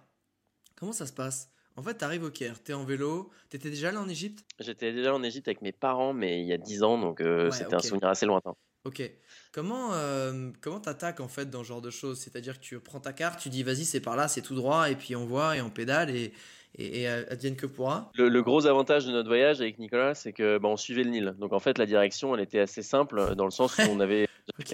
comment 0.77 0.93
ça 0.93 1.05
se 1.05 1.13
passe? 1.13 1.51
En 1.75 1.83
fait, 1.83 1.99
tu 1.99 2.03
arrives 2.03 2.23
au 2.23 2.31
Caire, 2.31 2.55
tu 2.63 2.71
es 2.71 2.73
en 2.73 2.83
vélo. 2.85 3.29
Tu 3.51 3.57
étais 3.57 3.69
déjà 3.69 3.91
là 3.91 4.01
en 4.01 4.09
Égypte? 4.09 4.43
J'étais 4.59 4.91
déjà 4.91 5.13
en 5.13 5.21
Égypte 5.21 5.47
avec 5.47 5.61
mes 5.61 5.71
parents, 5.71 6.13
mais 6.13 6.41
il 6.41 6.47
y 6.47 6.53
a 6.53 6.57
10 6.57 6.81
ans, 6.81 6.97
donc 6.97 7.21
euh, 7.21 7.51
c'était 7.51 7.75
un 7.75 7.79
souvenir 7.79 8.09
assez 8.09 8.25
lointain. 8.25 8.55
Ok. 8.83 9.03
Comment 9.51 9.93
euh, 9.93 10.51
comment 10.61 10.79
t'attaques 10.79 11.19
en 11.19 11.27
fait 11.27 11.49
dans 11.49 11.63
ce 11.63 11.69
genre 11.69 11.81
de 11.81 11.89
choses? 11.89 12.19
C'est-à-dire 12.19 12.59
que 12.59 12.63
tu 12.63 12.79
prends 12.79 12.99
ta 12.99 13.13
carte, 13.13 13.39
tu 13.39 13.49
dis 13.49 13.63
vas-y 13.63 13.83
c'est 13.83 13.99
par 13.99 14.15
là, 14.15 14.27
c'est 14.27 14.41
tout 14.43 14.55
droit, 14.55 14.91
et 14.91 14.95
puis 14.95 15.15
on 15.15 15.25
voit 15.25 15.57
et 15.57 15.61
on 15.61 15.71
pédale 15.71 16.11
et, 16.11 16.33
et, 16.75 17.01
et 17.01 17.07
advienne 17.07 17.55
que 17.55 17.65
pourra. 17.65 18.11
Le, 18.15 18.29
le, 18.29 18.43
gros 18.43 18.65
avantage 18.67 19.05
de 19.05 19.11
notre 19.11 19.27
voyage 19.27 19.61
avec 19.61 19.79
Nicolas, 19.79 20.13
c'est 20.15 20.33
que 20.33 20.57
bah, 20.57 20.69
on 20.69 20.77
suivait 20.77 21.03
le 21.03 21.09
Nil. 21.09 21.35
Donc 21.39 21.53
en 21.53 21.59
fait, 21.59 21.77
la 21.77 21.85
direction, 21.85 22.35
elle 22.35 22.41
était 22.41 22.59
assez 22.59 22.81
simple 22.81 23.35
dans 23.35 23.45
le 23.45 23.51
sens 23.51 23.77
où 23.77 23.89
on 23.89 23.99
avait 23.99 24.27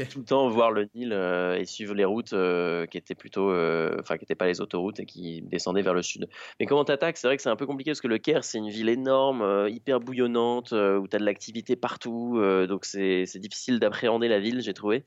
tout 0.09 0.19
le 0.19 0.25
temps 0.25 0.49
voir 0.49 0.71
le 0.71 0.87
Nil 0.95 1.11
euh, 1.13 1.57
et 1.57 1.65
suivre 1.65 1.93
les 1.93 2.05
routes 2.05 2.33
euh, 2.33 2.85
qui 2.85 2.97
étaient 2.97 3.15
plutôt, 3.15 3.51
euh, 3.51 3.95
enfin 3.99 4.17
qui 4.17 4.23
n'étaient 4.23 4.35
pas 4.35 4.47
les 4.47 4.61
autoroutes 4.61 4.99
et 4.99 5.05
qui 5.05 5.41
descendaient 5.43 5.81
vers 5.81 5.93
le 5.93 6.01
sud. 6.01 6.27
Mais 6.59 6.65
comment 6.65 6.85
t'attaques? 6.85 7.17
C'est 7.17 7.27
vrai 7.27 7.37
que 7.37 7.43
c'est 7.43 7.49
un 7.49 7.55
peu 7.55 7.65
compliqué 7.65 7.91
parce 7.91 8.01
que 8.01 8.07
le 8.07 8.17
Caire, 8.17 8.43
c'est 8.43 8.57
une 8.57 8.69
ville 8.69 8.89
énorme, 8.89 9.67
hyper 9.69 9.99
bouillonnante, 9.99 10.71
où 10.71 11.07
tu 11.07 11.15
as 11.15 11.19
de 11.19 11.25
l'activité 11.25 11.75
partout. 11.75 12.39
donc 12.67 12.85
c'est 12.85 13.25
difficile 13.37 13.79
d'appréhender 13.79 14.27
la 14.27 14.39
ville, 14.39 14.61
j'ai 14.61 14.73
trouvé. 14.73 15.03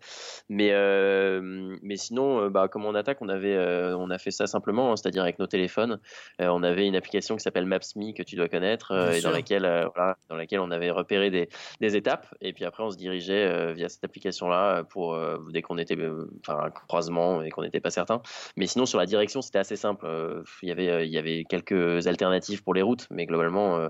Mais 0.49 0.73
mais 1.83 1.97
sinon, 1.97 2.49
bah 2.49 2.69
comment 2.69 2.89
on 2.89 2.95
attaque 2.95 3.19
On 3.21 3.29
avait, 3.29 3.57
on 3.95 4.11
a 4.11 4.19
fait 4.19 4.31
ça 4.31 4.47
simplement, 4.47 4.93
hein, 4.93 4.97
c'est-à-dire 4.97 5.23
avec 5.23 5.39
nos 5.39 5.47
téléphones. 5.47 5.99
on 6.39 6.63
avait 6.63 6.87
une 6.89 6.97
application 6.97 7.37
qui 7.37 7.43
s'appelle 7.43 7.67
Maps.me 7.67 8.13
que 8.13 8.23
tu 8.23 8.37
dois 8.37 8.49
connaître 8.49 8.93
et 9.15 9.21
dans 9.21 9.31
laquelle, 9.31 9.63
voilà, 9.95 10.17
dans 10.29 10.37
laquelle 10.37 10.61
on 10.61 10.71
avait 10.71 10.91
repéré 10.91 11.31
des, 11.31 11.49
des 11.81 11.97
étapes 11.97 12.27
et 12.41 12.53
puis 12.53 12.65
après 12.65 12.83
on 12.83 12.91
se 12.91 12.97
dirigeait 12.97 13.73
via 13.75 13.89
cette 13.89 14.05
application-là 14.05 14.85
pour 14.85 15.15
euh, 15.15 15.39
dès 15.51 15.63
qu'on 15.63 15.79
était 15.79 15.97
euh, 15.97 16.31
enfin 16.41 16.61
un 16.65 16.71
croisement 16.71 17.43
et 17.43 17.51
qu'on 17.51 17.63
n'était 17.63 17.81
pas 17.81 17.91
certain. 17.91 18.23
Mais 18.57 18.67
sinon 18.67 18.87
sur 18.87 18.99
la 18.99 19.07
direction 19.07 19.43
c'était 19.43 19.59
assez 19.59 19.77
simple. 19.77 20.07
Euh, 20.07 20.43
il 20.63 20.69
y 20.69 20.73
avait 20.73 21.07
il 21.07 21.13
y 21.13 21.19
avait 21.19 21.45
quelques 21.49 22.07
alternatives 22.07 22.63
pour 22.63 22.75
les 22.75 22.83
routes, 22.83 23.07
mais 23.11 23.27
globalement, 23.27 23.89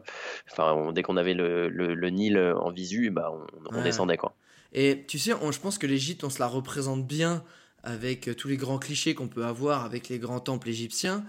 enfin 0.51 0.93
dès 0.93 1.03
qu'on 1.03 1.17
avait 1.17 1.35
le, 1.35 1.69
le, 1.69 2.11
Nil 2.11 2.39
en 2.39 2.71
visu, 2.71 3.11
bah 3.11 3.33
on, 3.71 3.83
descendait 3.83 4.17
quoi. 4.17 4.35
Et 4.73 5.05
tu 5.07 5.19
sais, 5.19 5.33
je 5.33 5.61
pense 5.61 5.79
que 5.79 5.87
l'Égypte 5.87 6.25
on 6.25 6.31
se 6.31 6.39
la 6.39 6.47
représente 6.47 7.07
bien 7.07 7.45
avec 7.83 8.35
tous 8.37 8.49
les 8.49 8.57
grands 8.57 8.79
clichés 8.79 9.15
qu'on 9.15 9.29
peut 9.29 9.45
avoir 9.45 9.85
avec 9.85 10.09
les 10.09 10.19
grands 10.19 10.41
temples 10.41 10.69
égyptiens. 10.69 11.25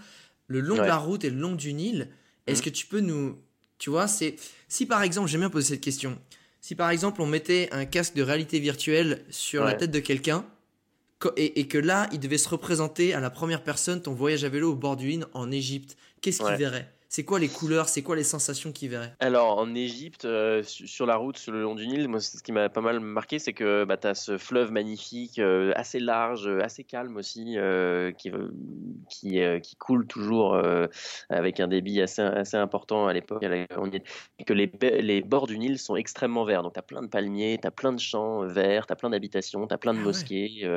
Le 0.50 0.60
long 0.60 0.76
de 0.76 0.82
la 0.82 0.98
route 0.98 1.24
et 1.24 1.30
le 1.30 1.40
long 1.40 1.56
du 1.56 1.74
Nil, 1.74 2.10
est-ce 2.48 2.60
mmh. 2.60 2.66
que 2.66 2.70
tu 2.70 2.86
peux 2.88 3.00
nous, 3.00 3.38
tu 3.78 3.90
vois, 3.90 4.08
c'est 4.08 4.36
si 4.68 4.86
par 4.86 5.02
exemple, 5.02 5.30
j'aime 5.30 5.42
bien 5.42 5.50
poser 5.50 5.76
cette 5.76 5.82
question. 5.82 6.20
Si 6.60 6.76
par 6.76 6.90
exemple 6.90 7.22
on 7.22 7.26
mettait 7.26 7.70
un 7.72 7.86
casque 7.86 8.16
de 8.16 8.22
réalité 8.22 8.60
virtuelle 8.60 9.24
sur 9.30 9.64
la 9.64 9.74
tête 9.74 9.92
de 9.92 10.00
quelqu'un 10.00 10.46
et, 11.38 11.68
que 11.68 11.78
là 11.78 12.10
il 12.12 12.20
devait 12.20 12.38
se 12.38 12.50
représenter 12.50 13.14
à 13.14 13.22
la 13.22 13.30
première 13.30 13.64
personne 13.64 14.02
ton 14.02 14.14
voyage 14.14 14.44
à 14.44 14.50
vélo 14.50 14.74
au 14.74 14.76
bord 14.76 14.98
du 14.98 15.08
Nil 15.08 15.26
en 15.34 15.52
Égypte, 15.52 15.96
qu'est-ce 16.22 16.44
qu'il 16.44 16.56
verrait? 16.56 16.92
C'est 17.12 17.24
quoi 17.24 17.40
les 17.40 17.48
couleurs 17.48 17.90
C'est 17.90 18.04
quoi 18.04 18.16
les 18.16 18.24
sensations 18.24 18.72
qu'il 18.72 18.92
verrait? 18.92 19.16
Alors, 19.20 19.58
en 19.58 19.74
Égypte, 19.74 20.26
euh, 20.26 20.62
sur 20.64 21.08
la 21.08 21.16
route, 21.16 21.40
sur 21.40 21.52
le 21.52 21.60
long 21.60 21.74
du 21.74 21.88
Nil, 21.88 22.08
moi, 22.08 22.20
ce 22.20 22.44
qui 22.44 22.52
m'a 22.52 22.70
pas 22.70 22.82
mal 22.82 23.00
marqué, 23.00 23.40
c'est 23.40 23.54
que 23.54 23.84
bah, 23.84 23.98
tu 23.98 24.06
as 24.06 24.14
ce 24.14 24.38
fleuve 24.38 24.72
magnifique, 24.72 25.40
euh, 25.40 25.72
assez 25.76 26.00
large, 26.00 26.48
euh, 26.48 26.64
assez 26.64 26.84
calme 26.84 27.18
aussi, 27.18 27.58
qui, 28.16 28.32
qui, 29.10 29.42
qui, 29.64 29.76
coule 29.78 30.06
toujours 30.06 30.62
avec 31.30 31.60
un 31.60 31.68
débit 31.68 32.00
assez, 32.00 32.22
assez 32.22 32.58
important 32.58 33.08
à 33.08 33.14
l'époque. 33.14 33.44
Et 33.44 34.44
que 34.44 34.54
les, 34.54 34.72
les 35.02 35.22
bords 35.22 35.48
du 35.48 35.58
Nil 35.58 35.80
sont 35.80 35.96
extrêmement 35.96 36.46
verts. 36.46 36.62
Donc, 36.62 36.74
tu 36.74 36.80
as 36.80 36.84
plein 36.84 37.02
de 37.02 37.08
palmiers, 37.08 37.58
tu 37.60 37.68
as 37.68 37.72
plein 37.72 37.92
de 37.92 38.00
champs 38.00 38.46
verts, 38.46 38.86
tu 38.86 38.94
as 38.94 38.96
plein 38.96 39.10
d'habitations, 39.10 39.66
tu 39.66 39.74
as 39.74 39.80
plein 39.80 39.96
de 39.96 40.00
ah 40.00 40.04
mosquées. 40.04 40.70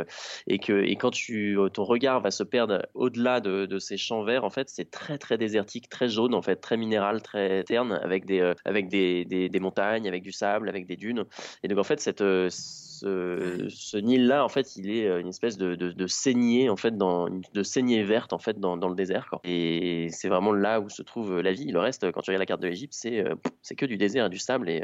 et, 0.47 0.59
que, 0.59 0.83
et 0.83 0.97
quand 0.97 1.11
tu, 1.11 1.59
ton 1.75 1.85
regard 1.85 2.23
va 2.23 2.31
se 2.31 2.43
perdre 2.43 2.87
au-delà 2.95 3.41
de, 3.41 3.67
de, 3.67 3.79
ces 3.79 3.99
champs 3.99 4.25
verts, 4.25 4.45
en 4.45 4.51
fait, 4.51 4.71
c'est 4.71 4.91
très, 4.91 5.19
très 5.19 5.37
désertique, 5.37 5.91
très 5.91 6.09
jaune 6.09 6.22
en 6.31 6.43
fait, 6.43 6.57
très 6.57 6.77
minéral, 6.77 7.23
très 7.23 7.65
terne, 7.65 7.93
avec 8.03 8.25
des 8.25 8.41
euh, 8.41 8.55
avec 8.65 8.89
des, 8.89 9.25
des, 9.25 9.61
montagnes, 9.61 10.09
avec 10.09 10.23
du 10.23 10.33
sable, 10.33 10.69
avec 10.69 10.87
des 10.87 10.97
dunes. 10.97 11.25
Et 11.63 11.69
donc 11.69 11.79
en 11.79 11.85
fait 11.85 12.01
cette 12.01 12.23
euh, 12.23 12.49
ce, 12.51 13.67
ce 13.69 13.97
Nil-là, 13.97 14.45
en 14.45 14.49
fait, 14.49 14.77
il 14.77 14.91
est 14.91 15.09
euh, 15.09 15.21
une 15.21 15.29
espèce 15.29 15.57
de, 15.59 15.75
de, 15.75 16.07
saignée, 16.07 16.71
en 16.71 16.77
fait, 16.77 16.97
dans, 16.97 17.29
de 17.29 17.63
saignée 17.65 18.05
verte, 18.05 18.33
en 18.33 18.39
fait, 18.39 18.61
dans, 18.61 18.77
dans 18.77 18.89
le 18.89 18.95
désert. 18.95 19.27
Quoi. 19.29 19.41
Et 19.43 20.09
c'est 20.11 20.29
vraiment 20.29 20.53
là 20.53 20.81
où 20.81 20.89
se 20.89 21.03
trouve 21.03 21.41
la 21.41 21.53
vie. 21.53 21.67
Le 21.67 21.81
reste, 21.81 22.11
quand 22.13 22.21
tu 22.21 22.31
regardes 22.31 22.43
la 22.43 22.47
carte 22.47 22.63
de 22.63 22.69
l'Égypte, 22.69 22.95
c'est 22.95 23.25
c'est 23.61 23.75
que 23.75 23.87
du 23.87 23.97
désert, 23.97 24.31
du 24.31 24.39
sable 24.39 24.71
et, 24.71 24.83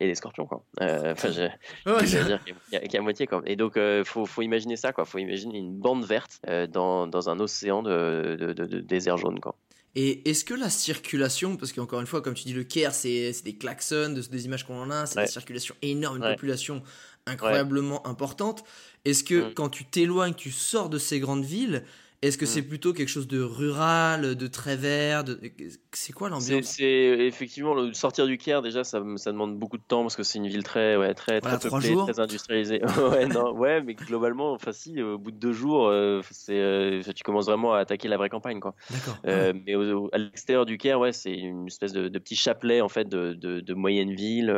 et 0.00 0.06
des 0.06 0.14
scorpions. 0.14 0.46
Quoi. 0.46 0.62
Enfin, 0.80 1.30
je, 1.32 2.18
veux 2.18 2.24
dire 2.24 2.44
qu'il 2.44 2.92
y, 2.92 2.96
a 2.96 3.00
moitié. 3.00 3.26
Quoi. 3.26 3.42
Et 3.46 3.56
donc, 3.56 3.74
il 3.76 4.04
faut, 4.04 4.26
faut 4.26 4.42
imaginer 4.42 4.76
ça. 4.76 4.92
Quoi. 4.92 5.06
faut 5.06 5.18
imaginer 5.18 5.58
une 5.58 5.74
bande 5.74 6.04
verte 6.04 6.40
dans, 6.70 7.06
dans 7.06 7.30
un 7.30 7.40
océan 7.40 7.82
de, 7.82 8.36
de, 8.38 8.52
de, 8.52 8.80
désert 8.80 9.16
jaune. 9.16 9.40
Quoi. 9.40 9.56
Et 9.96 10.28
est-ce 10.28 10.44
que 10.44 10.54
la 10.54 10.70
circulation, 10.70 11.56
parce 11.56 11.72
qu'encore 11.72 12.00
une 12.00 12.06
fois, 12.06 12.20
comme 12.20 12.34
tu 12.34 12.44
dis, 12.44 12.52
le 12.52 12.64
Caire, 12.64 12.92
c'est 12.92 13.32
des 13.44 13.54
klaxons, 13.54 14.14
des 14.30 14.44
images 14.44 14.66
qu'on 14.66 14.80
en 14.80 14.90
a, 14.90 15.06
c'est 15.06 15.20
une 15.20 15.26
circulation 15.26 15.74
énorme, 15.82 16.16
une 16.16 16.32
population 16.32 16.82
incroyablement 17.26 18.06
importante. 18.06 18.64
Est-ce 19.04 19.24
que 19.24 19.50
mm. 19.50 19.54
quand 19.54 19.68
tu 19.68 19.84
t'éloignes, 19.84 20.34
tu 20.34 20.50
sors 20.50 20.88
de 20.88 20.98
ces 20.98 21.20
grandes 21.20 21.44
villes, 21.44 21.84
est-ce 22.24 22.38
que 22.38 22.46
c'est 22.46 22.62
mm. 22.62 22.68
plutôt 22.68 22.92
quelque 22.94 23.08
chose 23.08 23.28
de 23.28 23.40
rural, 23.40 24.34
de 24.34 24.46
très 24.46 24.76
vert 24.76 25.24
C'est 25.92 26.14
quoi 26.14 26.30
l'ambiance? 26.30 26.64
C'est 26.64 26.84
effectivement 26.86 27.74
le 27.74 27.92
sortir 27.92 28.26
du 28.26 28.38
Caire 28.38 28.62
déjà, 28.62 28.82
ça, 28.82 29.02
ça, 29.16 29.30
demande 29.30 29.58
beaucoup 29.58 29.76
de 29.76 29.82
temps 29.86 30.02
parce 30.02 30.16
que 30.16 30.22
c'est 30.22 30.38
une 30.38 30.48
ville 30.48 30.62
très, 30.62 30.96
ouais, 30.96 31.12
très, 31.12 31.42
très 31.42 31.58
peuplée, 31.58 31.94
très 31.94 32.20
industrialisée. 32.20 32.80
ouais, 33.10 33.26
non, 33.26 33.52
ouais, 33.52 33.82
mais 33.82 33.92
globalement, 33.92 34.52
enfin 34.52 34.72
si, 34.72 35.02
au 35.02 35.18
bout 35.18 35.32
de 35.32 35.36
deux 35.36 35.52
jours, 35.52 35.88
euh, 35.88 36.22
c'est, 36.30 36.58
euh, 36.58 37.02
tu 37.14 37.22
commences 37.24 37.46
vraiment 37.46 37.74
à 37.74 37.80
attaquer 37.80 38.08
la 38.08 38.16
vraie 38.16 38.30
campagne, 38.30 38.58
quoi. 38.58 38.74
D'accord. 38.90 39.18
Euh, 39.26 39.52
mais 39.66 39.74
à 40.12 40.18
l'extérieur 40.18 40.64
du 40.64 40.78
Caire, 40.78 41.00
ouais, 41.00 41.12
c'est 41.12 41.34
une 41.34 41.66
espèce 41.66 41.92
de, 41.92 42.08
petit 42.18 42.36
chapelet 42.36 42.80
en 42.80 42.88
fait 42.88 43.06
de, 43.06 43.34
de, 43.34 43.74
moyenne 43.74 44.14
ville. 44.14 44.54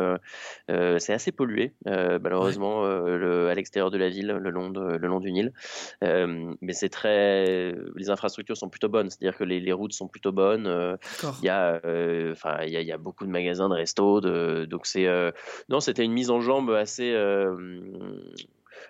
c'est 0.69 1.13
assez 1.13 1.33
pollué, 1.33 1.75
malheureusement, 1.85 2.85
le, 2.85 3.49
à 3.49 3.55
l'extérieur 3.55 3.91
de 3.91 3.99
la 3.99 4.09
ville, 4.09 4.29
le 4.29 4.51
long, 4.51 4.69
le 4.69 4.99
long 4.99 5.19
du 5.19 5.33
Nil. 5.33 5.53
mais 6.01 6.73
c'est 6.73 6.91
très 6.91 7.56
les 7.97 8.11
infrastructures 8.11 8.57
sont 8.57 8.69
plutôt 8.69 8.89
bonnes, 8.89 9.11
c'est-à-dire 9.11 9.37
que 9.37 9.45
les, 9.45 9.73
routes 9.73 9.93
sont 9.93 10.09
plutôt 10.09 10.33
bonnes. 10.33 10.67
Euh, 10.67 10.97
il 11.43 11.47
y 11.47 11.49
a, 11.49 11.81
euh, 11.85 12.35
y, 12.67 12.93
a 12.93 12.99
beaucoup 12.99 13.25
de 13.25 13.31
magasins, 13.31 13.69
de 13.69 13.75
restos, 13.75 14.21
donc 14.67 14.87
c'est, 14.87 15.07
euh, 15.07 15.31
non, 15.69 15.81
c'était 15.81 16.05
une 16.05 16.13
mise 16.13 16.31
en 16.31 16.41
jambe 16.41 16.71
assez 16.71 17.15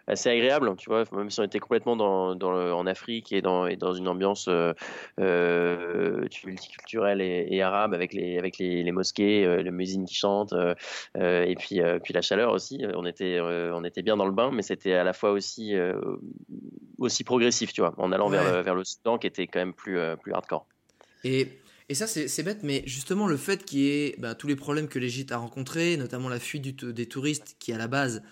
assez 0.07 0.29
agréable, 0.29 0.75
tu 0.77 0.89
vois, 0.89 1.05
même 1.13 1.31
si 1.31 1.41
on 1.41 1.45
était 1.45 1.59
complètement 1.59 1.97
dans, 1.97 2.35
dans 2.35 2.53
le, 2.53 2.73
en 2.73 2.87
Afrique 2.87 3.33
et 3.33 3.43
dans, 3.43 3.67
et 3.67 3.77
dans 3.77 3.93
une 3.93 4.09
ambiance 4.09 4.47
euh, 4.49 4.73
euh 5.21 6.27
multiculturelle 6.45 7.21
et, 7.21 7.47
et, 7.51 7.63
arabe 7.63 7.95
avec 7.95 8.13
les, 8.13 8.39
avec 8.39 8.59
les, 8.59 8.83
les 8.83 8.93
mosquées, 8.93 9.45
euh, 9.45 9.63
les 9.63 9.71
muisines 9.71 10.05
qui 10.05 10.15
chantent, 10.15 10.53
euh, 10.53 10.75
et 11.15 11.55
puis, 11.55 11.81
puis 12.03 12.15
la 12.15 12.23
chaleur 12.23 12.53
aussi. 12.53 12.85
On 12.95 13.07
était, 13.07 13.41
on 13.41 13.85
était 13.85 14.03
bien 14.03 14.17
dans 14.17 14.27
le 14.27 14.33
bain, 14.33 14.51
mais 14.53 14.63
c'était 14.63 14.95
à 14.95 15.05
la 15.05 15.13
fois 15.13 15.31
aussi, 15.31 15.75
aussi 16.99 17.25
progressif, 17.25 17.73
tu 17.73 17.81
vois, 17.81 17.95
en 17.99 18.13
allant 18.13 18.29
vers, 18.29 18.45
le, 18.45 18.61
vers 18.63 18.75
le 18.75 18.85
Soudan 18.85 19.19
qui 19.19 19.27
était 19.27 19.47
quand 19.47 19.59
même 19.59 19.75
plus, 19.75 19.99
plus 20.23 20.33
hardcore. 20.33 20.67
Et 21.25 21.49
et 21.89 21.95
ça, 21.95 22.09
c'est 22.09 22.43
bête, 22.43 22.65
mais 22.65 22.83
justement, 22.85 23.29
le 23.29 23.37
fait 23.37 23.65
qu'il 23.65 23.79
y 23.79 23.89
ait 23.89 24.17
bah, 24.19 24.35
tous 24.35 24.49
les 24.49 24.57
problèmes 24.57 24.89
que 24.89 24.99
l'Égypte 24.99 25.31
a 25.31 25.39
rencontrés, 25.39 25.97
notamment 25.97 26.29
la 26.29 26.41
fuite 26.41 26.63
du, 26.63 26.73
des 26.73 27.07
touristes 27.07 27.57
qui, 27.61 27.73
à 27.73 27.79
la 27.79 27.87
base, 27.87 28.23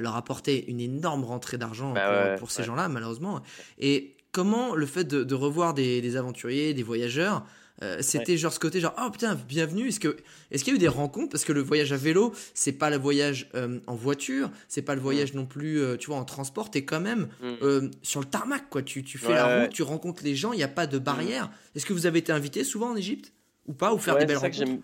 leur 0.00 0.16
apporter 0.16 0.68
une 0.70 0.80
énorme 0.80 1.24
rentrée 1.24 1.58
d'argent 1.58 1.92
bah 1.92 2.36
pour, 2.38 2.50
ces 2.50 2.64
gens-là, 2.64 2.88
malheureusement. 2.88 3.40
Et 3.78 4.16
comment 4.32 4.74
le 4.74 4.86
fait 4.86 5.04
de, 5.04 5.24
de 5.24 5.34
revoir 5.34 5.74
des, 5.74 6.00
des 6.00 6.16
aventuriers, 6.16 6.74
des 6.74 6.82
voyageurs, 6.82 7.44
euh, 7.82 7.98
c'était 8.00 8.38
genre 8.38 8.54
ce 8.54 8.58
côté 8.58 8.80
genre 8.80 8.94
oh 8.98 9.10
putain 9.10 9.34
bienvenue 9.34 9.88
est-ce 9.88 10.00
que 10.00 10.16
est-ce 10.50 10.64
qu'il 10.64 10.72
y 10.72 10.76
a 10.76 10.78
eu 10.78 10.80
des 10.80 10.88
rencontres? 10.88 11.28
Parce 11.30 11.44
que 11.44 11.52
le 11.52 11.60
voyage 11.60 11.92
à 11.92 11.98
vélo 11.98 12.32
c'est 12.54 12.72
pas 12.72 12.88
le 12.88 12.96
voyage 12.96 13.50
euh, 13.54 13.80
en 13.86 13.94
voiture 13.94 14.48
c'est 14.66 14.80
pas 14.80 14.94
le 14.94 15.02
voyage 15.02 15.34
non 15.34 15.44
plus 15.44 15.78
euh, 15.82 15.98
tu 15.98 16.06
vois 16.06 16.16
en 16.16 16.24
transport 16.24 16.70
t'es 16.70 16.86
quand 16.86 17.00
même 17.00 17.28
Mm. 17.42 17.90
sur 18.02 18.20
le 18.20 18.26
tarmac 18.26 18.70
quoi. 18.70 18.80
Tu, 18.82 19.04
tu 19.04 19.18
fais 19.18 19.26
Ouais, 19.28 19.34
la 19.34 19.44
route 19.58 19.64
ouais. 19.64 19.68
tu 19.74 19.82
rencontres 19.82 20.22
les 20.24 20.34
gens 20.34 20.54
il 20.54 20.56
n'y 20.56 20.62
a 20.62 20.68
pas 20.68 20.86
de 20.86 20.98
barrière. 20.98 21.50
Est-ce 21.74 21.84
que 21.84 21.92
vous 21.92 22.06
avez 22.06 22.20
été 22.20 22.32
invité 22.32 22.64
souvent 22.64 22.92
en 22.92 22.96
Égypte? 22.96 23.34
Ou 23.66 23.74
pas? 23.74 23.92
Ou 23.92 23.98
faire 23.98 24.16
des 24.16 24.24
belles 24.24 24.38
rencontres? 24.38 24.80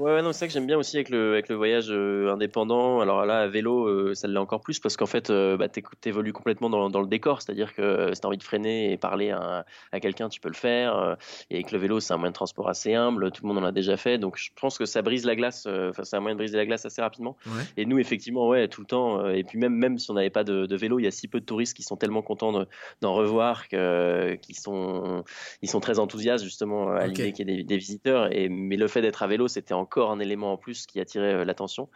Ouais, 0.00 0.22
non, 0.22 0.32
c'est 0.32 0.38
ça 0.38 0.46
que 0.46 0.52
j'aime 0.54 0.66
bien 0.66 0.78
aussi 0.78 0.96
avec 0.96 1.10
le, 1.10 1.32
avec 1.34 1.50
le 1.50 1.56
voyage 1.56 1.88
euh, 1.90 2.32
indépendant. 2.32 3.00
Alors 3.00 3.26
là, 3.26 3.40
à 3.42 3.46
vélo, 3.48 3.86
euh, 3.86 4.14
ça 4.14 4.28
l'est 4.28 4.38
encore 4.38 4.62
plus 4.62 4.80
parce 4.80 4.96
qu'en 4.96 5.04
fait, 5.04 5.28
euh, 5.28 5.58
bah, 5.58 5.68
t'évolues 5.68 6.32
complètement 6.32 6.70
dans, 6.70 6.88
dans 6.88 7.02
le 7.02 7.06
décor. 7.06 7.42
C'est-à-dire 7.42 7.74
que 7.74 7.82
euh, 7.82 8.14
si 8.14 8.20
t'as 8.22 8.28
envie 8.28 8.38
de 8.38 8.42
freiner 8.42 8.92
et 8.92 8.96
parler 8.96 9.28
à, 9.30 9.66
à 9.92 10.00
quelqu'un, 10.00 10.30
tu 10.30 10.40
peux 10.40 10.48
le 10.48 10.54
faire. 10.54 11.18
et 11.50 11.56
avec 11.56 11.70
le 11.70 11.78
vélo, 11.78 12.00
c'est 12.00 12.14
un 12.14 12.16
moyen 12.16 12.30
de 12.30 12.34
transport 12.34 12.70
assez 12.70 12.94
humble. 12.94 13.30
Tout 13.30 13.42
le 13.42 13.48
monde 13.52 13.58
en 13.62 13.66
a 13.66 13.72
déjà 13.72 13.98
fait. 13.98 14.16
Donc 14.16 14.38
je 14.38 14.48
pense 14.58 14.78
que 14.78 14.86
ça 14.86 15.02
brise 15.02 15.26
la 15.26 15.36
glace. 15.36 15.66
Enfin, 15.66 16.02
c'est 16.02 16.16
un 16.16 16.20
moyen 16.20 16.34
de 16.34 16.38
briser 16.40 16.56
la 16.56 16.64
glace 16.64 16.86
assez 16.86 17.02
rapidement. 17.02 17.36
Ouais. 17.44 17.62
Et 17.76 17.84
nous, 17.84 17.98
effectivement, 17.98 18.48
ouais, 18.48 18.68
tout 18.68 18.80
le 18.80 18.86
temps. 18.86 19.28
et 19.28 19.44
puis 19.44 19.58
même, 19.58 19.74
même 19.74 19.98
si 19.98 20.10
on 20.10 20.14
n'avait 20.14 20.30
pas 20.30 20.44
de, 20.44 20.64
de 20.64 20.76
vélo, 20.76 20.98
il 20.98 21.04
y 21.04 21.08
a 21.08 21.10
si 21.10 21.28
peu 21.28 21.40
de 21.40 21.44
touristes 21.44 21.76
qui 21.76 21.82
sont 21.82 21.96
tellement 21.98 22.22
contents 22.22 22.52
de- 22.52 22.66
d'en 23.02 23.12
revoir 23.12 23.68
que, 23.68 24.34
qui 24.36 24.54
sont, 24.54 25.24
ils 25.60 25.68
sont 25.68 25.80
très 25.80 25.98
enthousiastes 25.98 26.42
justement 26.42 26.88
à 26.90 27.06
l'idée 27.06 27.32
qu'il 27.32 27.50
y 27.50 27.52
ait 27.52 27.56
des, 27.58 27.64
des 27.64 27.76
visiteurs. 27.76 28.34
Et, 28.34 28.48
mais 28.48 28.78
le 28.78 28.88
fait 28.88 29.02
d'être 29.02 29.22
à 29.22 29.26
vélo, 29.26 29.46
c'était 29.46 29.74
encore 29.74 29.89
un 29.98 30.20
élément 30.20 30.52
en 30.52 30.56
plus 30.56 30.86
qui 30.86 31.00
attirait 31.00 31.34
euh, 31.34 31.44
l'attention. 31.44 31.88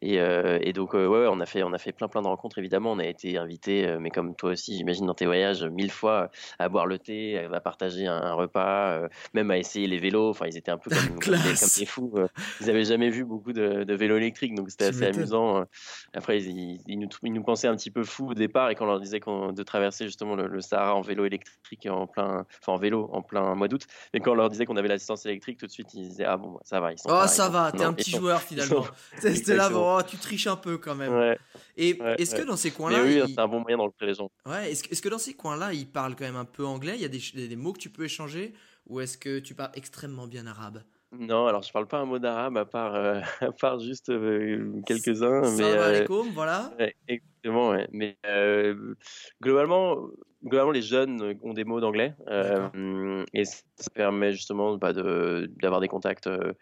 Et, 0.00 0.20
euh, 0.20 0.58
et 0.62 0.72
donc, 0.72 0.94
euh, 0.94 1.06
ouais, 1.06 1.20
ouais, 1.20 1.28
on 1.30 1.40
a 1.40 1.46
fait, 1.46 1.62
on 1.62 1.72
a 1.72 1.78
fait 1.78 1.92
plein, 1.92 2.08
plein 2.08 2.22
de 2.22 2.26
rencontres. 2.28 2.58
Évidemment, 2.58 2.92
on 2.92 2.98
a 2.98 3.06
été 3.06 3.36
invité, 3.38 3.96
mais 4.00 4.10
comme 4.10 4.34
toi 4.34 4.50
aussi, 4.52 4.76
j'imagine 4.76 5.06
dans 5.06 5.14
tes 5.14 5.26
voyages, 5.26 5.64
mille 5.64 5.90
fois 5.90 6.30
à 6.58 6.68
boire 6.68 6.86
le 6.86 6.98
thé, 6.98 7.38
à 7.38 7.60
partager 7.60 8.06
un, 8.06 8.16
un 8.16 8.32
repas, 8.34 9.08
même 9.34 9.50
à 9.50 9.58
essayer 9.58 9.86
les 9.86 9.98
vélos. 9.98 10.30
Enfin, 10.30 10.46
ils 10.46 10.56
étaient 10.56 10.70
un 10.70 10.78
peu 10.78 10.90
comme, 10.90 10.98
comme, 11.20 11.34
des, 11.34 11.40
Classe. 11.40 11.60
comme 11.60 11.80
des 11.80 11.86
fous. 11.86 12.14
Ils 12.60 12.70
avaient 12.70 12.84
jamais 12.84 13.10
vu 13.10 13.24
beaucoup 13.24 13.52
de, 13.52 13.84
de 13.84 13.94
vélos 13.94 14.16
électriques, 14.16 14.54
donc 14.54 14.70
c'était 14.70 14.86
assez 14.86 15.04
amusant. 15.18 15.58
euh. 15.60 15.64
Après, 16.14 16.38
ils, 16.38 16.48
ils- 16.58 16.80
ils 16.86 16.98
nous, 16.98 17.08
ils 17.22 17.32
nous 17.32 17.42
pensaient 17.42 17.68
un 17.68 17.76
petit 17.76 17.90
peu 17.90 18.02
fous 18.04 18.28
au 18.30 18.34
départ, 18.34 18.70
et 18.70 18.74
quand 18.74 18.84
on 18.84 18.88
leur 18.88 19.00
disait 19.00 19.20
qu'on- 19.20 19.52
de 19.52 19.62
traverser 19.62 20.04
justement 20.06 20.34
le, 20.34 20.46
le 20.46 20.60
Sahara 20.60 20.94
en 20.94 21.00
vélo 21.00 21.24
électrique 21.24 21.86
en 21.90 22.06
plein, 22.06 22.46
enfin 22.60 22.72
en 22.72 22.76
vélo 22.76 23.08
en 23.12 23.22
plein 23.22 23.54
mois 23.54 23.68
d'août, 23.68 23.86
mais 24.14 24.20
quand 24.20 24.32
on 24.32 24.34
leur 24.34 24.48
disait 24.50 24.64
qu'on 24.66 24.76
avait 24.76 24.88
l'assistance 24.88 25.26
électrique, 25.26 25.58
tout 25.58 25.66
de 25.66 25.70
suite 25.72 25.92
ils 25.94 26.08
disaient 26.08 26.24
ah 26.24 26.36
bon 26.36 26.58
ça 26.62 26.80
va, 26.80 26.92
ils 26.92 26.98
sont. 26.98 27.08
oh 27.08 27.12
pareils, 27.12 27.28
ça 27.44 27.48
va 27.48 27.72
t'es 27.72 27.84
un 27.84 27.92
petit 27.92 28.10
joueur 28.10 28.40
finalement. 28.42 28.86
C'était 29.18 29.56
là 29.56 29.68
bon, 29.68 29.98
oh, 29.98 30.02
tu 30.02 30.16
triches 30.16 30.46
un 30.46 30.56
peu 30.56 30.78
quand 30.78 30.94
même. 30.94 31.12
Ouais, 31.12 31.38
et 31.76 32.00
ouais, 32.00 32.16
est-ce 32.18 32.34
que 32.34 32.42
dans 32.42 32.56
ces 32.56 32.70
coins-là 32.70 33.02
oui, 33.02 33.20
il- 33.24 33.34
c'est 33.34 33.40
un 33.40 33.48
bon 33.48 33.60
moyen 33.60 33.76
d'enlever 33.76 33.94
les 34.02 34.14
gens. 34.14 34.30
Ouais, 34.46 34.72
est-ce 34.72 35.02
que, 35.02 35.08
dans 35.08 35.18
ces 35.18 35.34
coins-là, 35.34 35.72
ils 35.72 35.86
parlent 35.86 36.16
quand 36.16 36.24
même 36.24 36.36
un 36.36 36.44
peu 36.44 36.64
anglais? 36.64 36.94
Il 36.96 37.02
y 37.02 37.04
a 37.04 37.08
des, 37.08 37.48
des, 37.48 37.56
mots 37.56 37.72
que 37.72 37.78
tu 37.78 37.90
peux 37.90 38.04
échanger? 38.04 38.54
Ou 38.88 39.00
est-ce 39.00 39.16
que 39.16 39.38
tu 39.38 39.54
parles 39.54 39.70
extrêmement 39.74 40.26
bien 40.26 40.46
arabe? 40.46 40.82
Non, 41.12 41.46
alors 41.46 41.62
je 41.62 41.70
parle 41.70 41.86
pas 41.86 41.98
un 41.98 42.06
mot 42.06 42.18
d'arabe 42.18 42.56
à 42.56 42.64
part, 42.64 42.94
euh, 42.94 43.20
à 43.40 43.52
part 43.52 43.78
juste 43.78 44.08
euh, 44.08 44.72
quelques-uns, 44.86 45.42
mais 45.42 45.70
Salam 45.70 45.78
euh, 45.78 45.88
alaikum, 45.88 46.28
voilà. 46.30 46.72
Exactement, 47.06 47.70
ouais. 47.70 47.86
Mais 47.92 48.16
euh, 48.26 48.94
globalement, 49.42 50.08
globalement, 50.42 50.72
les 50.72 50.82
jeunes 50.82 51.38
ont 51.42 51.52
des 51.52 51.64
mots 51.64 51.80
d'anglais 51.80 52.14
euh, 52.28 53.24
et 53.34 53.44
ça 53.44 53.62
permet 53.94 54.32
justement 54.32 54.76
bah, 54.78 54.94
de 54.94 55.50
d'avoir 55.60 55.80
des 55.80 55.88
contacts 55.88 56.26
euh, 56.28 56.54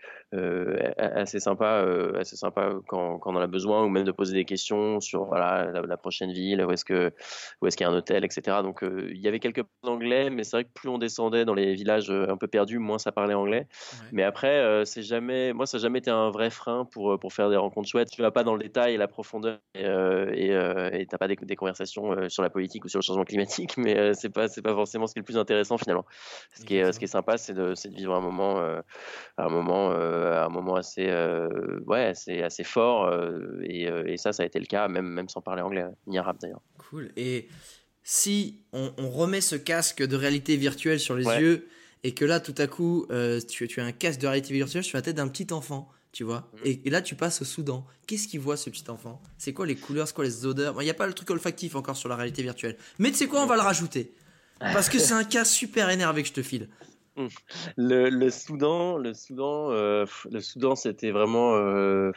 assez 0.96 1.40
sympas, 1.40 1.82
euh, 1.82 2.18
assez 2.18 2.36
sympas 2.36 2.74
quand, 2.86 3.18
quand 3.18 3.32
on 3.32 3.36
en 3.36 3.40
a 3.40 3.46
besoin, 3.46 3.84
ou 3.84 3.88
même 3.88 4.04
de 4.04 4.12
poser 4.12 4.34
des 4.34 4.44
questions 4.44 5.00
sur 5.00 5.24
voilà 5.24 5.70
la, 5.72 5.82
la 5.82 5.96
prochaine 5.96 6.32
ville, 6.32 6.64
où 6.64 6.70
est-ce 6.70 6.84
que 6.84 7.12
où 7.60 7.66
est-ce 7.66 7.76
qu'il 7.76 7.86
y 7.86 7.88
a 7.88 7.92
un 7.92 7.96
hôtel, 7.96 8.24
etc. 8.24 8.58
Donc 8.62 8.82
euh, 8.82 9.08
il 9.10 9.20
y 9.20 9.28
avait 9.28 9.40
quelques 9.40 9.64
d'anglais, 9.82 10.30
mais 10.30 10.44
c'est 10.44 10.56
vrai 10.56 10.64
que 10.64 10.70
plus 10.72 10.88
on 10.88 10.98
descendait 10.98 11.44
dans 11.44 11.54
les 11.54 11.74
villages 11.74 12.10
euh, 12.10 12.30
un 12.30 12.36
peu 12.36 12.46
perdus, 12.46 12.78
moins 12.78 12.98
ça 12.98 13.12
parlait 13.12 13.34
anglais. 13.34 13.66
Ouais. 13.68 14.08
Mais 14.12 14.22
après, 14.22 14.58
euh, 14.60 14.84
c'est 14.84 15.02
jamais, 15.02 15.52
moi, 15.52 15.66
ça 15.66 15.78
n'a 15.78 15.82
jamais 15.82 15.98
été 15.98 16.10
un 16.10 16.30
vrai 16.30 16.50
frein 16.50 16.84
pour, 16.84 17.12
euh, 17.12 17.18
pour 17.18 17.32
faire 17.32 17.50
des 17.50 17.56
rencontres 17.56 17.88
chouettes. 17.88 18.10
Tu 18.10 18.22
vas 18.22 18.30
pas 18.30 18.44
dans 18.44 18.54
le 18.54 18.62
détail 18.62 18.94
et 18.94 18.96
la 18.96 19.08
profondeur 19.08 19.58
et 19.74 19.84
euh, 19.84 20.30
et, 20.32 20.52
euh, 20.54 21.04
t'as 21.08 21.18
pas 21.18 21.28
des, 21.28 21.36
des 21.36 21.56
conversations 21.56 22.12
euh, 22.12 22.28
sur 22.28 22.42
la 22.42 22.50
politique 22.50 22.84
ou 22.84 22.88
sur 22.88 22.98
le 22.98 23.04
changement 23.04 23.24
climatique, 23.24 23.76
mais 23.76 23.96
euh, 23.98 24.12
c'est 24.14 24.30
pas 24.30 24.48
c'est 24.48 24.62
pas 24.62 24.74
forcément 24.74 25.06
ce 25.06 25.14
qui 25.14 25.18
est 25.18 25.22
le 25.22 25.24
plus 25.24 25.38
intéressant 25.38 25.78
finalement. 25.78 26.04
Ce 26.54 26.64
qui 26.64 26.76
est 26.76 26.92
ce 26.92 26.98
qui 26.98 27.06
est 27.06 27.08
sympa, 27.08 27.36
c'est 27.38 27.54
de 27.54 27.70
de 27.74 27.94
vivre 27.96 28.14
un 28.14 28.20
moment 28.20 28.60
euh, 28.60 28.80
un 29.38 29.48
moment 29.48 29.90
euh, 30.20 30.44
un 30.44 30.48
moment 30.48 30.76
assez 30.76 31.06
euh, 31.08 31.80
ouais 31.86 32.04
assez 32.06 32.42
assez 32.42 32.64
fort 32.64 33.06
euh, 33.06 33.60
et, 33.64 33.84
et 34.06 34.16
ça 34.16 34.32
ça 34.32 34.42
a 34.42 34.46
été 34.46 34.58
le 34.58 34.66
cas 34.66 34.88
même 34.88 35.06
même 35.08 35.28
sans 35.28 35.40
parler 35.40 35.62
anglais 35.62 35.84
ni 36.06 36.18
arabe 36.18 36.36
d'ailleurs. 36.40 36.62
Cool. 36.78 37.10
Et 37.16 37.48
si 38.02 38.62
on, 38.72 38.92
on 38.98 39.10
remet 39.10 39.40
ce 39.40 39.56
casque 39.56 40.02
de 40.06 40.16
réalité 40.16 40.56
virtuelle 40.56 41.00
sur 41.00 41.14
les 41.16 41.26
Ouais. 41.26 41.40
yeux 41.40 41.68
et 42.02 42.14
que 42.14 42.24
là, 42.24 42.40
tout 42.40 42.54
à 42.56 42.66
coup, 42.66 43.06
tu, 43.48 43.68
tu 43.68 43.80
as 43.80 43.84
un 43.84 43.92
casque 43.92 44.20
de 44.20 44.26
réalité 44.26 44.54
virtuelle 44.54 44.82
sur 44.84 44.96
la 44.96 45.02
tête 45.02 45.16
d'un 45.16 45.28
petit 45.28 45.52
enfant, 45.52 45.90
tu 46.12 46.24
vois, 46.24 46.48
Mhm. 46.54 46.60
et, 46.64 46.80
et 46.86 46.90
là, 46.90 47.02
tu 47.02 47.14
passes 47.14 47.42
au 47.42 47.44
Soudan. 47.44 47.84
Qu'est-ce 48.06 48.26
qu'il 48.26 48.40
voit, 48.40 48.56
ce 48.56 48.70
petit 48.70 48.88
enfant? 48.90 49.20
C'est 49.36 49.52
quoi 49.52 49.66
les 49.66 49.76
couleurs 49.76 50.08
C'est 50.08 50.14
quoi 50.14 50.24
les 50.24 50.46
odeurs? 50.46 50.72
Bon, 50.72 50.80
Il 50.80 50.84
n'y 50.84 50.90
a 50.90 50.94
pas 50.94 51.06
le 51.06 51.12
truc 51.12 51.28
olfactif 51.30 51.76
encore 51.76 51.96
sur 51.96 52.08
la 52.08 52.16
réalité 52.16 52.42
virtuelle. 52.42 52.76
Mais 52.98 53.10
tu 53.10 53.16
sais 53.16 53.26
quoi 53.26 53.42
On 53.42 53.46
va 53.46 53.56
le 53.56 53.60
rajouter. 53.60 54.14
Parce 54.60 54.88
que 54.88 54.98
c'est 54.98 55.12
un 55.14 55.24
cas 55.24 55.44
super 55.44 55.90
énervé 55.90 56.22
que 56.22 56.28
je 56.28 56.32
te 56.34 56.42
file. 56.42 56.68
Le, 57.76 58.08
le 58.08 58.30
Soudan, 58.30 58.96
le 58.96 59.14
Soudan, 59.14 59.70
euh, 59.70 60.06
le 60.30 60.40
Soudan, 60.40 60.74
c'était 60.76 61.10
vraiment 61.10 61.54
euh, 61.56 62.12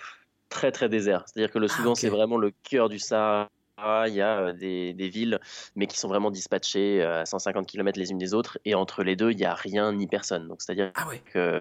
très 0.50 0.72
très 0.72 0.90
désert. 0.90 1.26
C'est-à-dire 1.28 1.52
que 1.52 1.60
le 1.60 1.68
Ah, 1.70 1.76
Soudan, 1.76 1.96
c'est 1.96 2.10
vraiment 2.10 2.38
le 2.38 2.52
cœur 2.64 2.90
du 2.90 3.00
Sahara. 3.00 3.50
Il 3.80 4.14
y 4.14 4.22
a 4.22 4.40
euh, 4.40 4.54
des, 4.54 4.94
des 4.94 5.10
villes, 5.10 5.40
mais 5.76 5.88
qui 5.88 5.98
sont 5.98 6.08
vraiment 6.08 6.30
dispatchées 6.30 7.02
euh, 7.02 7.22
à 7.22 7.26
150 7.26 7.66
km 7.68 7.98
les 8.00 8.12
unes 8.12 8.18
des 8.20 8.34
autres, 8.34 8.60
et 8.66 8.76
entre 8.76 9.04
les 9.04 9.16
deux, 9.16 9.32
il 9.32 9.40
y 9.40 9.46
a 9.46 9.54
rien 9.56 9.92
ni 9.94 10.06
personne. 10.08 10.48
Donc 10.48 10.62
c'est-à-dire 10.62 10.92
Ah 10.96 11.08
ouais. 11.08 11.22
que 11.34 11.60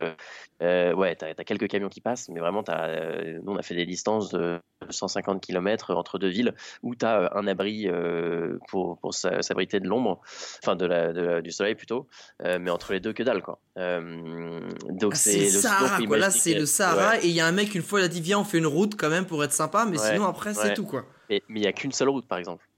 euh, 0.63 0.93
ouais, 0.95 1.17
t'as 1.17 1.29
as 1.37 1.45
quelques 1.45 1.69
camions 1.69 1.89
qui 1.89 2.01
passent, 2.03 2.29
mais 2.29 2.41
vraiment, 2.41 2.63
euh, 2.69 3.39
nous 3.43 3.53
on 3.53 3.57
a 3.57 3.63
fait 3.63 3.75
des 3.75 3.87
distances 3.87 4.31
de 4.31 4.59
150 4.91 5.41
km 5.41 5.95
entre 5.95 6.19
deux 6.19 6.29
villes 6.29 6.55
où 6.83 6.95
tu 6.95 7.05
as 7.07 7.31
un 7.35 7.47
abri 7.47 7.89
euh, 7.89 8.59
pour, 8.69 8.99
pour 8.99 9.15
s'a- 9.15 9.43
s'abriter 9.43 9.81
de 9.81 9.89
l'ombre, 9.89 10.21
enfin 10.63 10.77
de 10.77 10.85
la, 10.85 11.13
de 11.13 11.21
la- 11.23 11.41
du 11.43 11.51
soleil 11.51 11.75
plutôt, 11.75 12.09
mais 12.45 12.71
entre 12.71 12.93
les 12.93 13.01
deux 13.01 13.13
que 13.15 13.23
dalle 13.23 13.43
quoi. 13.43 13.59
Donc 13.77 15.13
Ah, 15.15 15.17
c'est 15.17 15.39
le 15.39 15.49
Sahara, 15.49 16.03
quoi. 16.05 16.19
Là, 16.19 16.31
c'est 16.31 16.55
le 16.55 16.67
Sahara, 16.67 17.13
ouais. 17.13 17.25
et 17.25 17.29
il 17.29 17.35
y 17.35 17.41
a 17.41 17.47
un 17.47 17.53
mec, 17.53 17.75
une 17.75 17.83
fois, 17.83 18.01
il 18.01 18.05
a 18.05 18.09
dit 18.09 18.21
Viens, 18.21 18.39
on 18.41 18.45
fait 18.45 18.59
une 18.59 18.67
route 18.67 18.97
quand 18.97 19.09
même 19.09 19.25
pour 19.25 19.43
être 19.45 19.53
sympa, 19.53 19.87
mais 19.89 19.99
Ouais, 19.99 20.13
sinon, 20.13 20.27
après, 20.27 20.53
c'est 20.55 20.75
tout, 20.75 20.85
quoi. 20.85 21.05
Mais 21.49 21.61
il 21.61 21.65
y 21.65 21.67
a 21.67 21.73
qu'une 21.73 21.93
seule 21.93 22.09
route 22.11 22.27
par 22.27 22.39
exemple. 22.39 22.69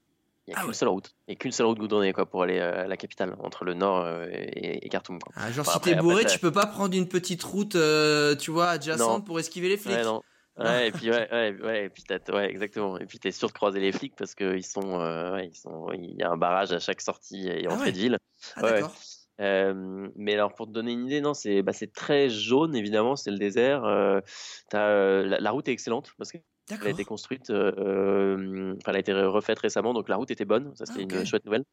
Il 0.47 0.51
y 0.51 0.53
a 0.53 0.57
Ah 0.57 0.61
qu'une 0.61 0.69
ouais. 0.69 0.73
seule 0.75 0.89
route 0.89 1.15
et 1.27 1.35
qu'une 1.35 1.51
seule 1.51 1.65
route 1.65 1.79
goudronnée 1.79 2.13
quoi 2.13 2.27
pour 2.27 2.43
aller 2.43 2.59
euh, 2.59 2.83
à 2.83 2.87
la 2.87 2.97
capitale 2.97 3.35
entre 3.39 3.65
le 3.65 3.73
nord 3.73 4.05
euh, 4.05 4.27
et, 4.29 4.85
et 4.85 4.89
Khartoum 4.89 5.19
quoi. 5.19 5.33
Ah, 5.35 5.51
genre, 5.51 5.67
Enfin, 5.67 5.79
si 5.83 5.89
t'es 5.89 5.95
bourré, 5.95 6.21
après, 6.21 6.31
tu 6.33 6.39
peux 6.39 6.51
pas 6.51 6.67
prendre 6.67 6.95
une 6.95 7.07
petite 7.07 7.41
route, 7.43 7.75
euh, 7.75 8.35
tu 8.35 8.51
vois, 8.51 8.67
adjacente 8.69 9.19
Non. 9.19 9.21
pour 9.21 9.39
esquiver 9.39 9.69
les 9.69 9.77
flics. 9.77 9.95
Ouais, 9.95 10.03
non. 10.03 10.21
Ouais, 10.57 10.87
et 10.87 10.91
puis 10.93 11.09
ouais, 11.11 11.27
ouais, 11.33 11.55
ouais, 11.63 11.85
et 11.85 11.89
puis 11.89 12.03
ouais, 12.31 12.49
exactement. 12.49 12.97
Et 12.97 13.05
puis 13.05 13.19
t'es 13.19 13.31
sûr 13.31 13.49
de 13.49 13.53
croiser 13.53 13.81
les 13.81 13.91
flics 13.91 14.13
parce 14.15 14.35
que 14.35 14.55
ils 14.55 14.63
sont, 14.63 14.99
ouais, 15.33 15.47
ils 15.51 15.55
sont, 15.57 15.91
il 15.93 16.15
y 16.17 16.23
a 16.23 16.29
un 16.31 16.37
barrage 16.37 16.71
à 16.71 16.79
chaque 16.79 17.01
sortie 17.01 17.47
et 17.49 17.65
Ah 17.67 17.73
entrée 17.73 17.87
ouais. 17.87 17.91
de 17.91 17.97
ville. 17.97 18.17
Ah, 18.55 18.61
d'accord. 18.61 18.93
Euh, 19.41 20.07
mais 20.15 20.33
alors 20.35 20.53
pour 20.53 20.65
te 20.67 20.71
donner 20.71 20.93
une 20.93 21.07
idée, 21.07 21.19
non, 21.19 21.33
c'est 21.33 21.61
bah, 21.61 21.73
c'est 21.73 21.91
très 21.91 22.29
jaune 22.29 22.73
évidemment, 22.73 23.17
c'est 23.17 23.31
le 23.31 23.37
désert. 23.37 23.83
Euh, 23.83 24.21
t'as, 24.69 24.87
euh, 24.87 25.25
la, 25.25 25.39
la 25.41 25.51
route 25.51 25.67
est 25.67 25.73
excellente 25.73 26.11
parce 26.17 26.31
qu'elle 26.31 26.43
a 26.69 26.75
D'accord. 26.75 26.89
été 26.89 27.05
construite, 27.05 27.49
euh, 27.51 27.71
euh, 27.77 28.73
enfin 28.77 28.91
elle 28.91 28.95
a 28.97 28.99
été 28.99 29.13
refaite 29.13 29.59
récemment, 29.59 29.93
donc 29.93 30.09
la 30.09 30.15
route 30.17 30.31
était 30.31 30.45
bonne. 30.45 30.75
Ça 30.75 30.85
c'était 30.85 31.01
Ah, 31.01 31.03
une 31.03 31.25
chouette 31.25 31.45
nouvelle. 31.45 31.63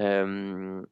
Euh, 0.00 0.82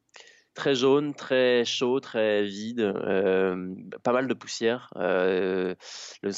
très 0.53 0.75
jaune, 0.75 1.13
très 1.15 1.65
chaud, 1.65 1.99
très 1.99 2.43
vide, 2.43 2.79
euh, 2.81 3.75
pas 4.03 4.13
mal 4.13 4.27
de 4.27 4.33
poussière. 4.33 4.89
Le- 4.95 5.75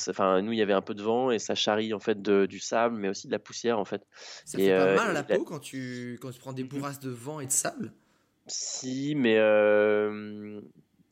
enfin 0.09 0.41
nous 0.41 0.53
il 0.53 0.57
y 0.59 0.61
avait 0.61 0.73
un 0.73 0.81
peu 0.81 0.93
de 0.95 1.03
vent 1.03 1.31
et 1.31 1.39
ça 1.39 1.55
charrie 1.55 1.93
en 1.93 1.99
fait 1.99 2.21
de- 2.21 2.45
du 2.45 2.59
sable, 2.59 2.97
mais 2.97 3.09
aussi 3.09 3.27
de 3.27 3.31
la 3.31 3.39
poussière 3.39 3.79
en 3.79 3.85
fait. 3.85 4.01
Ça 4.45 4.57
Et, 4.59 4.71
fait 4.71 4.77
pas 4.77 4.85
mal 4.95 5.09
à 5.09 5.13
la 5.13 5.23
a- 5.23 5.35
peau 5.35 5.43
quand 5.43 5.59
tu, 5.59 6.17
quand 6.21 6.31
tu 6.31 6.39
prends 6.39 6.53
des 6.53 6.63
bourrasques 6.63 7.01
de 7.01 7.09
vent 7.09 7.39
et 7.39 7.45
de 7.45 7.51
sable? 7.51 7.93
Si, 8.47 9.13
mais 9.15 9.37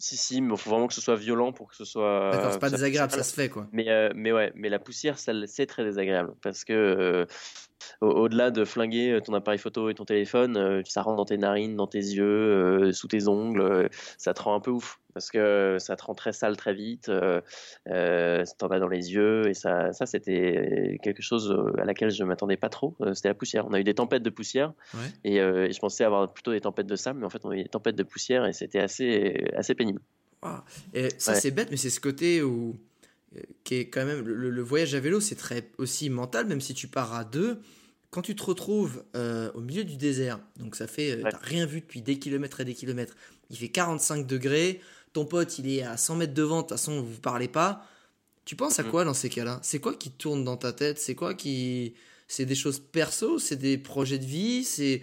si, 0.06 0.18
si, 0.18 0.42
mais 0.42 0.54
il 0.54 0.58
faut 0.58 0.70
vraiment 0.70 0.88
que 0.88 0.94
ce 0.94 1.02
soit 1.02 1.16
violent 1.16 1.52
pour 1.52 1.68
que 1.70 1.76
ce 1.76 1.84
soit. 1.86 2.32
D'accord, 2.32 2.54
c'est 2.54 2.60
pas 2.60 2.70
désagréable, 2.70 3.12
ça- 3.12 3.18
ça 3.18 3.24
se 3.24 3.34
fait, 3.34 3.50
quoi. 3.50 3.68
Mais, 3.72 3.90
euh, 3.90 4.10
mais 4.16 4.32
ouais, 4.32 4.52
mais 4.56 4.70
la 4.70 4.78
poussière, 4.80 5.18
ça, 5.18 5.34
c'est 5.48 5.66
très 5.66 5.84
désagréable 5.84 6.36
parce 6.44 6.64
que 6.64 6.74
euh, 6.74 7.26
au- 8.02 8.08
au-delà 8.12 8.52
de 8.52 8.66
flinguer 8.66 9.20
ton 9.24 9.34
appareil 9.34 9.60
photo 9.60 9.90
et 9.90 9.96
ton 9.96 10.06
téléphone, 10.06 10.58
euh, 10.58 10.82
ça 10.86 11.02
rentre 11.02 11.18
dans 11.18 11.26
tes 11.26 11.38
narines, 11.38 11.76
dans 11.76 11.88
tes 11.88 11.98
yeux, 12.00 12.24
euh, 12.24 12.92
sous 12.94 13.08
tes 13.08 13.28
ongles, 13.28 13.62
euh, 13.62 13.88
ça 14.18 14.34
te 14.34 14.42
rend 14.44 14.56
un 14.56 14.60
peu 14.60 14.72
ouf 14.72 15.00
parce 15.16 15.32
que 15.32 15.78
ça 15.80 15.96
te 15.96 16.04
rend 16.04 16.14
très 16.14 16.32
sale 16.34 16.56
très 16.58 16.76
vite, 16.76 17.10
euh, 17.10 17.42
euh, 17.90 18.44
t'en 18.60 18.68
as 18.68 18.78
dans 18.80 18.88
les 18.88 19.12
yeux 19.14 19.48
et 19.48 19.54
ça, 19.56 19.92
ça 19.94 20.06
c'était 20.06 21.00
quelque 21.02 21.24
chose 21.24 21.50
euh, 21.52 21.82
à 21.82 21.86
laquelle 21.86 22.12
je 22.12 22.24
m'attendais 22.24 22.58
pas 22.58 22.70
trop. 22.70 22.94
euh, 23.02 23.14
C'était 23.16 23.30
la 23.30 23.34
poussière. 23.34 23.66
On 23.66 23.74
a 23.74 23.80
eu 23.80 23.84
des 23.84 23.96
tempêtes 23.96 24.22
de 24.24 24.30
poussière 24.30 24.74
Ouais. 24.94 25.00
et, 25.24 25.40
euh, 25.42 25.66
et 25.68 25.72
je 25.72 25.80
pensais 25.80 26.04
avoir 26.04 26.32
plutôt 26.32 26.52
des 26.52 26.62
tempêtes 26.62 26.86
de 26.88 26.96
sable, 26.96 27.20
mais 27.22 27.26
en 27.26 27.30
fait 27.32 27.44
on 27.46 27.50
a 27.50 27.56
eu 27.56 27.64
des 27.64 27.70
tempêtes 27.70 27.96
de 27.96 28.04
poussière 28.04 28.46
et 28.46 28.54
c'était 28.54 28.80
assez, 28.80 29.46
assez 29.56 29.74
pénible. 29.74 30.02
Et 30.94 31.10
ça, 31.18 31.32
Ouais. 31.32 31.40
c'est 31.40 31.50
bête, 31.52 31.70
mais 31.72 31.78
c'est 31.78 31.90
ce 31.90 32.00
côté 32.00 32.44
où. 32.44 32.76
euh, 33.36 33.40
qui 33.64 33.76
est 33.76 33.90
quand 33.90 34.06
même. 34.06 34.24
Le, 34.26 34.50
le 34.52 34.62
voyage 34.62 34.94
à 34.94 35.00
vélo, 35.00 35.20
c'est 35.20 35.36
très 35.36 35.72
aussi 35.80 36.10
mental, 36.12 36.46
même 36.46 36.62
si 36.62 36.74
tu 36.76 36.88
pars 36.88 37.14
à 37.16 37.24
deux. 37.24 37.60
quand 38.12 38.22
tu 38.22 38.36
te 38.36 38.44
retrouves 38.44 39.04
euh, 39.16 39.52
au 39.56 39.62
milieu 39.62 39.84
du 39.84 39.98
désert, 39.98 40.40
donc 40.58 40.76
ça 40.78 40.88
fait, 40.88 41.20
t'as 41.22 41.38
rien 41.42 41.66
vu 41.66 41.82
depuis 41.82 42.02
des 42.02 42.18
kilomètres 42.18 42.62
et 42.62 42.66
des 42.66 42.74
kilomètres, 42.76 43.14
il 43.50 43.58
fait 43.58 43.68
45 43.70 44.26
degrés, 44.26 44.80
ton 45.16 45.26
pote 45.26 45.60
il 45.60 45.70
est 45.70 45.82
à 45.82 45.96
100 45.96 46.18
mètres 46.18 46.34
devant, 46.34 46.58
de 46.58 46.62
toute 46.64 46.72
façon 46.72 47.02
vous 47.02 47.20
parlez 47.22 47.48
pas, 47.48 47.88
tu 48.44 48.56
penses 48.56 48.80
à 48.80 48.84
mm. 48.84 48.90
quoi 48.90 49.06
dans 49.06 49.14
ces 49.14 49.30
cas-là? 49.30 49.60
C'est 49.64 49.80
quoi 49.80 49.96
qui 49.96 50.12
tourne 50.12 50.44
dans 50.44 50.58
ta 50.58 50.74
tête? 50.74 51.00
C'est 51.00 51.16
quoi 51.16 51.34
qui... 51.34 51.96
C'est 52.28 52.46
des 52.46 52.56
choses 52.56 52.80
perso? 52.80 53.40
C'est 53.40 53.56
des 53.56 53.78
projets 53.78 54.20
de 54.20 54.26
vie? 54.26 54.64
C'est... 54.64 55.02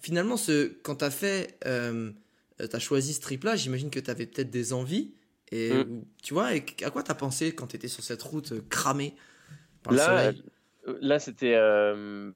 Finalement, 0.00 0.36
ce... 0.36 0.68
quand 0.82 0.96
t'as 0.96 1.10
fait... 1.10 1.58
Euh, 1.66 2.12
t'as 2.58 2.78
choisi 2.78 3.14
ce 3.14 3.20
trip-là, 3.20 3.56
j'imagine 3.56 3.90
que 3.90 4.00
t'avais 4.00 4.26
peut-être 4.26 4.50
des 4.50 4.72
envies. 4.72 5.14
Et 5.50 5.72
mm. 5.72 6.04
tu 6.22 6.34
vois, 6.34 6.54
et 6.54 6.64
à 6.82 6.90
quoi 6.90 7.02
t'as 7.02 7.14
pensé 7.14 7.54
quand 7.54 7.68
t'étais 7.68 7.88
sur 7.88 8.04
cette 8.04 8.22
route 8.22 8.52
euh, 8.52 8.60
cramée 8.68 9.16
par 9.82 9.94
le 9.94 9.98
soleil? 9.98 10.42
Là, 11.00 11.18
c'était... 11.18 11.54
Euh, 11.56 12.32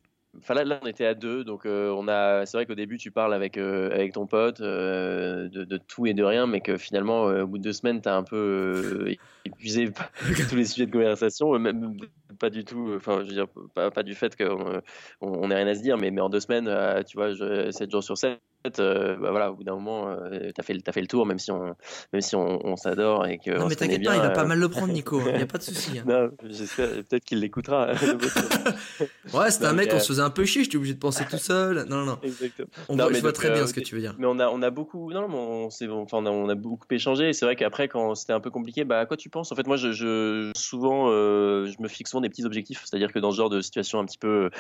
Là, 0.48 0.80
on 0.82 0.86
était 0.86 1.04
à 1.04 1.14
deux, 1.14 1.44
donc 1.44 1.66
euh, 1.66 1.90
on 1.90 2.08
a. 2.08 2.46
C'est 2.46 2.56
vrai 2.56 2.64
qu'au 2.64 2.74
début, 2.74 2.96
tu 2.96 3.10
parles 3.10 3.34
avec 3.34 3.58
euh, 3.58 3.90
avec 3.92 4.14
ton 4.14 4.26
pote 4.26 4.60
euh, 4.60 5.48
de, 5.50 5.76
tout 5.76 6.06
et 6.06 6.14
de 6.14 6.24
rien, 6.24 6.46
mais 6.46 6.62
que 6.62 6.78
finalement, 6.78 7.24
au 7.24 7.46
bout 7.46 7.58
de 7.58 7.62
deux 7.62 7.74
semaines, 7.74 8.00
t'as 8.00 8.16
un 8.16 8.22
peu 8.22 9.14
épuisé 9.44 9.90
tous 10.48 10.56
les 10.56 10.64
sujets 10.64 10.86
de 10.86 10.92
conversation, 10.92 11.58
même 11.58 11.98
pas 12.38 12.48
du 12.48 12.64
tout. 12.64 12.94
Enfin, 12.96 13.20
je 13.22 13.28
veux 13.28 13.34
dire, 13.34 13.46
pas, 13.74 14.02
du 14.02 14.14
fait 14.14 14.34
qu'on 14.34 14.80
on, 15.20 15.48
rien 15.48 15.66
à 15.66 15.74
se 15.74 15.82
dire, 15.82 15.98
mais, 15.98 16.10
mais 16.10 16.22
en 16.22 16.30
deux 16.30 16.40
semaines, 16.40 16.64
tu 17.04 17.18
vois, 17.18 17.34
je, 17.34 17.70
7 17.70 17.90
jours 17.90 18.02
sur 18.02 18.16
7, 18.16 18.40
euh, 18.79 19.16
bah 19.16 19.31
voilà, 19.31 19.51
au 19.51 19.55
bout 19.55 19.64
d'un 19.64 19.75
moment, 19.75 20.09
euh, 20.09 20.51
t'as 20.55 20.62
fait, 20.62 20.77
as 20.87 20.92
fait 20.92 21.01
le 21.01 21.07
tour, 21.07 21.27
même 21.27 21.38
si 21.38 21.51
on, 21.51 21.75
même 22.12 22.22
si 22.22 22.37
on, 22.37 22.64
on 22.64 22.77
s'adore 22.77 23.27
et 23.27 23.38
que. 23.38 23.51
Non, 23.51 23.66
mais 23.68 23.75
t'inquiète 23.75 24.05
pas, 24.05 24.16
il 24.16 24.22
va 24.22 24.31
pas 24.31 24.42
euh, 24.42 24.46
mal 24.46 24.59
le 24.59 24.68
prendre, 24.68 24.92
Nico. 24.92 25.20
Il 25.20 25.35
n'y 25.35 25.42
a 25.42 25.46
pas 25.46 25.59
de 25.59 25.62
souci. 25.62 25.98
Hein. 25.98 26.05
non, 26.07 26.31
j'espère, 26.48 26.88
peut-être 26.88 27.25
qu'il 27.25 27.40
l'écoutera. 27.40 27.92
ouais, 29.35 29.51
c'était 29.51 29.66
un 29.66 29.72
mec, 29.72 29.90
on 29.92 29.98
se 29.98 30.07
faisait 30.07 30.22
un 30.22 30.31
peu 30.31 30.44
chier, 30.44 30.64
j'étais 30.64 30.77
obligé 30.77 30.94
de 30.94 30.98
penser 30.98 31.25
tout 31.29 31.38
seul. 31.38 31.87
Non, 31.88 31.98
non, 31.98 32.05
non. 32.05 32.18
Exactement. 32.22 32.68
On 32.88 32.96
voit, 32.96 33.12
je 33.12 33.20
vois 33.20 33.33
très 33.33 33.51
bien 33.51 33.66
ce 33.66 33.75
que 33.75 33.81
tu 33.81 33.94
veux 33.94 34.01
dire. 34.01 34.14
Mais 34.18 34.27
on 34.27 34.38
a, 34.38 34.48
on 34.48 34.62
a 34.62 34.70
beaucoup, 34.70 35.12
non, 35.12 35.27
on, 35.29 35.68
bon, 35.68 36.03
enfin, 36.03 36.25
on, 36.25 36.48
a, 36.48 36.55
beaucoup 36.55 36.87
échangé. 36.90 37.33
C'est 37.33 37.44
vrai 37.44 37.57
qu'après, 37.57 37.88
quand 37.88 38.14
c'était 38.14 38.33
un 38.33 38.40
peu 38.40 38.51
compliqué, 38.51 38.85
bah, 38.85 39.01
à 39.01 39.07
quoi 39.07 39.16
tu 39.16 39.29
penses? 39.29 39.51
En 39.53 39.57
fait, 39.57 39.66
moi, 39.66 39.77
je, 39.77 39.92
je 39.92 40.53
souvent, 40.57 41.09
je 41.09 41.83
me 41.83 41.88
fixe 41.88 42.11
souvent 42.11 42.20
des 42.20 42.29
petits 42.29 42.44
objectifs. 42.44 42.83
C'est-à-dire 42.85 43.12
que 43.12 43.18
dans 43.18 43.33
ce 43.33 43.37
genre 43.37 43.51
de 43.51 43.61
situation 43.61 43.98
un 43.98 44.05
petit 44.05 44.18
peu, 44.18 44.51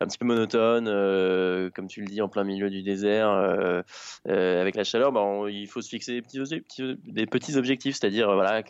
un 0.00 0.06
petit 0.06 0.18
peu 0.18 0.26
monotone, 0.26 0.86
comme 1.74 1.86
tu 1.86 2.00
le 2.00 2.06
dis, 2.06 2.20
en 2.20 2.28
plein 2.28 2.44
milieu 2.44 2.70
du 2.70 2.82
désert, 2.82 3.51
euh, 4.28 4.60
avec 4.60 4.76
la 4.76 4.84
chaleur, 4.84 5.12
bah, 5.12 5.22
il 5.48 5.66
faut 5.66 5.80
se 5.80 5.88
fixer 5.88 6.12
des 6.12 7.26
petits, 7.26 7.56
objectifs, 7.56 7.96
c'est-à-dire 7.96 8.30
euh, 8.30 8.34
voilà, 8.34 8.62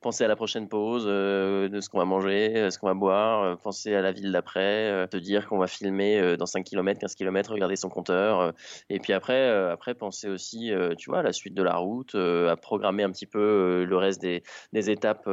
penser 0.00 0.24
à 0.24 0.28
la 0.28 0.36
prochaine 0.36 0.68
pause, 0.68 1.04
euh, 1.06 1.68
de 1.68 1.80
ce 1.80 1.88
qu'on 1.88 1.98
va 1.98 2.04
manger, 2.04 2.70
ce 2.70 2.78
qu'on 2.78 2.88
va 2.88 2.94
boire, 2.94 3.58
penser 3.58 3.94
à 3.94 4.02
la 4.02 4.12
ville 4.12 4.32
d'après, 4.32 5.06
te 5.08 5.16
dire 5.16 5.48
qu'on 5.48 5.58
va 5.58 5.66
filmer 5.66 6.36
dans 6.36 6.46
5 6.46 6.64
km, 6.64 7.00
15 7.00 7.14
km, 7.14 7.52
regarder 7.52 7.76
son 7.76 7.88
compteur, 7.88 8.52
et 8.90 8.98
puis 8.98 9.12
après, 9.12 9.48
après 9.70 9.94
penser 9.94 10.28
aussi, 10.28 10.70
tu 10.98 11.10
vois, 11.10 11.20
à 11.20 11.22
la 11.22 11.32
suite 11.32 11.54
de 11.54 11.62
la 11.62 11.76
route, 11.76 12.14
à 12.14 12.56
programmer 12.56 13.02
un 13.02 13.10
petit 13.10 13.26
peu 13.26 13.84
le 13.84 13.96
reste 13.96 14.20
des, 14.20 14.42
étapes, 14.72 15.28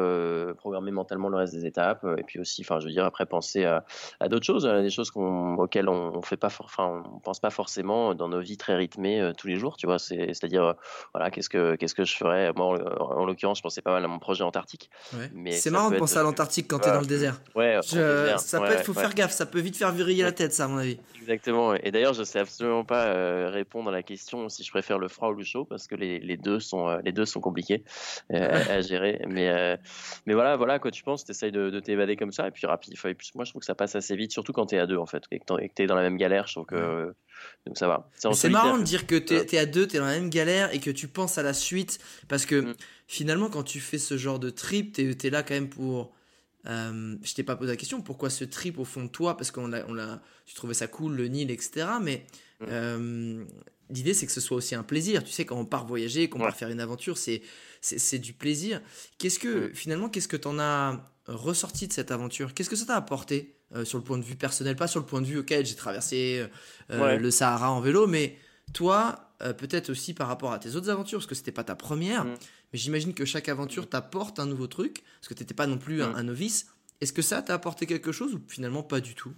programmer 0.58 0.91
mentalement 0.91 1.30
le 1.30 1.38
reste 1.38 1.54
des 1.54 1.65
étapes, 1.65 2.06
et 2.17 2.23
puis 2.23 2.39
aussi, 2.39 2.63
je 2.63 2.73
veux 2.73 2.91
dire, 2.91 3.06
après 3.06 3.25
penser 3.25 3.65
à, 3.65 3.84
d'autres 4.28 4.45
choses, 4.45 4.65
à 4.65 4.82
des 4.82 4.89
choses 4.89 5.12
auxquelles 5.15 5.89
on, 5.89 6.13
on 6.15 7.19
pense 7.19 7.39
pas 7.39 7.49
forcément 7.49 8.13
dans 8.15 8.30
nos 8.30 8.39
vies 8.39 8.58
très 8.58 8.75
rythmées 8.80 9.32
tous 9.38 9.48
les 9.48 9.58
jours, 9.58 9.78
tu 9.78 9.86
vois. 9.86 10.00
C'est-à-dire, 10.00 10.63
euh, 10.63 10.74
voilà, 11.13 11.32
qu'est-ce 11.32 11.50
que 11.50 11.76
qu'est-ce 11.76 11.96
que 11.96 12.04
je 12.04 12.15
ferais? 12.15 12.52
Moi, 12.56 12.80
en, 13.00 13.26
l'occurrence, 13.26 13.58
je 13.58 13.63
pensais 13.63 13.82
pas 13.82 13.92
mal 13.92 14.04
à 14.04 14.08
mon 14.08 14.20
projet 14.20 14.44
antarctique. 14.44 14.89
C'est 15.52 15.70
marrant 15.70 15.92
de 15.92 15.98
penser 15.98 16.18
à 16.18 16.24
l'Antarctique 16.24 16.68
quand 16.68 16.80
tu 16.80 16.89
es 16.89 16.92
dans 16.92 17.02
le 17.02 17.06
désert. 17.06 17.42
Ouais, 17.56 17.80
ça 17.84 18.60
peut 18.60 18.72
être, 18.72 18.86
faut 18.86 18.94
faire 18.94 19.13
gaffe, 19.13 19.32
ça 19.32 19.46
peut 19.46 19.60
vite 19.60 19.78
faire 19.78 19.92
viriller 19.92 20.24
la 20.24 20.32
tête, 20.32 20.54
ça, 20.54 20.65
à 20.65 20.68
mon 20.68 20.78
avis. 20.78 21.00
Exactement. 21.22 21.76
Et 21.76 21.92
d'ailleurs, 21.92 22.13
je 22.13 22.24
sais 22.24 22.39
absolument 22.39 22.84
pas 22.84 23.08
euh, 23.08 23.50
répondre 23.52 23.89
à 23.89 23.92
la 23.92 24.04
question 24.04 24.50
si 24.50 24.63
je 24.63 24.72
préfère 24.72 24.98
le 24.98 25.08
froid 25.08 25.30
ou 25.30 25.34
le 25.34 25.44
chaud, 25.44 25.65
parce 25.65 25.88
que 25.88 25.96
les, 25.96 26.20
les 26.20 26.38
deux 26.38 26.60
sont 26.60 26.88
euh, 26.88 27.00
les 27.04 27.12
deux 27.12 27.26
sont 27.26 27.39
compliqués 27.42 27.84
à 28.34 28.82
gérer. 28.82 29.22
Mais 29.28 29.78
mais 30.26 30.34
voilà, 30.34 30.56
voilà, 30.56 30.80
quoi 30.80 30.92
tu 30.92 31.04
penses, 31.04 31.26
tu 31.26 31.32
essayes 31.32 31.52
de, 31.52 31.80
t'évader 31.80 32.15
comme 32.15 32.32
ça, 32.32 32.48
et 32.48 32.52
puis 32.52 32.65
rapide. 32.65 32.96
moi, 33.36 33.46
je 33.46 33.52
trouve 33.52 33.60
que 33.60 33.65
ça 33.65 33.76
passe 33.76 33.96
assez 33.96 34.15
vite, 34.15 34.32
surtout 34.32 34.54
quand 34.54 34.68
tu 34.68 34.76
es 34.76 34.80
à 34.80 34.88
deux, 34.88 34.98
en 34.98 35.06
fait, 35.06 35.24
et 35.32 35.39
que 35.39 35.46
tu 35.76 35.84
es 35.84 35.88
dans 35.88 35.96
la 35.96 36.02
même 36.02 36.18
galère. 36.18 36.48
Je 36.48 36.54
trouve 36.54 36.65
que 36.65 37.13
donc 37.65 37.78
ça 37.78 37.88
va. 37.88 38.10
C'est 38.34 38.49
marrant 38.49 38.78
de 38.78 38.84
dire 38.84 39.08
que 39.08 39.15
tu 39.15 39.34
es, 39.34 39.58
à 39.58 39.65
deux, 39.65 39.88
tu 39.88 39.95
es 39.95 39.99
dans 39.99 40.06
la 40.06 40.19
même 40.19 40.30
galère 40.30 40.73
et 40.73 40.80
que 40.80 40.89
tu 40.89 41.08
penses 41.08 41.38
à 41.38 41.43
la 41.43 41.54
suite. 41.54 41.99
Parce 42.28 42.45
que 42.45 42.56
mm. 42.56 42.75
finalement, 43.08 43.49
quand 43.49 43.63
tu 43.63 43.80
fais 43.80 43.97
ce 43.97 44.17
genre 44.17 44.39
de 44.39 44.49
trip, 44.49 44.93
tu 44.93 45.15
es, 45.28 45.30
là 45.30 45.43
quand 45.43 45.54
même 45.54 45.69
pour. 45.69 46.13
Euh, 46.67 47.15
je 47.23 47.34
t'ai 47.34 47.43
pas 47.43 47.56
posé 47.56 47.71
la 47.71 47.78
question 47.78 48.02
pourquoi 48.02 48.30
ce 48.30 48.43
trip 48.43 48.80
au 48.80 48.86
fond 48.86 49.04
de 49.04 49.08
toi? 49.08 49.38
Parce 49.38 49.49
qu'on 49.49 49.71
on 49.71 49.93
l'a, 49.93 50.21
tu 50.45 50.56
trouvais 50.56 50.73
ça 50.73 50.88
cool 50.88 51.15
le 51.15 51.30
Nil 51.30 51.52
etc 51.52 51.88
mais 52.02 52.25
mm. 52.60 52.65
euh, 52.67 53.45
l'idée 53.89 54.13
c'est 54.13 54.25
que 54.25 54.32
ce 54.34 54.41
soit 54.41 54.58
aussi 54.58 54.75
un 54.75 54.84
plaisir 54.84 55.23
tu 55.23 55.32
sais 55.32 55.45
quand 55.45 55.58
on 55.58 55.63
part 55.63 55.86
voyager 55.86 56.28
quand 56.28 56.38
on 56.38 56.41
part 56.41 56.58
faire 56.58 56.67
une 56.67 56.82
aventure 56.82 57.17
c'est, 57.17 57.41
c'est, 57.80 58.19
du 58.19 58.34
plaisir 58.34 58.82
qu'est-ce 59.19 59.39
que 59.39 59.69
mm. 59.69 59.73
finalement 59.73 60.10
qu'est-ce 60.10 60.28
que 60.28 60.36
t'en 60.36 60.60
as 60.60 60.99
ressorti 61.34 61.88
de 61.88 61.93
cette 61.93 62.12
aventure? 62.12 62.54
Qu'est-ce 62.54 62.69
que 62.69 62.75
ça 62.75 62.86
t'a 62.86 62.95
apporté? 62.95 63.59
Euh, 63.75 63.86
sur 63.86 63.99
le 63.99 64.03
point 64.03 64.17
de 64.17 64.23
vue 64.23 64.36
personnel, 64.36 64.75
pas 64.75 64.88
sur 64.88 64.99
le 64.99 65.05
point 65.05 65.21
de 65.21 65.27
vue, 65.27 65.38
ok, 65.38 65.53
j'ai 65.62 65.75
traversé 65.75 66.43
euh, 66.89 67.17
le 67.17 67.32
Sahara 67.32 67.71
en 67.71 67.82
vélo, 67.82 68.08
mais 68.08 68.36
toi, 68.73 69.29
euh, 69.43 69.53
peut-être 69.53 69.91
aussi 69.91 70.15
par 70.15 70.27
rapport 70.27 70.51
à 70.51 70.60
tes 70.60 70.75
autres 70.75 70.89
aventures, 70.89 71.19
parce 71.19 71.27
que 71.27 71.36
c'était 71.36 71.51
pas 71.51 71.63
ta 71.63 71.75
première, 71.75 72.25
mm. 72.25 72.36
mais 72.73 72.79
j'imagine 72.79 73.13
que 73.13 73.25
chaque 73.25 73.47
aventure 73.47 73.88
t'apporte 73.88 74.39
un 74.39 74.47
nouveau 74.47 74.65
truc, 74.65 75.03
parce 75.19 75.27
que 75.27 75.36
t'étais 75.36 75.53
pas 75.53 75.67
non 75.67 75.77
plus 75.77 76.01
un, 76.01 76.23
mm. 76.23 76.25
novice. 76.25 76.67
Est-ce 76.99 77.13
que 77.13 77.21
ça 77.21 77.43
t'a 77.43 77.53
apporté 77.53 77.86
quelque 77.86 78.12
chose 78.12 78.34
ou 78.34 78.41
finalement 78.47 78.82
pas 78.82 79.01
du 79.01 79.13
tout? 79.13 79.34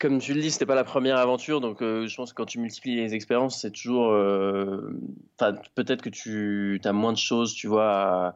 Comme 0.00 0.18
tu 0.18 0.34
le 0.34 0.40
dis, 0.40 0.50
c'était 0.50 0.66
pas 0.66 0.74
la 0.74 0.84
première 0.84 1.18
aventure, 1.18 1.60
donc 1.60 1.78
je 1.80 2.14
pense 2.16 2.32
que 2.32 2.36
quand 2.36 2.46
tu 2.46 2.58
multiplies 2.58 2.96
les 2.96 3.14
expériences, 3.14 3.60
c'est 3.60 3.70
toujours. 3.70 4.12
Peut-être 5.36 6.00
que 6.02 6.08
tu 6.08 6.80
as 6.84 6.92
moins 6.92 7.12
de 7.12 7.18
choses, 7.18 7.54
tu 7.54 7.66
vois. 7.66 8.34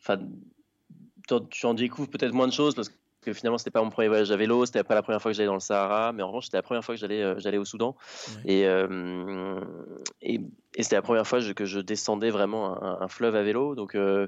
Enfin, 0.00 0.18
tu 1.50 1.66
en 1.66 1.74
découvres 1.74 2.10
peut-être 2.10 2.32
moins 2.32 2.48
de 2.48 2.52
choses 2.52 2.74
parce 2.74 2.90
que 3.22 3.32
finalement 3.32 3.58
c'était 3.58 3.70
pas 3.70 3.82
mon 3.82 3.90
premier 3.90 4.08
voyage 4.08 4.30
à 4.30 4.36
vélo, 4.36 4.66
c'était 4.66 4.84
pas 4.84 4.94
la 4.94 5.02
première 5.02 5.22
fois 5.22 5.30
que 5.30 5.36
j'allais 5.36 5.46
dans 5.46 5.54
le 5.54 5.60
Sahara, 5.60 6.12
mais 6.12 6.22
en 6.22 6.28
revanche 6.28 6.46
c'était 6.46 6.58
la 6.58 6.62
première 6.62 6.84
fois 6.84 6.94
que 6.94 7.00
j'allais 7.00 7.22
euh, 7.22 7.38
j'allais 7.38 7.58
au 7.58 7.64
Soudan 7.64 7.96
et, 8.44 8.66
euh, 8.66 9.60
et 10.20 10.40
et 10.74 10.82
c'était 10.82 10.96
la 10.96 11.02
première 11.02 11.26
fois 11.26 11.40
que 11.54 11.66
je 11.66 11.80
descendais 11.80 12.30
vraiment 12.30 12.82
un, 12.82 13.08
fleuve 13.08 13.36
à 13.36 13.42
vélo. 13.42 13.74
Donc, 13.74 13.94
euh, 13.94 14.26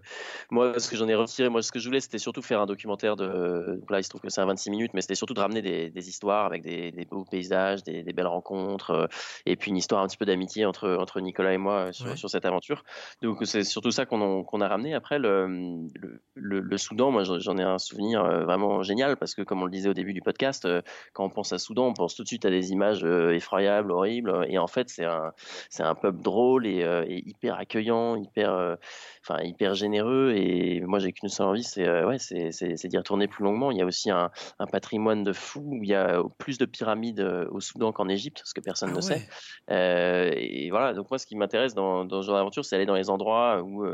moi, 0.50 0.78
ce 0.78 0.90
que 0.90 0.96
j'en 0.96 1.08
ai 1.08 1.14
retiré, 1.14 1.48
moi, 1.48 1.62
ce 1.62 1.72
que 1.72 1.78
je 1.78 1.88
voulais, 1.88 2.00
c'était 2.00 2.18
surtout 2.18 2.42
faire 2.42 2.60
un 2.60 2.66
documentaire 2.66 3.16
de. 3.16 3.80
Là, 3.88 3.98
il 3.98 4.04
se 4.04 4.10
trouve 4.10 4.20
que 4.20 4.28
c'est 4.28 4.42
à 4.42 4.44
26 4.44 4.70
minutes, 4.70 4.90
mais 4.92 5.00
c'était 5.00 5.14
surtout 5.14 5.32
de 5.32 5.40
ramener 5.40 5.62
des, 5.62 6.08
histoires 6.08 6.44
avec 6.44 6.62
des, 6.62 6.92
beaux 7.10 7.24
paysages, 7.24 7.82
des, 7.82 8.02
belles 8.12 8.26
rencontres, 8.26 9.08
et 9.46 9.56
puis 9.56 9.70
une 9.70 9.78
histoire 9.78 10.02
un 10.02 10.06
petit 10.06 10.18
peu 10.18 10.26
d'amitié 10.26 10.66
entre, 10.66 10.96
entre 11.00 11.20
Nicolas 11.20 11.54
et 11.54 11.58
moi 11.58 11.92
sur, 11.92 12.16
sur 12.18 12.28
cette 12.28 12.44
aventure. 12.44 12.84
Donc, 13.22 13.38
c'est 13.46 13.64
surtout 13.64 13.90
ça 13.90 14.04
qu'on 14.04 14.60
a 14.60 14.68
ramené. 14.68 14.92
Après, 14.92 15.18
le, 15.18 15.88
le, 16.34 16.76
Soudan, 16.76 17.10
moi, 17.10 17.22
j'en 17.24 17.56
ai 17.56 17.62
un 17.62 17.78
souvenir 17.78 18.22
vraiment 18.44 18.82
génial 18.84 19.16
parce 19.16 19.34
que, 19.34 19.42
comme 19.42 19.62
on 19.62 19.66
le 19.66 19.70
disait 19.70 19.88
au 19.88 19.94
début 19.94 20.12
du 20.12 20.22
podcast, 20.22 20.68
quand 21.12 21.24
on 21.24 21.30
pense 21.30 21.52
à 21.52 21.58
Soudan, 21.58 21.86
on 21.86 21.94
pense 21.94 22.14
tout 22.14 22.22
de 22.22 22.28
suite 22.28 22.44
à 22.44 22.50
des 22.50 22.72
images 22.72 23.04
effroyables, 23.04 23.90
horribles, 23.92 24.46
et 24.48 24.58
en 24.58 24.66
fait, 24.66 24.88
c'est 24.88 25.04
un, 25.04 25.32
un 25.80 25.94
peuple 25.94 26.22
drôle 26.22 26.66
euh, 26.66 27.04
et, 27.06 27.28
hyper 27.28 27.56
accueillant, 27.56 28.16
hyper, 28.16 28.52
euh, 28.52 28.76
enfin 29.22 29.42
hyper 29.42 29.74
généreux. 29.74 30.32
Et 30.36 30.80
moi, 30.80 30.98
j'ai 30.98 31.12
qu'une 31.12 31.28
seule 31.28 31.46
envie, 31.46 31.64
c'est 31.64 31.86
euh, 31.86 32.06
ouais, 32.06 32.18
c'est 32.18 32.88
d'y 32.88 32.96
retourner 32.96 33.28
plus 33.28 33.44
longuement. 33.44 33.70
Il 33.70 33.78
y 33.78 33.82
a 33.82 33.86
aussi 33.86 34.10
un, 34.10 34.30
patrimoine 34.70 35.22
de 35.22 35.32
fou 35.32 35.60
où 35.60 35.82
il 35.82 35.88
y 35.88 35.94
a 35.94 36.22
plus 36.38 36.58
de 36.58 36.64
pyramides 36.64 37.20
au 37.50 37.60
Soudan 37.60 37.92
qu'en 37.92 38.08
Égypte, 38.08 38.42
ce 38.44 38.54
que 38.54 38.60
personne 38.60 38.90
ah 38.92 38.96
ne 38.96 39.00
sait. 39.00 39.28
et 39.68 40.70
voilà. 40.70 40.94
Donc 40.94 41.10
moi, 41.10 41.18
ce 41.18 41.26
qui 41.26 41.36
m'intéresse 41.36 41.74
dans, 41.74 42.04
dans 42.04 42.22
ce 42.22 42.26
genre 42.26 42.36
d'aventure, 42.36 42.64
c'est 42.64 42.76
aller 42.76 42.86
dans 42.86 42.94
les 42.94 43.10
endroits 43.10 43.62
où 43.62 43.84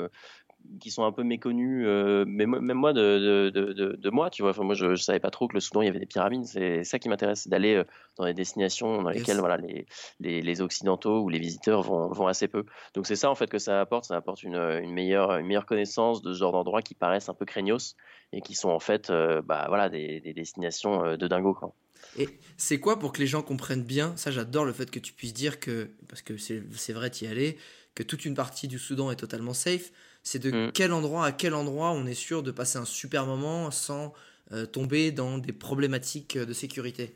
qui 0.81 0.90
sont 0.90 1.05
un 1.05 1.12
peu 1.12 1.23
méconnus, 1.23 1.85
euh, 1.87 2.25
même 2.25 2.73
moi 2.73 2.92
de, 2.92 3.51
de, 3.51 3.51
de, 3.51 3.96
de, 3.96 4.11
moi, 4.11 4.31
tu 4.31 4.42
vois. 4.42 4.51
Enfin, 4.51 4.64
moi, 4.64 4.75
je, 4.75 4.87
ne 4.87 4.96
savais 4.96 5.20
pas 5.20 5.31
trop 5.31 5.49
que 5.49 5.55
le 5.55 5.61
Soudan 5.61 5.83
il 5.83 5.87
y 5.87 5.88
avait 5.88 5.99
des 5.99 6.07
pyramides. 6.07 6.44
C'est 6.44 6.85
ça 6.85 6.99
qui 6.99 7.09
m'intéresse, 7.09 7.49
d'aller 7.49 7.75
euh, 7.75 7.85
dans 8.16 8.25
des 8.25 8.35
destinations 8.35 9.03
dans 9.03 9.11
lesquelles 9.11 9.38
voilà 9.38 9.57
les, 9.57 9.87
les, 10.20 10.42
les, 10.42 10.61
occidentaux 10.61 11.20
ou 11.23 11.29
les 11.29 11.38
visiteurs 11.38 11.83
vont, 11.83 12.09
vont 12.09 12.27
assez 12.27 12.49
peu. 12.49 12.64
Donc 12.94 13.07
c'est 13.07 13.16
ça 13.16 13.31
en 13.31 13.35
fait 13.35 13.49
que 13.49 13.59
ça 13.59 13.81
apporte. 13.81 14.05
Ça 14.05 14.16
apporte 14.16 14.42
une, 14.42 14.57
une 14.57 14.92
meilleure 14.92 15.37
une 15.37 15.46
meilleure 15.46 15.66
connaissance 15.66 16.23
de 16.23 16.33
ce 16.33 16.38
genre 16.38 16.53
d'endroits 16.53 16.83
qui 16.83 16.94
paraissent 16.94 17.29
un 17.29 17.35
peu 17.35 17.44
craignos 17.44 17.96
et 18.33 18.40
qui 18.40 18.55
sont 18.55 18.70
en 18.70 18.81
fait 18.81 19.11
euh, 19.11 19.42
bah 19.42 19.66
voilà 19.68 19.88
des, 19.88 20.20
des 20.20 20.33
destinations 20.33 21.16
de 21.16 21.28
dingo 21.28 21.55
quoi. 21.55 21.74
Et 22.18 22.28
c'est 22.57 22.80
quoi 22.80 22.99
pour 22.99 23.12
que 23.12 23.18
les 23.18 23.26
gens 23.26 23.43
comprennent 23.43 23.84
bien? 23.84 24.16
Ça, 24.16 24.30
j'adore 24.30 24.64
le 24.64 24.72
fait 24.72 24.91
que 24.91 24.99
tu 24.99 25.12
puisses 25.12 25.34
dire 25.34 25.61
que, 25.61 25.91
parce 26.09 26.22
que 26.22 26.37
c'est 26.39 26.93
vrai 26.93 27.11
d'y 27.11 27.26
aller, 27.26 27.59
que 27.95 28.03
toute 28.03 28.24
une 28.24 28.34
partie 28.34 28.68
du 28.68 28.78
Soudan 28.78 29.11
est 29.11 29.16
totalement 29.16 29.55
safe 29.55 29.93
c'est 30.23 30.39
de 30.39 30.51
mm. 30.51 30.73
quel 30.73 30.93
endroit 30.93 31.27
à 31.27 31.33
quel 31.33 31.55
endroit 31.55 31.91
on 31.93 32.07
est 32.07 32.14
sûr 32.14 32.43
de 32.43 32.51
passer 32.51 32.79
un 32.79 32.85
super 32.85 33.27
moment 33.27 33.71
sans 33.71 34.12
euh, 34.53 34.66
tomber 34.66 35.12
dans 35.12 35.39
des 35.39 35.53
problématiques 35.53 36.37
de 36.37 36.53
sécurité. 36.53 37.14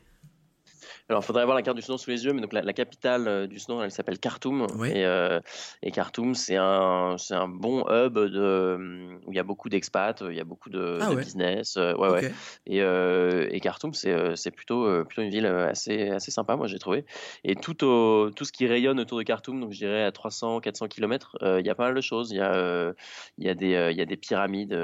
Alors, 1.09 1.21
il 1.21 1.25
faudrait 1.25 1.43
avoir 1.43 1.55
la 1.55 1.61
carte 1.61 1.77
du 1.77 1.83
Soudan 1.83 1.97
sous 1.97 2.09
les 2.09 2.25
yeux, 2.25 2.33
mais 2.33 2.41
donc 2.41 2.53
la, 2.53 2.73
capitale 2.73 3.27
euh, 3.27 3.47
du 3.47 3.59
Soudan, 3.59 3.83
elle 3.83 3.91
s'appelle 3.91 4.19
Khartoum. 4.19 4.67
Et, 4.85 5.05
euh, 5.05 5.39
et, 5.83 5.91
Khartoum, 5.91 6.33
c'est 6.33 6.55
un, 6.55 7.15
c'est 7.17 7.35
un 7.35 7.47
bon 7.47 7.85
hub 7.89 8.17
de, 8.17 9.19
où 9.25 9.31
il 9.31 9.35
y 9.35 9.39
a 9.39 9.43
beaucoup 9.43 9.69
d'expats, 9.69 10.23
il 10.27 10.35
y 10.35 10.39
a 10.39 10.43
beaucoup 10.43 10.69
de, 10.69 10.97
ah 11.01 11.13
business. 11.13 11.75
ouais, 11.75 11.93
ouais. 11.95 12.31
Et, 12.65 12.79
et 12.79 13.59
Khartoum, 13.59 13.93
c'est, 13.93 14.35
c'est 14.35 14.51
plutôt, 14.51 15.03
plutôt 15.05 15.21
une 15.21 15.29
ville 15.29 15.45
assez, 15.45 16.09
assez 16.09 16.31
sympa, 16.31 16.55
moi, 16.55 16.67
j'ai 16.67 16.79
trouvé. 16.79 17.05
Et 17.43 17.55
tout, 17.55 17.83
au, 17.83 18.31
tout 18.31 18.45
ce 18.45 18.51
qui 18.51 18.67
rayonne 18.67 18.99
autour 18.99 19.17
de 19.17 19.23
Khartoum, 19.23 19.61
donc 19.61 19.73
je 19.73 19.79
dirais 19.79 20.03
à 20.03 20.11
300, 20.11 20.59
400 20.59 20.87
km, 20.87 21.37
il 21.41 21.65
y 21.65 21.69
a 21.69 21.75
pas 21.75 21.85
mal 21.85 21.95
de 21.95 22.01
choses. 22.01 22.31
Il 22.31 22.37
y 22.37 22.41
a, 22.41 22.93
il 23.37 23.45
y 23.45 23.49
a, 23.49 23.53
des, 23.53 23.89
il 23.91 23.97
y 23.97 24.01
a 24.01 24.05
des 24.05 24.17
pyramides 24.17 24.77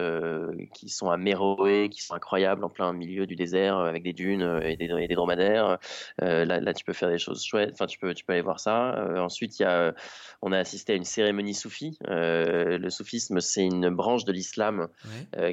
qui 0.73 0.89
sont 0.89 1.09
à 1.09 1.17
Méroé, 1.17 1.89
qui 1.89 2.01
sont 2.03 2.13
incroyables 2.13 2.63
en 2.63 2.69
plein 2.69 2.93
milieu 2.93 3.25
du 3.25 3.35
désert, 3.35 3.77
avec 3.77 4.03
des 4.03 4.13
dunes 4.13 4.61
et 4.63 4.75
des, 4.75 4.85
et 4.85 5.07
des 5.07 5.15
dromadaires. 5.15 5.79
Euh, 6.21 6.45
là, 6.45 6.73
tu 6.73 6.83
peux 6.83 6.93
faire 6.93 7.09
des 7.09 7.17
choses 7.17 7.43
chouettes. 7.43 7.71
Enfin, 7.73 7.85
tu 7.85 7.97
peux, 7.99 8.13
tu 8.13 8.25
peux 8.25 8.33
aller 8.33 8.41
voir 8.41 8.59
ça. 8.59 8.95
Euh, 8.95 9.17
ensuite, 9.19 9.59
il 9.59 9.63
y 9.63 9.65
a, 9.65 9.93
on 10.41 10.51
a 10.51 10.57
assisté 10.57 10.93
à 10.93 10.95
une 10.95 11.05
cérémonie 11.05 11.53
soufie. 11.53 11.97
Euh, 12.07 12.77
le 12.77 12.89
soufisme, 12.89 13.39
c'est 13.39 13.63
une 13.63 13.89
branche 13.89 14.25
de 14.25 14.31
l'islam 14.31 14.87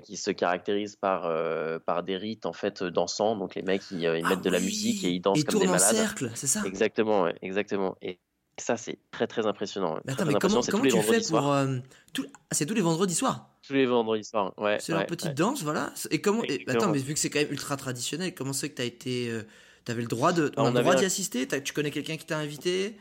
qui 0.05 0.16
se 0.16 0.30
caractérise 0.30 0.96
par, 0.96 1.30
par 1.84 2.03
des 2.03 2.16
rites 2.16 2.46
en 2.46 2.53
fait 2.53 2.82
dansants. 2.82 3.36
Donc 3.36 3.55
les 3.55 3.62
mecs, 3.62 3.90
ils, 3.90 4.03
ils 4.03 4.26
mettent 4.26 4.42
de 4.42 4.51
la 4.51 4.59
ah 4.59 4.61
musique 4.61 5.05
et 5.05 5.11
ils 5.11 5.20
dansent 5.20 5.44
comme 5.44 5.61
des 5.61 5.66
malades. 5.66 5.80
cercle, 5.80 6.30
c'est 6.34 6.46
ça? 6.46 6.62
Exactement, 6.66 7.28
exactement. 7.42 7.96
Et 8.03 8.18
ça, 8.59 8.76
c'est 8.76 8.99
très 9.11 9.26
très 9.26 9.46
impressionnant. 9.46 10.01
Mais 10.05 10.12
attends, 10.12 10.24
mais 10.26 10.34
comment, 10.34 10.61
comment 10.62 10.82
tu 10.82 11.03
fais 11.03 11.20
pour. 11.28 11.57
Tout... 12.12 12.26
Ah, 12.34 12.55
c'est 12.55 12.66
tous 12.66 12.74
les 12.74 12.80
vendredis 12.80 13.14
soirs? 13.14 13.51
Tous 13.66 13.74
les 13.74 13.86
vendredis 13.86 14.24
soirs, 14.24 14.53
ouais. 14.59 14.78
C'est 14.80 14.92
leur 14.92 15.07
petite 15.07 15.34
danse, 15.34 15.62
voilà. 15.62 15.92
Et 16.11 16.20
comment. 16.20 16.42
attends, 16.66 16.90
mais 16.90 16.99
vu 16.99 17.14
que 17.14 17.20
c'est 17.20 17.30
quand 17.30 17.40
même 17.40 17.53
ultra 17.53 17.76
traditionnel, 17.76 18.34
comment 18.34 18.53
c'est 18.53 18.70
que 18.70 18.76
tu 18.76 18.82
as 18.82 18.86
été. 18.86 19.32
Avais 19.87 20.03
le 20.03 20.09
droit 20.09 20.33
de, 20.33 20.53
on, 20.57 20.70
droit 20.70 20.95
d'y 20.95 21.05
assister 21.05 21.47
Tu 21.47 21.72
connais 21.72 21.91
quelqu'un 21.91 22.16
qui 22.16 22.26
t'a 22.26 22.39
invité? 22.39 22.97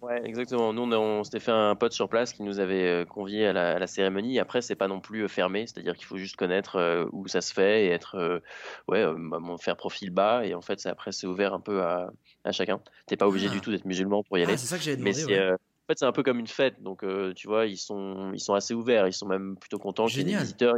Ouais, 0.00 0.24
exactement. 0.24 0.72
Nous, 0.72 0.82
on, 0.82 1.24
s'était 1.24 1.40
fait 1.40 1.50
un 1.50 1.74
pote 1.74 1.92
sur 1.92 2.08
place 2.08 2.32
qui 2.32 2.44
nous 2.44 2.60
avait 2.60 2.86
euh, 2.86 3.04
convié 3.04 3.46
à 3.46 3.52
la, 3.52 3.86
cérémonie. 3.88 4.38
Après, 4.38 4.62
c'est 4.62 4.76
pas 4.76 4.86
non 4.86 5.00
plus 5.00 5.24
euh, 5.24 5.28
fermé, 5.28 5.66
c'est-à-dire 5.66 5.96
qu'il 5.96 6.06
faut 6.06 6.18
juste 6.18 6.36
connaître 6.36 6.76
euh, 6.76 7.06
où 7.12 7.26
ça 7.26 7.40
se 7.40 7.52
fait 7.52 7.86
et 7.86 7.88
être, 7.88 8.40
ouais, 8.86 9.04
bah, 9.16 9.40
faire 9.60 9.76
profil 9.76 10.10
bas. 10.10 10.44
Et 10.46 10.54
en 10.54 10.60
fait, 10.60 10.86
après, 10.86 11.10
c'est 11.10 11.26
ouvert 11.26 11.52
un 11.52 11.60
peu 11.60 11.82
à, 11.82 12.12
à 12.44 12.52
chacun. 12.52 12.80
T'es 13.06 13.16
pas 13.16 13.26
obligé 13.26 13.48
ah. 13.50 13.54
du 13.54 13.60
tout 13.60 13.72
d'être 13.72 13.86
musulman 13.86 14.22
pour 14.22 14.38
y 14.38 14.42
aller. 14.42 14.52
Ah, 14.52 14.56
c'est 14.56 14.68
ça 14.68 14.78
que 14.78 14.84
j'avais 14.84 14.96
demandé. 14.96 15.24
Mais 15.26 15.50
en 15.50 15.92
fait, 15.92 15.98
c'est 15.98 16.06
un 16.06 16.12
peu 16.12 16.22
comme 16.22 16.38
une 16.38 16.46
fête. 16.46 16.80
Donc, 16.80 17.04
tu 17.34 17.48
vois, 17.48 17.66
ils 17.66 17.78
sont, 17.78 18.30
ils 18.34 18.40
sont 18.40 18.54
assez 18.54 18.74
ouverts. 18.74 19.08
Ils 19.08 19.12
sont 19.12 19.26
même 19.26 19.56
plutôt 19.56 19.78
contents 19.78 20.06
des 20.06 20.22
visiteurs 20.22 20.76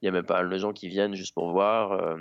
il 0.00 0.06
y 0.06 0.08
a 0.08 0.12
même 0.12 0.24
pas 0.24 0.34
mal 0.34 0.50
de 0.50 0.58
gens 0.58 0.72
qui 0.72 0.88
viennent 0.88 1.14
juste 1.14 1.34
pour 1.34 1.50
voir. 1.50 1.92
Euh, 1.92 2.16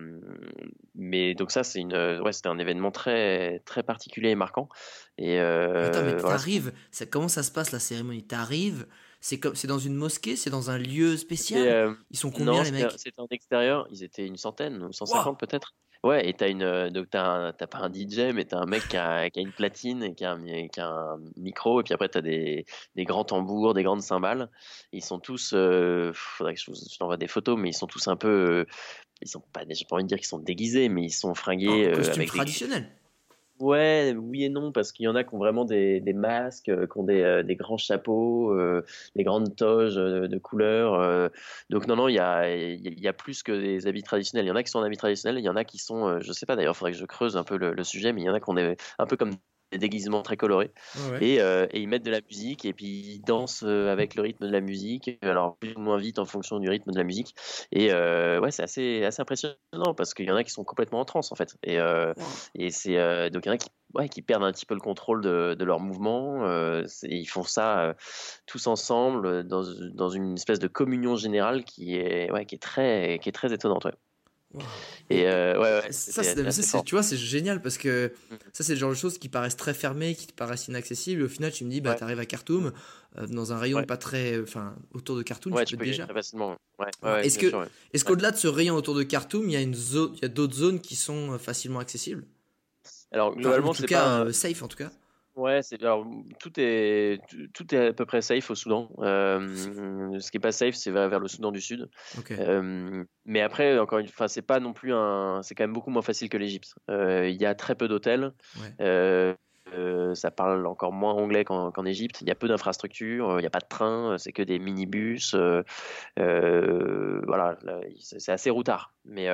mais 0.95 1.36
donc 1.36 1.51
ça, 1.51 1.64
c'est 1.64 1.80
une, 1.80 1.93
ouais, 1.93 2.32
c'était 2.32 2.49
un 2.49 2.60
événement 2.60 2.91
très, 2.91 3.60
très 3.66 3.84
particulier 3.84 4.30
et 4.30 4.36
marquant. 4.36 4.70
Et 5.18 5.39
euh, 5.39 5.88
Attends, 5.88 6.03
mais 6.03 6.16
t'arrives, 6.18 6.74
comment 7.12 7.28
ça 7.28 7.43
se 7.43 7.51
passe 7.51 7.72
la 7.72 7.80
cérémonie? 7.80 8.24
T'arrives, 8.24 8.88
c'est 9.20 9.39
comme, 9.39 9.55
c'est 9.55 9.68
dans 9.68 9.80
une 9.80 9.95
mosquée, 9.95 10.36
c'est 10.36 10.49
dans 10.49 10.70
un 10.70 10.78
lieu 10.78 11.18
spécial? 11.18 11.68
Euh, 11.68 11.93
ils 12.12 12.18
sont 12.18 12.32
combien 12.32 12.64
les 12.64 12.72
mecs? 12.72 12.91
C'était 12.97 13.20
en 13.20 13.28
extérieur. 13.30 13.88
Ils 13.91 14.03
étaient 14.03 14.26
une 14.26 14.38
centaine, 14.38 14.91
150 14.91 15.39
peut-être. 15.39 15.74
Ouais, 16.04 16.28
et 16.28 16.34
t'as 16.34 16.50
une, 16.50 16.64
euh, 16.64 16.89
donc 16.89 17.10
t'as, 17.10 17.52
pas 17.54 17.80
un 17.80 17.91
DJ, 17.91 18.34
mais 18.34 18.45
t'as 18.45 18.60
un 18.60 18.66
mec 18.66 18.88
qui 18.88 18.98
a, 18.98 19.30
qui 19.30 19.39
a, 19.39 19.41
une 19.41 19.52
platine 19.52 20.04
et 20.04 20.14
qui 20.14 20.26
a, 20.26 20.34
un, 20.34 20.68
qui 20.68 20.80
a 20.80 20.88
un 20.88 21.20
micro, 21.36 21.82
et 21.82 21.84
puis 21.84 21.93
après 21.93 22.10
t'as 22.10 22.22
des, 22.22 22.66
des 22.95 23.04
grands 23.04 23.24
tambours, 23.24 23.74
des 23.74 23.84
grandes 23.84 24.02
cymbales. 24.02 24.50
Ils 24.91 25.04
sont 25.04 25.20
tous, 25.20 25.52
euh, 25.54 26.12
faudrait 26.14 26.56
que 26.56 26.62
je, 26.62 26.72
je 26.72 26.98
t'envoie 26.98 27.18
des 27.18 27.28
photos, 27.28 27.58
mais 27.58 27.70
ils 27.70 27.74
sont 27.74 27.88
tous 27.88 28.08
un 28.08 28.16
peu, 28.16 28.28
euh, 28.28 28.66
ils 29.22 29.28
sont 29.28 29.41
pas, 29.54 29.62
j'ai 29.70 29.86
pas 29.86 29.95
envie 29.95 30.04
de 30.04 30.10
dire 30.10 30.18
qu'ils 30.18 30.28
sont 30.28 30.39
déguisés, 30.39 30.89
mais 30.89 31.04
ils 31.04 31.12
sont 31.12 31.34
fringués 31.34 31.88
euh, 31.88 32.12
avec 32.14 32.30
traditionnel. 32.30 32.89
Ouais, 33.60 34.14
oui 34.16 34.43
et 34.43 34.49
non, 34.49 34.72
parce 34.72 34.91
qu'il 34.91 35.05
y 35.05 35.08
en 35.08 35.16
a 35.16 35.24
qui 35.24 35.34
ont 35.34 35.39
vraiment 35.39 35.66
des, 35.66 35.99
des 35.99 36.14
masques, 36.14 36.70
euh, 36.70 36.86
qui 36.86 36.97
ont 36.99 37.03
des, 37.03 37.22
euh, 37.22 37.41
des 37.41 37.55
grands 37.55 37.78
chapeaux, 37.78 38.53
euh, 38.53 38.86
des 39.16 39.24
grandes 39.24 39.55
toges 39.55 39.95
de 39.95 40.38
couleurs. 40.38 41.32
donc 41.72 41.88
non, 41.88 41.95
non, 41.95 42.08
il 42.08 42.14
y 42.16 42.20
a, 42.20 42.47
y 42.55 43.08
a 43.08 43.14
plus 43.14 43.41
que 43.41 43.51
des 43.51 43.88
habits 43.88 44.03
traditionnels. 44.03 44.45
Il 44.45 44.49
y 44.49 44.51
en 44.51 44.55
a 44.55 44.62
qui 44.62 44.70
sont 44.70 44.78
en 44.80 44.84
habits 44.84 44.97
traditionnels, 44.97 45.39
il 45.39 45.45
y 45.45 45.49
en 45.49 45.55
a 45.55 45.64
qui 45.64 45.80
sont, 45.80 46.20
je 46.20 46.32
sais 46.34 46.45
pas 46.45 46.55
d'ailleurs, 46.55 46.74
il 46.76 46.78
faudrait 46.78 46.91
que 46.91 46.97
je 46.99 47.05
creuse 47.05 47.36
un 47.36 47.43
peu 47.43 47.58
le, 47.58 47.74
le, 47.74 47.84
sujet, 47.84 48.14
mais 48.14 48.22
il 48.22 48.26
y 48.26 48.30
en 48.30 48.36
a 48.36 48.39
qui 48.39 48.49
ont 48.49 48.53
des, 48.53 48.76
un 48.99 49.05
peu 49.08 49.18
comme 49.18 49.32
des 49.72 49.78
déguisements 49.78 50.22
très 50.22 50.38
colorés. 50.38 50.72
Et, 51.22 51.41
euh, 51.41 51.68
et, 51.72 51.82
ils 51.82 51.88
mettent 51.88 52.05
de 52.05 52.11
la 52.11 52.22
musique 52.22 52.65
et 52.65 52.74
puis 52.74 52.86
ils 52.86 53.22
dansent 53.22 53.63
euh, 53.65 53.91
avec 53.91 54.15
le 54.15 54.22
rythme 54.22 54.47
de 54.47 54.51
la 54.51 54.61
musique, 54.61 55.18
alors 55.22 55.57
plus 55.57 55.74
ou 55.76 55.80
moins 55.80 55.97
vite 55.97 56.20
en 56.20 56.26
fonction 56.26 56.59
du 56.59 56.70
rythme 56.70 56.91
de 56.91 56.97
la 56.97 57.03
musique. 57.03 57.36
Et 57.72 57.91
euh, 57.91 58.39
ouais, 58.39 58.51
c'est 58.51 58.63
assez, 58.63 59.03
assez 59.03 59.22
impressionnant 59.22 59.93
parce 59.95 60.13
qu'il 60.13 60.26
y 60.26 60.32
en 60.32 60.36
a 60.36 60.43
qui 60.43 60.51
sont 60.51 60.63
complètement 60.63 60.99
en 60.99 61.05
transe 61.05 61.32
en 61.32 61.36
fait. 61.36 61.55
Et, 61.63 61.78
et 62.55 62.72
c'est 62.72 63.30
donc 63.30 63.45
il 63.45 63.49
y 63.49 63.51
en 63.51 63.55
a 63.55 63.57
qui, 63.57 63.70
ouais, 63.93 64.09
qui 64.09 64.22
perdent 64.22 64.43
un 64.43 64.51
petit 64.51 64.65
peu 64.65 64.74
le 64.74 64.80
contrôle 64.80 65.22
de, 65.22 65.55
de 65.57 65.65
leur 65.65 65.80
mouvement. 65.80 66.45
ils 67.03 67.26
font 67.26 67.43
ça 67.43 67.95
tous 68.45 68.68
ensemble 68.68 69.43
dans, 69.47 69.63
dans, 69.93 70.09
une 70.09 70.36
espèce 70.36 70.59
de 70.59 70.68
communion 70.68 71.15
générale 71.15 71.63
qui 71.65 71.95
est, 71.95 72.32
ouais, 72.32 72.45
qui 72.45 72.55
est, 72.55 72.59
très, 72.61 73.20
qui 73.22 73.30
est 73.30 73.34
très 73.34 73.53
étonnante. 73.53 73.86
Ouais. 73.86 73.93
Et 75.10 75.28
euh, 75.28 75.60
ouais, 75.60 75.91
ça, 75.91 76.24
c'est, 76.24 76.84
tu 76.84 76.95
vois, 76.95 77.04
c'est 77.04 77.18
génial 77.18 77.62
parce 77.62 77.78
que 77.78 78.08
mm. 78.32 78.36
ça, 78.54 78.64
c'est 78.64 78.74
le 78.74 78.80
genre 78.80 78.89
de 78.89 78.95
choses 78.95 79.18
qui 79.18 79.30
paraissent 79.30 79.58
très 79.58 79.74
fermées, 79.74 80.16
qui 80.16 80.28
te 80.28 80.34
paraissent 80.34 80.68
inaccessibles. 80.68 81.24
au 81.24 81.28
final, 81.28 81.52
tu 81.52 81.64
me 81.66 81.70
dis, 81.70 81.82
bah, 81.82 81.95
t'arrives 81.95 82.20
à 82.20 82.26
Khartoum, 82.26 82.72
euh, 83.18 83.28
dans 83.28 83.54
un 83.54 83.58
rayon 83.58 83.84
pas 83.84 83.98
très, 83.98 84.39
enfin, 84.41 84.76
autour 84.93 85.16
de 85.16 85.24
Khartoum, 85.24 85.54
tu, 85.66 85.78
peux, 85.78 85.86
déjà. 85.86 86.06
Très 86.06 86.14
facilement. 86.14 86.56
est-ce 87.04 87.39
que, 87.39 87.52
est-ce 87.93 88.06
qu'au-delà 88.06 88.32
de 88.32 88.38
ce 88.38 88.48
rayon 88.48 88.76
autour 88.76 88.95
de 88.95 89.04
Khartoum, 89.04 89.48
il 89.48 89.54
y 89.54 89.58
a 89.58 89.62
une 89.62 89.76
zone, 89.76 90.12
il 90.16 90.22
y 90.22 90.26
a 90.26 90.30
d'autres 90.30 90.56
zones 90.56 90.80
qui 90.80 90.95
sont 90.95 91.34
euh, 91.34 91.38
facilement 91.38 91.80
accessibles? 91.80 92.26
Alors 93.12 93.36
globalement, 93.36 93.72
en 93.72 93.74
tout 93.74 93.84
cas, 93.84 94.32
safe 94.34 94.64
en 94.64 94.68
tout 94.68 94.78
cas. 94.78 94.91
Ouais, 95.38 95.61
c'est 95.61 95.79
alors 95.83 96.03
tout 96.39 96.51
est 96.57 97.21
tout 97.53 97.75
est 97.75 97.89
à 97.89 97.93
peu 97.93 98.07
près 98.07 98.23
safe 98.23 98.49
au 98.49 98.55
Soudan. 98.55 98.89
Euh, 98.97 100.17
ce 100.19 100.31
qui 100.31 100.38
est 100.38 100.41
pas 100.41 100.51
safe, 100.51 100.73
c'est 100.73 100.89
vers, 100.89 101.19
le 101.19 101.27
Soudan 101.27 101.51
du 101.51 101.61
Sud. 101.61 101.91
Euh, 102.31 103.03
mais 103.25 103.41
après, 103.41 103.77
encore 103.77 103.99
une 103.99 104.07
fois, 104.07 104.27
c'est 104.27 104.41
pas 104.41 104.59
non 104.59 104.73
plus 104.73 104.95
un, 104.95 105.41
c'est 105.43 105.53
quand 105.53 105.63
même 105.63 105.73
beaucoup 105.73 105.91
moins 105.91 106.01
facile 106.01 106.29
que 106.29 106.38
l'Égypte. 106.38 106.73
Euh, 106.89 107.29
il 107.29 107.39
y 107.39 107.45
a 107.45 107.53
très 107.53 107.75
peu 107.75 107.88
d'hôtels. 107.88 108.33
ça 108.79 110.31
parle 110.31 110.65
encore 110.65 110.91
moins 110.91 111.13
anglais 111.13 111.45
qu'en 111.45 111.85
Égypte. 111.85 112.21
Il 112.21 112.27
y 112.27 112.31
a 112.31 112.35
peu 112.35 112.47
d'infrastructures. 112.47 113.38
Il 113.38 113.41
n'y 113.41 113.47
a 113.47 113.51
pas 113.51 113.59
de 113.59 113.67
train. 113.69 114.17
C'est 114.17 114.31
que 114.31 114.41
des 114.41 114.57
minibus. 114.57 115.35
voilà, 116.15 117.59
c'est 117.99 118.31
assez 118.31 118.49
routard. 118.49 118.95
Mais 119.05 119.27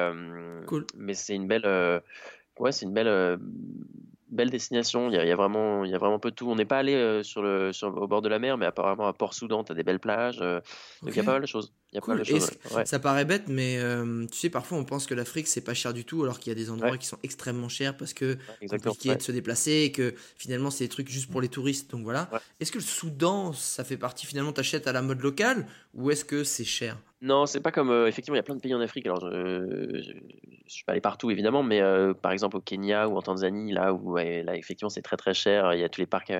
mais 0.97 1.13
c'est 1.13 1.35
une 1.35 1.47
belle, 1.47 2.01
ouais, 2.59 2.73
c'est 2.73 2.85
une 2.85 2.93
belle 2.93 3.39
belle 4.33 4.49
destination. 4.49 5.09
Il 5.09 5.15
y, 5.15 5.31
a, 5.31 5.35
vraiment, 5.35 5.85
il 5.85 5.91
y 5.91 5.95
a 5.95 5.97
vraiment 5.97 6.19
peu 6.19 6.31
de 6.31 6.35
tout. 6.35 6.49
On 6.49 6.55
n'est 6.55 6.65
pas 6.65 6.79
allé 6.79 6.95
euh, 6.95 7.23
sur 7.23 7.41
le, 7.41 7.71
sur, 7.71 7.95
au 7.95 8.07
bord 8.07 8.21
de 8.21 8.29
la 8.29 8.39
mer, 8.39 8.57
mais 8.57 8.65
apparemment 8.65 9.07
à 9.07 9.13
Port-Soudan, 9.13 9.63
tu 9.63 9.71
as 9.71 9.75
des 9.75 9.83
belles 9.83 9.99
plages. 9.99 10.39
Euh, 10.41 10.59
donc 11.01 11.11
il 11.11 11.17
y 11.17 11.19
a 11.19 11.23
pas 11.23 11.33
mal 11.33 11.41
de 11.41 11.47
choses. 11.47 11.73
Y 11.93 11.97
a 11.97 12.01
pas 12.01 12.07
mal 12.07 12.19
de 12.19 12.23
choses 12.23 12.49
Ça 12.85 12.99
paraît 12.99 13.25
bête, 13.25 13.43
mais 13.47 13.77
euh, 13.77 14.25
tu 14.31 14.37
sais, 14.37 14.49
parfois 14.49 14.77
on 14.77 14.83
pense 14.83 15.05
que 15.05 15.13
l'Afrique 15.13 15.47
c'est 15.47 15.61
pas 15.61 15.73
cher 15.73 15.93
du 15.93 16.05
tout, 16.05 16.23
alors 16.23 16.39
qu'il 16.39 16.51
y 16.51 16.55
a 16.55 16.55
des 16.55 16.69
endroits 16.69 16.97
qui 16.97 17.07
sont 17.07 17.19
extrêmement 17.23 17.69
chers 17.69 17.95
parce 17.95 18.13
que 18.13 18.37
c'est 18.61 18.81
compliqué 18.83 19.15
de 19.15 19.21
se 19.21 19.31
déplacer 19.31 19.71
et 19.71 19.91
que 19.91 20.13
finalement 20.37 20.71
c'est 20.71 20.85
des 20.85 20.89
trucs 20.89 21.09
juste 21.09 21.29
pour 21.29 21.41
les 21.41 21.49
touristes. 21.49 21.91
Donc 21.91 22.03
voilà. 22.03 22.29
Est-ce 22.59 22.71
que 22.71 22.79
le 22.79 22.83
Soudan, 22.83 23.53
ça 23.53 23.83
fait 23.83 23.97
partie 23.97 24.25
finalement, 24.25 24.51
t'achètes 24.51 24.87
à 24.87 24.91
la 24.91 25.01
mode 25.01 25.21
locale 25.21 25.67
ou 25.93 26.11
est-ce 26.11 26.25
que 26.25 26.43
c'est 26.43 26.65
cher? 26.65 26.97
Non, 27.23 27.45
c'est 27.45 27.61
pas 27.61 27.71
comme. 27.71 27.89
Euh, 27.89 28.07
effectivement, 28.07 28.35
il 28.35 28.39
y 28.39 28.41
a 28.41 28.43
plein 28.43 28.55
de 28.55 28.59
pays 28.59 28.73
en 28.75 28.81
Afrique. 28.81 29.05
Alors, 29.05 29.21
je, 29.21 30.01
je, 30.01 30.73
suis 30.73 30.83
pas 30.83 30.91
allé 30.91 30.99
partout, 30.99 31.31
évidemment, 31.31 31.63
mais 31.63 31.79
euh, 31.79 32.13
par 32.13 32.33
exemple 32.33 32.57
au 32.57 32.59
Kenya 32.59 33.07
ou 33.07 33.15
en 33.15 33.21
Tanzanie, 33.21 33.71
là 33.71 33.93
où 33.93 34.17
là, 34.17 34.57
effectivement, 34.57 34.89
c'est 34.89 35.01
très 35.01 35.15
très 35.15 35.33
cher. 35.33 35.73
Il 35.73 35.79
y 35.79 35.85
a 35.85 35.89
tous 35.89 36.01
les 36.01 36.05
parcs 36.05 36.33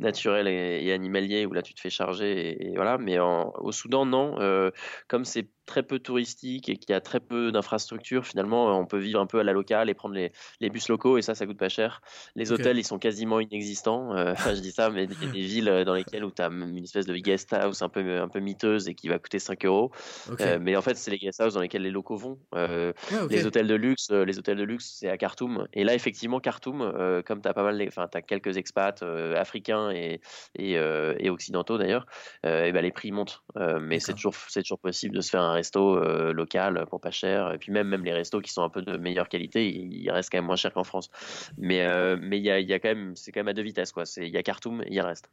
naturels 0.00 0.48
et, 0.48 0.92
animaliers 0.92 1.46
où 1.46 1.52
là, 1.52 1.62
tu 1.62 1.72
te 1.72 1.80
fais 1.80 1.90
charger. 1.90 2.66
Et, 2.66 2.74
voilà. 2.74 2.98
Mais 2.98 3.20
au 3.20 3.70
Soudan, 3.70 4.06
non. 4.06 4.36
Comme 5.08 5.24
c'est 5.24 5.48
très 5.66 5.82
peu 5.82 5.98
touristique 5.98 6.68
et 6.68 6.76
qu'il 6.76 6.90
y 6.90 6.94
a 6.94 7.00
très 7.00 7.20
peu 7.20 7.52
d'infrastructures, 7.52 8.26
finalement, 8.26 8.78
on 8.78 8.86
peut 8.86 8.98
vivre 8.98 9.20
un 9.20 9.26
peu 9.26 9.40
à 9.40 9.44
la 9.44 9.52
locale 9.52 9.90
et 9.90 9.94
prendre 9.94 10.14
les, 10.14 10.32
les 10.60 10.70
bus 10.70 10.88
locaux 10.88 11.18
et 11.18 11.22
ça, 11.22 11.34
ça 11.34 11.46
coûte 11.46 11.58
pas 11.58 11.68
cher. 11.68 12.00
Les 12.34 12.52
hôtels, 12.52 12.78
ils 12.78 12.84
sont 12.84 12.98
quasiment 12.98 13.40
inexistants. 13.40 14.14
Euh, 14.14 14.34
je 14.54 14.60
dis 14.60 14.72
ça, 14.72 14.90
mais 14.90 15.04
il 15.04 15.12
y 15.12 15.26
a 15.26 15.32
des 15.32 15.40
villes 15.40 15.84
dans 15.86 15.94
lesquelles 15.94 16.24
où 16.24 16.30
tu 16.30 16.42
as 16.42 16.48
une 16.48 16.82
espèce 16.82 17.06
de 17.06 17.16
guest 17.16 17.52
house 17.52 17.82
un 17.82 17.88
peu, 17.88 18.20
un 18.20 18.28
peu 18.28 18.40
miteuse 18.40 18.88
et 18.88 18.94
qui 18.94 19.08
va 19.08 19.18
coûter 19.18 19.38
5 19.38 19.64
euros. 19.64 19.90
Euh, 20.40 20.58
mais 20.60 20.76
en 20.76 20.82
fait, 20.82 20.96
c'est 20.96 21.10
les 21.10 21.18
guest 21.18 21.40
house 21.40 21.54
dans 21.54 21.60
lesquels 21.60 21.82
les 21.82 21.90
locaux 21.90 22.16
vont. 22.16 22.38
Euh, 22.54 22.92
les 23.30 23.46
hôtels 23.46 23.66
de 23.66 23.74
luxe, 23.74 24.10
les 24.10 24.38
hôtels 24.38 24.58
de 24.58 24.64
luxe, 24.64 24.96
c'est 24.98 25.08
à 25.08 25.16
Khartoum. 25.16 25.66
Et 25.72 25.84
là, 25.84 25.94
effectivement, 25.94 26.40
Khartoum, 26.40 27.22
comme 27.24 27.40
tu 27.40 27.48
as 27.48 27.54
pas 27.54 27.62
mal, 27.62 27.82
enfin, 27.86 28.08
tu 28.10 28.18
as 28.18 28.22
quelques 28.22 28.56
expats 28.56 29.02
africains 29.36 29.90
et, 29.90 30.20
et, 30.56 30.72
et 30.72 31.30
occidentaux 31.30 31.78
d'ailleurs, 31.78 32.06
et 32.44 32.72
ben, 32.72 32.82
les 32.82 32.92
prix 32.92 33.12
montent. 33.12 33.42
mais 33.80 34.00
c'est 34.00 34.14
toujours, 34.14 34.34
c'est 34.48 34.62
toujours 34.62 34.78
possible 34.78 35.14
de 35.14 35.20
se 35.20 35.30
faire 35.30 35.42
un 35.42 35.53
resto 35.54 35.96
euh, 35.96 36.32
local 36.32 36.86
pour 36.90 37.00
pas 37.00 37.10
cher. 37.10 37.52
Et 37.52 37.58
puis 37.58 37.72
même, 37.72 37.88
même 37.88 38.04
les 38.04 38.12
restos 38.12 38.40
qui 38.40 38.52
sont 38.52 38.62
un 38.62 38.68
peu 38.68 38.82
de 38.82 38.96
meilleure 38.96 39.28
qualité, 39.28 39.68
ils, 39.68 40.10
restent 40.10 40.30
quand 40.30 40.38
même 40.38 40.46
moins 40.46 40.56
chers 40.56 40.72
qu'en 40.72 40.84
France. 40.84 41.10
Mais 41.56 41.86
euh, 41.86 42.16
mais 42.20 42.38
il 42.38 42.44
y 42.44 42.50
a, 42.50 42.60
y 42.60 42.72
a, 42.72 42.78
quand 42.78 42.88
même, 42.88 43.16
c'est 43.16 43.32
quand 43.32 43.40
même 43.40 43.48
à 43.48 43.54
deux 43.54 43.62
vitesses 43.62 43.92
quoi. 43.92 44.04
Il 44.18 44.28
y 44.28 44.36
a 44.36 44.42
Khartoum 44.42 44.84
il 44.86 44.94
y 44.94 44.98
a 44.98 45.02
le 45.02 45.08
reste. 45.08 45.30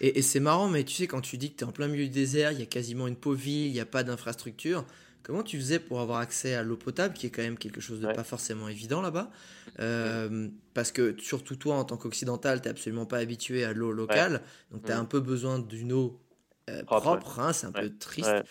Et, 0.00 0.22
c'est 0.22 0.40
marrant, 0.40 0.68
mais 0.68 0.84
tu 0.84 0.94
sais 0.94 1.06
quand 1.06 1.20
tu 1.20 1.38
dis 1.38 1.52
que 1.52 1.58
tu 1.58 1.64
es 1.64 1.66
en 1.66 1.72
plein 1.72 1.88
milieu 1.88 2.04
du 2.04 2.10
désert, 2.10 2.52
il 2.52 2.58
y 2.58 2.62
a 2.62 2.66
quasiment 2.66 3.06
une 3.06 3.16
pauvre 3.16 3.38
ville, 3.38 3.66
il 3.66 3.72
n'y 3.72 3.80
a 3.80 3.86
pas 3.86 4.02
d'infrastructure. 4.02 4.84
comment 5.22 5.42
tu 5.42 5.56
faisais 5.56 5.78
pour 5.78 6.00
avoir 6.00 6.18
accès 6.18 6.54
à 6.54 6.62
l'eau 6.62 6.76
potable, 6.76 7.14
qui 7.14 7.26
est 7.26 7.30
quand 7.30 7.42
même 7.42 7.56
quelque 7.56 7.80
chose 7.80 7.98
de 7.98 8.06
Ouais. 8.06 8.12
pas 8.12 8.24
forcément 8.24 8.68
évident 8.68 9.00
là-bas? 9.00 9.30
Euh, 9.80 10.48
Parce 10.74 10.92
que 10.92 11.16
surtout 11.18 11.56
toi, 11.56 11.76
en 11.76 11.84
tant 11.84 11.96
qu'occidental, 11.96 12.60
t'es 12.60 12.68
absolument 12.68 13.06
pas 13.06 13.18
habitué 13.18 13.64
à 13.64 13.72
l'eau 13.72 13.92
locale, 13.92 14.42
donc 14.70 14.84
tu 14.84 14.92
as 14.92 14.96
Mhm. 14.96 15.00
un 15.00 15.04
peu 15.06 15.20
besoin 15.20 15.58
d'une 15.60 15.92
eau 15.92 16.20
euh, 16.70 16.82
propre, 16.84 17.02
Propre, 17.18 17.40
hein, 17.40 17.52
c'est 17.52 17.66
un 17.66 17.72
Ouais. 17.72 17.82
peu 17.82 17.98
triste. 17.98 18.28
Ouais. 18.30 18.42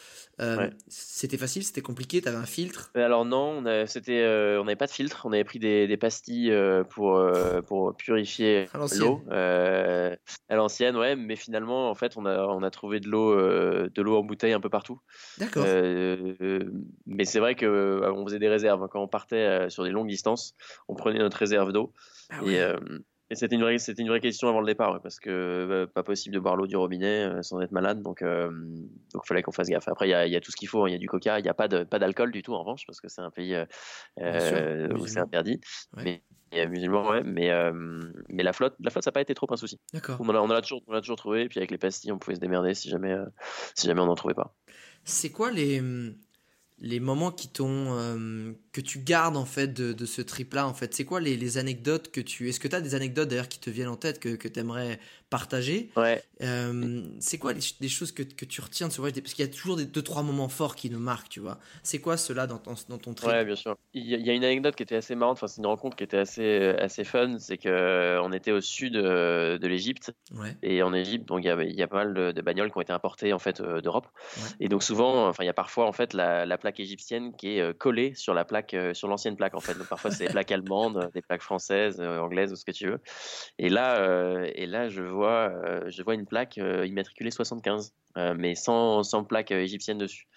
Euh, 0.42 0.58
Ouais. 0.58 0.70
C'était 0.88 1.38
facile, 1.38 1.64
c'était 1.64 1.82
compliqué, 1.82 2.22
t'avais 2.22 2.38
un 2.38 2.46
filtre? 2.46 2.92
Alors 2.96 3.26
non, 3.26 3.58
on 3.60 3.66
a- 3.66 3.88
c'était, 3.88 4.22
euh, 4.22 4.60
on 4.62 4.66
n'avait 4.66 4.76
pas 4.76 4.86
de 4.88 4.92
filtre, 4.92 5.22
on 5.26 5.32
avait 5.34 5.44
pris 5.44 5.60
des, 5.60 5.88
des 5.88 5.98
pastilles 5.98 6.54
pour, 6.90 7.24
pour 7.68 7.96
purifier 7.96 8.68
l'eau 9.00 9.24
à 9.30 10.56
l'ancienne, 10.56 10.96
ouais. 10.96 11.16
Mais 11.16 11.36
finalement, 11.36 11.90
en 11.90 11.96
fait, 11.96 12.18
on 12.18 12.26
a, 12.26 12.46
on 12.48 12.62
a 12.64 12.70
trouvé 12.72 13.00
de 13.00 13.10
l'eau, 13.10 13.36
de 13.36 14.02
l'eau 14.02 14.18
en 14.18 14.24
bouteille 14.24 14.54
un 14.54 14.60
peu 14.60 14.70
partout. 14.70 15.00
D'accord. 15.38 15.66
Mais 17.06 17.26
c'est 17.26 17.40
vrai 17.40 17.56
que 17.56 18.02
on 18.14 18.26
faisait 18.26 18.40
des 18.40 18.50
réserves 18.50 18.88
quand 18.90 19.02
on 19.02 19.08
partait 19.08 19.70
sur 19.70 19.84
des 19.84 19.92
longues 19.92 20.08
distances, 20.10 20.56
on 20.88 20.96
prenait 20.96 21.20
notre 21.20 21.38
réserve 21.38 21.72
d'eau 21.72 21.94
Ah 22.30 22.42
et, 22.46 22.62
et 23.30 23.36
c'était 23.36 23.56
une 23.56 23.62
vraie, 23.62 23.78
c'était 23.78 24.02
une 24.02 24.10
vraie 24.10 24.20
question 24.20 24.48
avant 24.48 24.60
le 24.60 24.66
départ 24.66 24.94
ouais, 24.94 25.00
parce 25.02 25.20
que 25.20 25.30
euh, 25.30 25.88
pas 25.88 26.04
possible 26.04 26.36
de 26.36 26.40
boire 26.40 26.56
l'eau 26.56 26.68
du 26.68 26.76
robinet 26.76 27.24
euh, 27.24 27.42
sans 27.42 27.60
être 27.62 27.72
malade, 27.72 28.02
donc 28.02 28.22
euh, 28.22 28.52
donc 29.14 29.26
fallait 29.26 29.42
qu'on 29.42 29.52
fasse 29.52 29.70
gaffe. 29.70 29.88
Après 29.88 30.08
il 30.08 30.12
y 30.12 30.14
a, 30.14 30.26
il 30.28 30.34
y 30.34 30.36
a 30.36 30.42
tout 30.42 30.52
ce 30.52 30.58
qu'il 30.58 30.68
faut, 30.68 30.84
hein. 30.84 30.90
il 30.90 30.94
y 30.94 30.96
a 30.96 31.00
du 31.00 31.08
coca, 31.08 31.40
il 31.40 31.44
n'y 31.44 31.50
a 31.50 31.54
pas 31.54 31.68
de 31.68 31.84
pas 31.84 32.00
d'alcool 32.00 32.32
du 32.32 32.44
tout 32.44 32.54
en 32.54 32.60
revanche 32.60 32.86
parce 32.86 33.02
que 33.02 33.08
c'est 33.08 33.22
un 33.22 33.32
pays 33.32 33.56
euh, 34.20 34.90
où 34.98 35.08
c'est 35.08 35.20
interdit. 35.20 35.60
Ouais. 35.96 36.04
Mais 36.04 36.24
et, 36.54 36.62
euh, 36.62 36.70
musulman, 36.70 37.10
ouais, 37.10 37.24
mais 37.24 37.50
euh, 37.50 37.72
mais 38.30 38.44
la 38.44 38.54
flotte, 38.54 38.76
la 38.80 38.92
flotte 38.92 39.04
ça 39.04 39.10
n'a 39.10 39.14
pas 39.14 39.22
été 39.22 39.34
trop 39.34 39.48
un 39.50 39.58
souci. 39.58 39.80
D'accord. 39.92 40.18
On 40.20 40.30
en 40.30 40.36
a, 40.36 40.40
on 40.40 40.46
en 40.46 40.52
a 40.52 40.62
toujours, 40.62 40.84
on 40.88 40.94
en 40.94 40.98
a 40.98 41.02
toujours 41.02 41.18
trouvé, 41.18 41.42
et 41.44 41.48
puis 41.50 41.60
avec 41.60 41.72
les 41.72 41.80
pastilles 41.80 42.12
on 42.12 42.20
pouvait 42.20 42.36
se 42.36 42.40
démerder 42.40 42.76
si 42.76 42.90
jamais 42.90 43.12
euh, 43.12 43.26
si 43.76 43.88
jamais 43.88 44.02
on 44.02 44.06
n'en 44.06 44.16
trouvait 44.16 44.36
pas. 44.36 44.56
C'est 45.04 45.32
quoi 45.32 45.52
les, 45.52 45.82
les 46.84 47.00
moments 47.00 47.32
qui 47.32 47.48
t'ont 47.48 47.98
euh, 47.98 48.52
que 48.74 48.82
tu 48.82 49.00
gardes 49.00 49.38
en 49.38 49.46
fait 49.46 49.74
de, 49.74 50.06
ce 50.06 50.22
trip 50.22 50.54
là 50.54 50.68
en 50.68 50.74
fait. 50.74 50.94
C'est 50.94 51.06
quoi 51.06 51.22
les, 51.22 51.38
les 51.38 51.58
anecdotes 51.58 52.12
que 52.12 52.20
tu 52.20 52.50
est-ce 52.50 52.60
que 52.60 52.68
tu 52.68 52.76
as 52.76 52.82
des 52.82 52.94
anecdotes 52.94 53.30
d'ailleurs 53.30 53.48
qui 53.48 53.60
te 53.60 53.70
viennent 53.70 53.88
en 53.88 53.96
tête 53.96 54.20
que, 54.20 54.36
que 54.36 54.50
tu 54.50 54.60
aimerais 54.60 55.00
partager 55.38 55.90
Ouais. 55.98 56.22
Euh, 56.42 57.02
c'est 57.20 57.38
quoi 57.38 57.54
les, 57.54 57.62
les 57.80 57.88
choses 57.98 58.12
que, 58.12 58.24
que 58.24 58.46
tu 58.46 58.60
retiens 58.62 58.88
de 58.90 58.94
ce 58.94 59.00
voyage? 59.02 59.22
Parce 59.22 59.34
qu'il 59.34 59.46
y 59.46 59.48
a 59.48 59.52
toujours 59.52 59.78
des 59.78 59.86
deux 59.86 60.02
trois 60.02 60.24
moments 60.24 60.50
forts 60.50 60.76
qui 60.76 60.90
nous 60.90 61.00
marquent 61.00 61.30
tu 61.30 61.40
vois 61.40 61.58
c'est 61.84 62.00
quoi 62.00 62.16
cela 62.18 62.48
dans 62.48 62.60
ton, 62.66 62.76
dans 62.90 62.98
ton 62.98 63.14
trip? 63.14 63.30
Ouais, 63.30 63.44
bien 63.46 63.56
sûr. 63.56 63.76
Il 63.94 64.06
y, 64.10 64.14
a- 64.16 64.18
il 64.18 64.26
y 64.26 64.30
a 64.30 64.34
une 64.34 64.44
anecdote 64.44 64.76
qui 64.76 64.84
était 64.84 64.96
assez 64.96 65.16
marrante, 65.16 65.38
enfin, 65.38 65.48
c'est 65.48 65.62
une 65.62 65.68
rencontre 65.68 65.96
qui 65.98 66.04
était 66.04 66.18
assez, 66.18 66.50
assez 66.88 67.04
fun, 67.04 67.38
c'est 67.40 67.58
que 67.58 67.70
euh, 67.70 68.30
était 68.34 68.52
au 68.52 68.62
sud 68.62 68.96
euh, 68.96 69.58
de 69.60 69.68
l'Égypte, 69.68 70.12
ouais 70.40 70.56
et 70.64 70.82
en 70.84 70.94
Égypte, 70.94 71.28
donc 71.28 71.40
il 71.44 71.48
y 71.48 71.50
a, 71.52 71.62
il 71.64 71.76
y 71.76 71.84
a 71.84 71.88
pas 71.88 71.98
mal 72.04 72.14
de, 72.14 72.32
de 72.32 72.42
bagnoles 72.42 72.72
qui 72.72 72.78
ont 72.78 72.82
été 72.82 72.94
importées 72.94 73.32
en 73.34 73.40
fait 73.40 73.62
d'Europe, 73.62 74.08
Ouais. 74.38 74.50
et 74.60 74.68
donc 74.70 74.82
souvent, 74.84 75.28
enfin, 75.28 75.44
il 75.44 75.48
y 75.48 75.50
a 75.50 75.54
parfois 75.54 75.86
en 75.88 75.92
fait 75.94 76.14
la, 76.14 76.46
la 76.46 76.58
plaque 76.58 76.80
égyptienne 76.80 77.36
qui 77.36 77.58
est 77.60 77.78
collée 77.78 78.14
sur 78.16 78.34
la 78.34 78.44
plaque, 78.46 78.76
sur 78.94 79.08
l'ancienne 79.08 79.36
plaque 79.36 79.56
en 79.56 79.60
fait. 79.60 79.76
Donc 79.78 79.88
parfois 79.88 80.10
c'est 80.12 80.26
des 80.26 80.32
plaques 80.32 80.52
allemandes, 80.52 81.10
des 81.14 81.22
plaques 81.22 81.42
françaises, 81.44 82.02
anglaises 82.02 82.52
ou 82.52 82.56
ce 82.56 82.66
que 82.66 82.72
tu 82.72 82.88
veux. 82.88 83.00
Et 83.60 83.70
là, 83.70 83.98
euh, 84.00 84.50
et 84.56 84.66
là, 84.66 84.90
je 84.90 85.04
vois, 85.04 85.23
euh, 85.32 85.90
je 85.90 86.02
vois 86.04 86.14
une 86.14 86.26
plaque 86.26 86.58
euh, 86.58 86.86
immatriculée 86.86 87.32
75, 87.32 87.94
euh, 88.18 88.34
mais 88.38 88.56
sans, 88.56 89.04
plaque 89.28 89.52
égyptienne 89.52 89.98
dessus. 89.98 90.28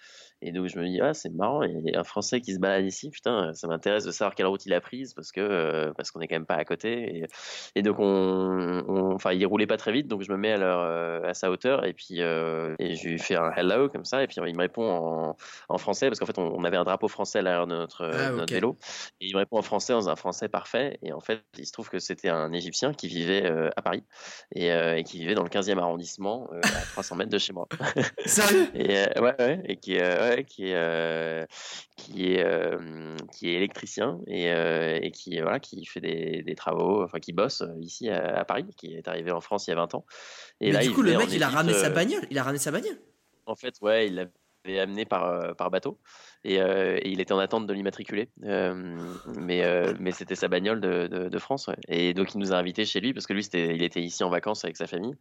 Et 0.41 0.51
donc 0.51 0.67
je 0.67 0.77
me 0.79 0.87
dis 0.87 0.99
ah 1.01 1.13
c'est 1.13 1.33
marrant 1.33 1.63
il 1.63 1.81
y 1.89 1.95
a 1.95 1.99
un 1.99 2.03
Français 2.03 2.41
qui 2.41 2.53
se 2.53 2.59
balade 2.59 2.85
ici 2.85 3.09
putain 3.09 3.53
ça 3.53 3.67
m'intéresse 3.67 4.03
de 4.03 4.11
savoir 4.11 4.35
quelle 4.35 4.45
route 4.45 4.65
il 4.67 4.73
a 4.73 4.81
prise 4.81 5.13
parce 5.15 5.31
que 5.31 5.41
euh, 5.41 5.91
parce 5.97 6.11
qu'on 6.11 6.19
est 6.21 6.27
quand 6.27 6.35
même 6.35 6.45
pas 6.45 6.55
à 6.55 6.63
côté. 6.65 7.17
Et, 7.17 7.25
et 7.75 7.81
donc 7.81 7.97
on, 7.99 8.83
on- 8.87 9.13
enfin 9.15 9.31
il 9.33 9.45
roulait 9.47 9.65
pas 9.67 9.77
très 9.77 9.91
vite 9.91 10.07
donc 10.07 10.21
je 10.21 10.31
me 10.31 10.37
mets 10.37 10.51
à 10.51 10.57
leur 10.57 10.79
euh, 10.81 11.21
à 11.29 11.33
sa 11.33 11.49
hauteur 11.49 11.85
et 11.85 11.93
puis 11.93 12.21
euh, 12.21 12.75
et 12.79 12.95
je 12.95 13.09
lui 13.09 13.19
fais 13.19 13.35
un 13.35 13.51
hello 13.55 13.89
comme 13.89 14.05
ça 14.05 14.21
et 14.23 14.27
puis 14.27 14.35
il 14.45 14.55
me 14.55 14.59
répond 14.61 14.87
en, 14.87 15.35
en 15.69 15.77
français 15.77 16.07
parce 16.07 16.19
qu'en 16.19 16.25
fait 16.27 16.37
on, 16.37 16.53
on 16.55 16.63
avait 16.63 16.77
un 16.77 16.83
drapeau 16.83 17.07
français 17.07 17.39
à 17.39 17.41
l'arrière 17.41 17.65
de 17.67 17.75
notre, 17.75 18.05
Ah, 18.13 18.29
notre 18.31 18.53
vélo. 18.53 18.77
Et 19.19 19.25
il 19.27 19.33
me 19.33 19.39
répond 19.39 19.57
en 19.57 19.61
français 19.63 19.93
dans 19.93 20.07
un 20.09 20.15
français 20.15 20.49
parfait 20.49 20.99
et 21.01 21.13
en 21.13 21.19
fait 21.19 21.41
il 21.57 21.65
se 21.65 21.71
trouve 21.71 21.89
que 21.89 21.99
c'était 21.99 22.29
un 22.29 22.53
Égyptien 22.53 22.93
qui 22.93 23.07
vivait 23.07 23.45
euh, 23.45 23.69
à 23.75 23.81
Paris 23.81 24.03
et, 24.53 24.71
euh, 24.71 24.95
et 24.97 25.03
qui 25.03 25.17
vivait 25.17 25.33
dans 25.35 25.43
le 25.43 25.49
15e 25.49 25.79
arrondissement 25.79 26.47
euh, 26.53 26.59
à 26.63 26.81
300 26.93 27.15
mètres 27.15 27.31
de 27.31 27.37
chez 27.39 27.53
moi. 27.53 27.67
Sérieux? 28.25 28.67
Et 28.75 28.87
ouais, 29.19 29.35
ouais, 29.39 29.61
et 29.65 29.77
qui 29.77 29.97
euh, 29.99 30.26
ouais, 30.29 30.43
qui 30.43 30.69
est, 30.69 30.75
euh, 30.75 31.45
qui 31.95 32.33
est, 32.33 32.43
euh, 32.43 33.15
qui 33.31 33.49
est 33.49 33.53
électricien 33.53 34.19
et, 34.27 34.51
euh, 34.51 34.99
et 35.01 35.11
qui, 35.11 35.39
voilà, 35.39 35.59
qui 35.59 35.85
fait 35.85 36.01
des, 36.01 36.43
des 36.43 36.55
travaux, 36.55 37.03
enfin, 37.03 37.19
qui 37.19 37.33
bosse 37.33 37.63
ici 37.81 38.09
à, 38.09 38.39
à 38.39 38.45
Paris, 38.45 38.65
qui 38.75 38.93
est 38.93 39.07
arrivé 39.07 39.31
en 39.31 39.41
France 39.41 39.67
il 39.67 39.71
y 39.71 39.73
a 39.73 39.77
20 39.77 39.95
ans. 39.95 40.05
Et 40.59 40.67
mais 40.67 40.71
là, 40.73 40.79
du 40.81 40.87
il 40.87 40.93
coup 40.93 41.01
le 41.01 41.17
mec 41.17 41.29
il 41.31 41.43
a 41.43 41.49
ramené 41.49 41.73
sa 41.73 41.89
bagnole 41.89 42.25
il 42.29 42.37
a 42.37 42.43
ramené 42.43 42.59
sa 42.59 42.71
bagnole? 42.71 42.99
En 43.45 43.55
fait, 43.55 43.75
ouais, 43.81 44.07
il 44.07 44.15
l'avait 44.15 44.79
amené 44.79 45.05
par, 45.05 45.55
par 45.55 45.71
bateau 45.71 45.99
et, 46.43 46.61
euh, 46.61 46.97
et 47.01 47.09
il 47.09 47.19
était 47.19 47.33
en 47.33 47.39
attente 47.39 47.67
de 47.67 47.73
l'immatriculer. 47.73 48.29
Euh, 48.43 48.97
mais 49.37 49.63
euh, 49.63 49.93
mais 49.99 50.11
c'était 50.11 50.35
sa 50.35 50.47
bagnole 50.47 50.79
de, 50.79 51.07
de, 51.07 51.29
de 51.29 51.39
France. 51.39 51.67
ouais. 51.67 51.75
Et 51.87 52.13
donc, 52.13 52.33
il 52.35 52.39
nous 52.39 52.53
a 52.53 52.57
invités 52.57 52.85
chez 52.85 52.99
lui 52.99 53.13
parce 53.13 53.27
que 53.27 53.33
lui, 53.33 53.43
c'était, 53.43 53.75
il 53.75 53.83
était 53.83 54.01
ici 54.01 54.23
en 54.23 54.29
vacances 54.29 54.63
avec 54.63 54.77
sa 54.77 54.87
famille. 54.87 55.15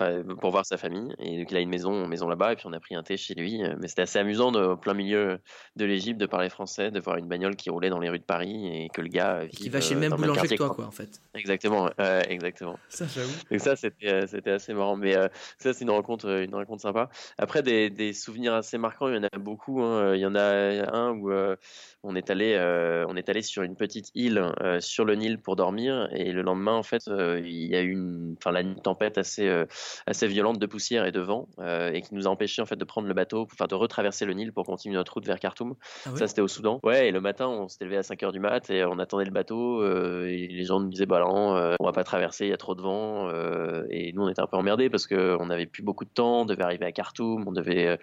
Ouais. 0.00 0.22
Pour 0.40 0.50
voir 0.50 0.64
sa 0.64 0.76
famille. 0.76 1.12
Et 1.18 1.38
donc 1.38 1.50
il 1.50 1.56
a 1.56 1.60
une 1.60 1.68
maison 1.68 2.06
maison 2.06 2.28
là-bas 2.28 2.52
et 2.52 2.56
puis 2.56 2.66
on 2.66 2.72
a 2.72 2.80
pris 2.80 2.94
un 2.94 3.02
thé 3.02 3.16
chez 3.16 3.34
lui. 3.34 3.60
Mais 3.80 3.88
c'était 3.88 4.02
assez 4.02 4.18
amusant 4.18 4.52
de 4.52 4.62
au 4.62 4.76
plein 4.76 4.94
milieu 4.94 5.38
de 5.76 5.84
l'Égypte 5.84 6.20
de 6.20 6.26
parler 6.26 6.48
français 6.48 6.90
de 6.90 7.00
voir 7.00 7.16
une 7.16 7.28
bagnole 7.28 7.56
qui 7.56 7.70
roulait 7.70 7.90
dans 7.90 7.98
les 7.98 8.08
rues 8.08 8.18
de 8.18 8.24
Paris 8.24 8.66
et 8.66 8.88
que 8.88 9.00
le 9.00 9.08
gars 9.08 9.42
qui 9.50 9.68
va 9.68 9.80
chez 9.80 9.94
le 9.94 10.00
même 10.00 10.12
boulanger 10.14 10.48
que 10.48 10.54
toi 10.54 10.70
quoi. 10.70 10.86
en 10.86 10.90
fait. 10.90 11.20
Exactement 11.34 11.90
exactement. 12.28 12.78
Ça 12.88 13.06
j'avoue. 13.06 13.32
Donc 13.50 13.60
ça 13.60 13.76
c'était 13.76 14.26
c'était 14.26 14.52
assez 14.52 14.74
marrant. 14.74 14.96
Mais 14.96 15.14
ça 15.58 15.72
c'est 15.72 15.82
une 15.82 15.90
rencontre 15.90 16.28
une 16.28 16.54
rencontre 16.54 16.82
sympa. 16.82 17.10
Après 17.38 17.62
des, 17.62 17.90
des 17.90 18.12
souvenirs 18.12 18.54
assez 18.54 18.78
marquants 18.78 19.08
il 19.08 19.16
y 19.16 19.18
en 19.18 19.24
a 19.24 19.38
beaucoup 19.38 19.82
hein. 19.82 20.14
il 20.14 20.20
y 20.20 20.26
en 20.26 20.34
a 20.34 20.61
un 20.92 21.12
où 21.12 21.30
euh, 21.30 21.56
on 22.02 22.14
est 22.16 22.30
allé 22.30 22.54
euh, 22.54 23.04
on 23.08 23.16
est 23.16 23.28
allé 23.28 23.42
sur 23.42 23.62
une 23.62 23.76
petite 23.76 24.10
île 24.14 24.52
euh, 24.60 24.80
sur 24.80 25.04
le 25.04 25.14
Nil 25.14 25.38
pour 25.38 25.56
dormir 25.56 26.08
et 26.12 26.32
le 26.32 26.42
lendemain 26.42 26.74
en 26.74 26.82
fait 26.82 27.08
euh, 27.08 27.40
il 27.44 27.66
y 27.66 27.76
a 27.76 27.82
eu 27.82 27.92
une 27.92 28.36
enfin 28.38 28.54
une 28.60 28.76
tempête 28.76 29.18
assez 29.18 29.48
euh, 29.48 29.66
assez 30.06 30.26
violente 30.26 30.58
de 30.58 30.66
poussière 30.66 31.04
et 31.06 31.12
de 31.12 31.20
vent 31.20 31.48
euh, 31.58 31.92
et 31.92 32.02
qui 32.02 32.14
nous 32.14 32.26
a 32.26 32.30
empêché 32.30 32.62
en 32.62 32.66
fait 32.66 32.76
de 32.76 32.84
prendre 32.84 33.08
le 33.08 33.14
bateau 33.14 33.46
enfin 33.52 33.66
de 33.66 33.74
retraverser 33.74 34.24
le 34.24 34.34
Nil 34.34 34.52
pour 34.52 34.64
continuer 34.64 34.96
notre 34.96 35.14
route 35.14 35.26
vers 35.26 35.38
Khartoum 35.38 35.74
ah 36.06 36.10
ça, 36.16 36.26
c'était 36.26 36.40
au 36.40 36.48
Soudan. 36.48 36.80
Ouais, 36.82 37.08
et 37.08 37.10
le 37.12 37.20
matin, 37.20 37.48
on 37.48 37.68
s'était 37.68 37.84
levé 37.84 37.96
à 37.96 38.02
5 38.02 38.22
heures 38.22 38.32
du 38.32 38.40
mat 38.40 38.68
et 38.70 38.84
on 38.84 38.98
attendait 38.98 39.24
le 39.24 39.30
bateau. 39.30 39.82
euh, 39.82 40.26
et 40.26 40.48
les 40.48 40.64
gens 40.64 40.80
nous 40.80 40.88
disaient, 40.88 41.06
bah 41.06 41.20
non, 41.20 41.56
euh, 41.56 41.74
on 41.80 41.84
va 41.84 41.92
pas 41.92 42.04
traverser, 42.04 42.46
il 42.46 42.50
y 42.50 42.52
a 42.52 42.56
trop 42.56 42.74
de 42.74 42.82
vent. 42.82 43.28
euh, 43.28 43.84
et 43.90 44.12
nous, 44.12 44.22
on 44.22 44.28
était 44.28 44.40
un 44.42 44.46
peu 44.46 44.56
emmerdés 44.56 44.90
parce 44.90 45.06
qu'on 45.06 45.46
n'avait 45.46 45.66
plus 45.66 45.82
beaucoup 45.82 46.04
de 46.04 46.10
temps, 46.10 46.42
on 46.42 46.44
devait 46.44 46.62
arriver 46.62 46.86
à 46.86 46.92
Khartoum, 46.92 47.44
on 47.46 47.52
devait 47.52 47.98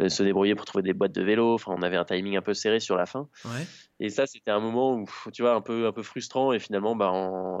euh, 0.00 0.08
se 0.08 0.22
débrouiller 0.22 0.54
pour 0.54 0.64
trouver 0.64 0.82
des 0.82 0.92
boîtes 0.92 1.12
de 1.12 1.22
vélo. 1.22 1.54
Enfin, 1.54 1.74
on 1.76 1.82
avait 1.82 1.96
un 1.96 2.04
timing 2.04 2.36
un 2.36 2.42
peu 2.42 2.54
serré 2.54 2.80
sur 2.80 2.96
la 2.96 3.06
fin. 3.06 3.28
Et 4.00 4.10
ça, 4.10 4.26
c'était 4.26 4.50
un 4.50 4.58
moment 4.58 4.96
où, 4.96 5.06
tu 5.32 5.42
vois, 5.42 5.54
un 5.54 5.60
peu, 5.60 5.86
un 5.86 5.92
peu 5.92 6.02
frustrant. 6.02 6.52
Et 6.52 6.58
finalement, 6.58 6.96
bah, 6.96 7.12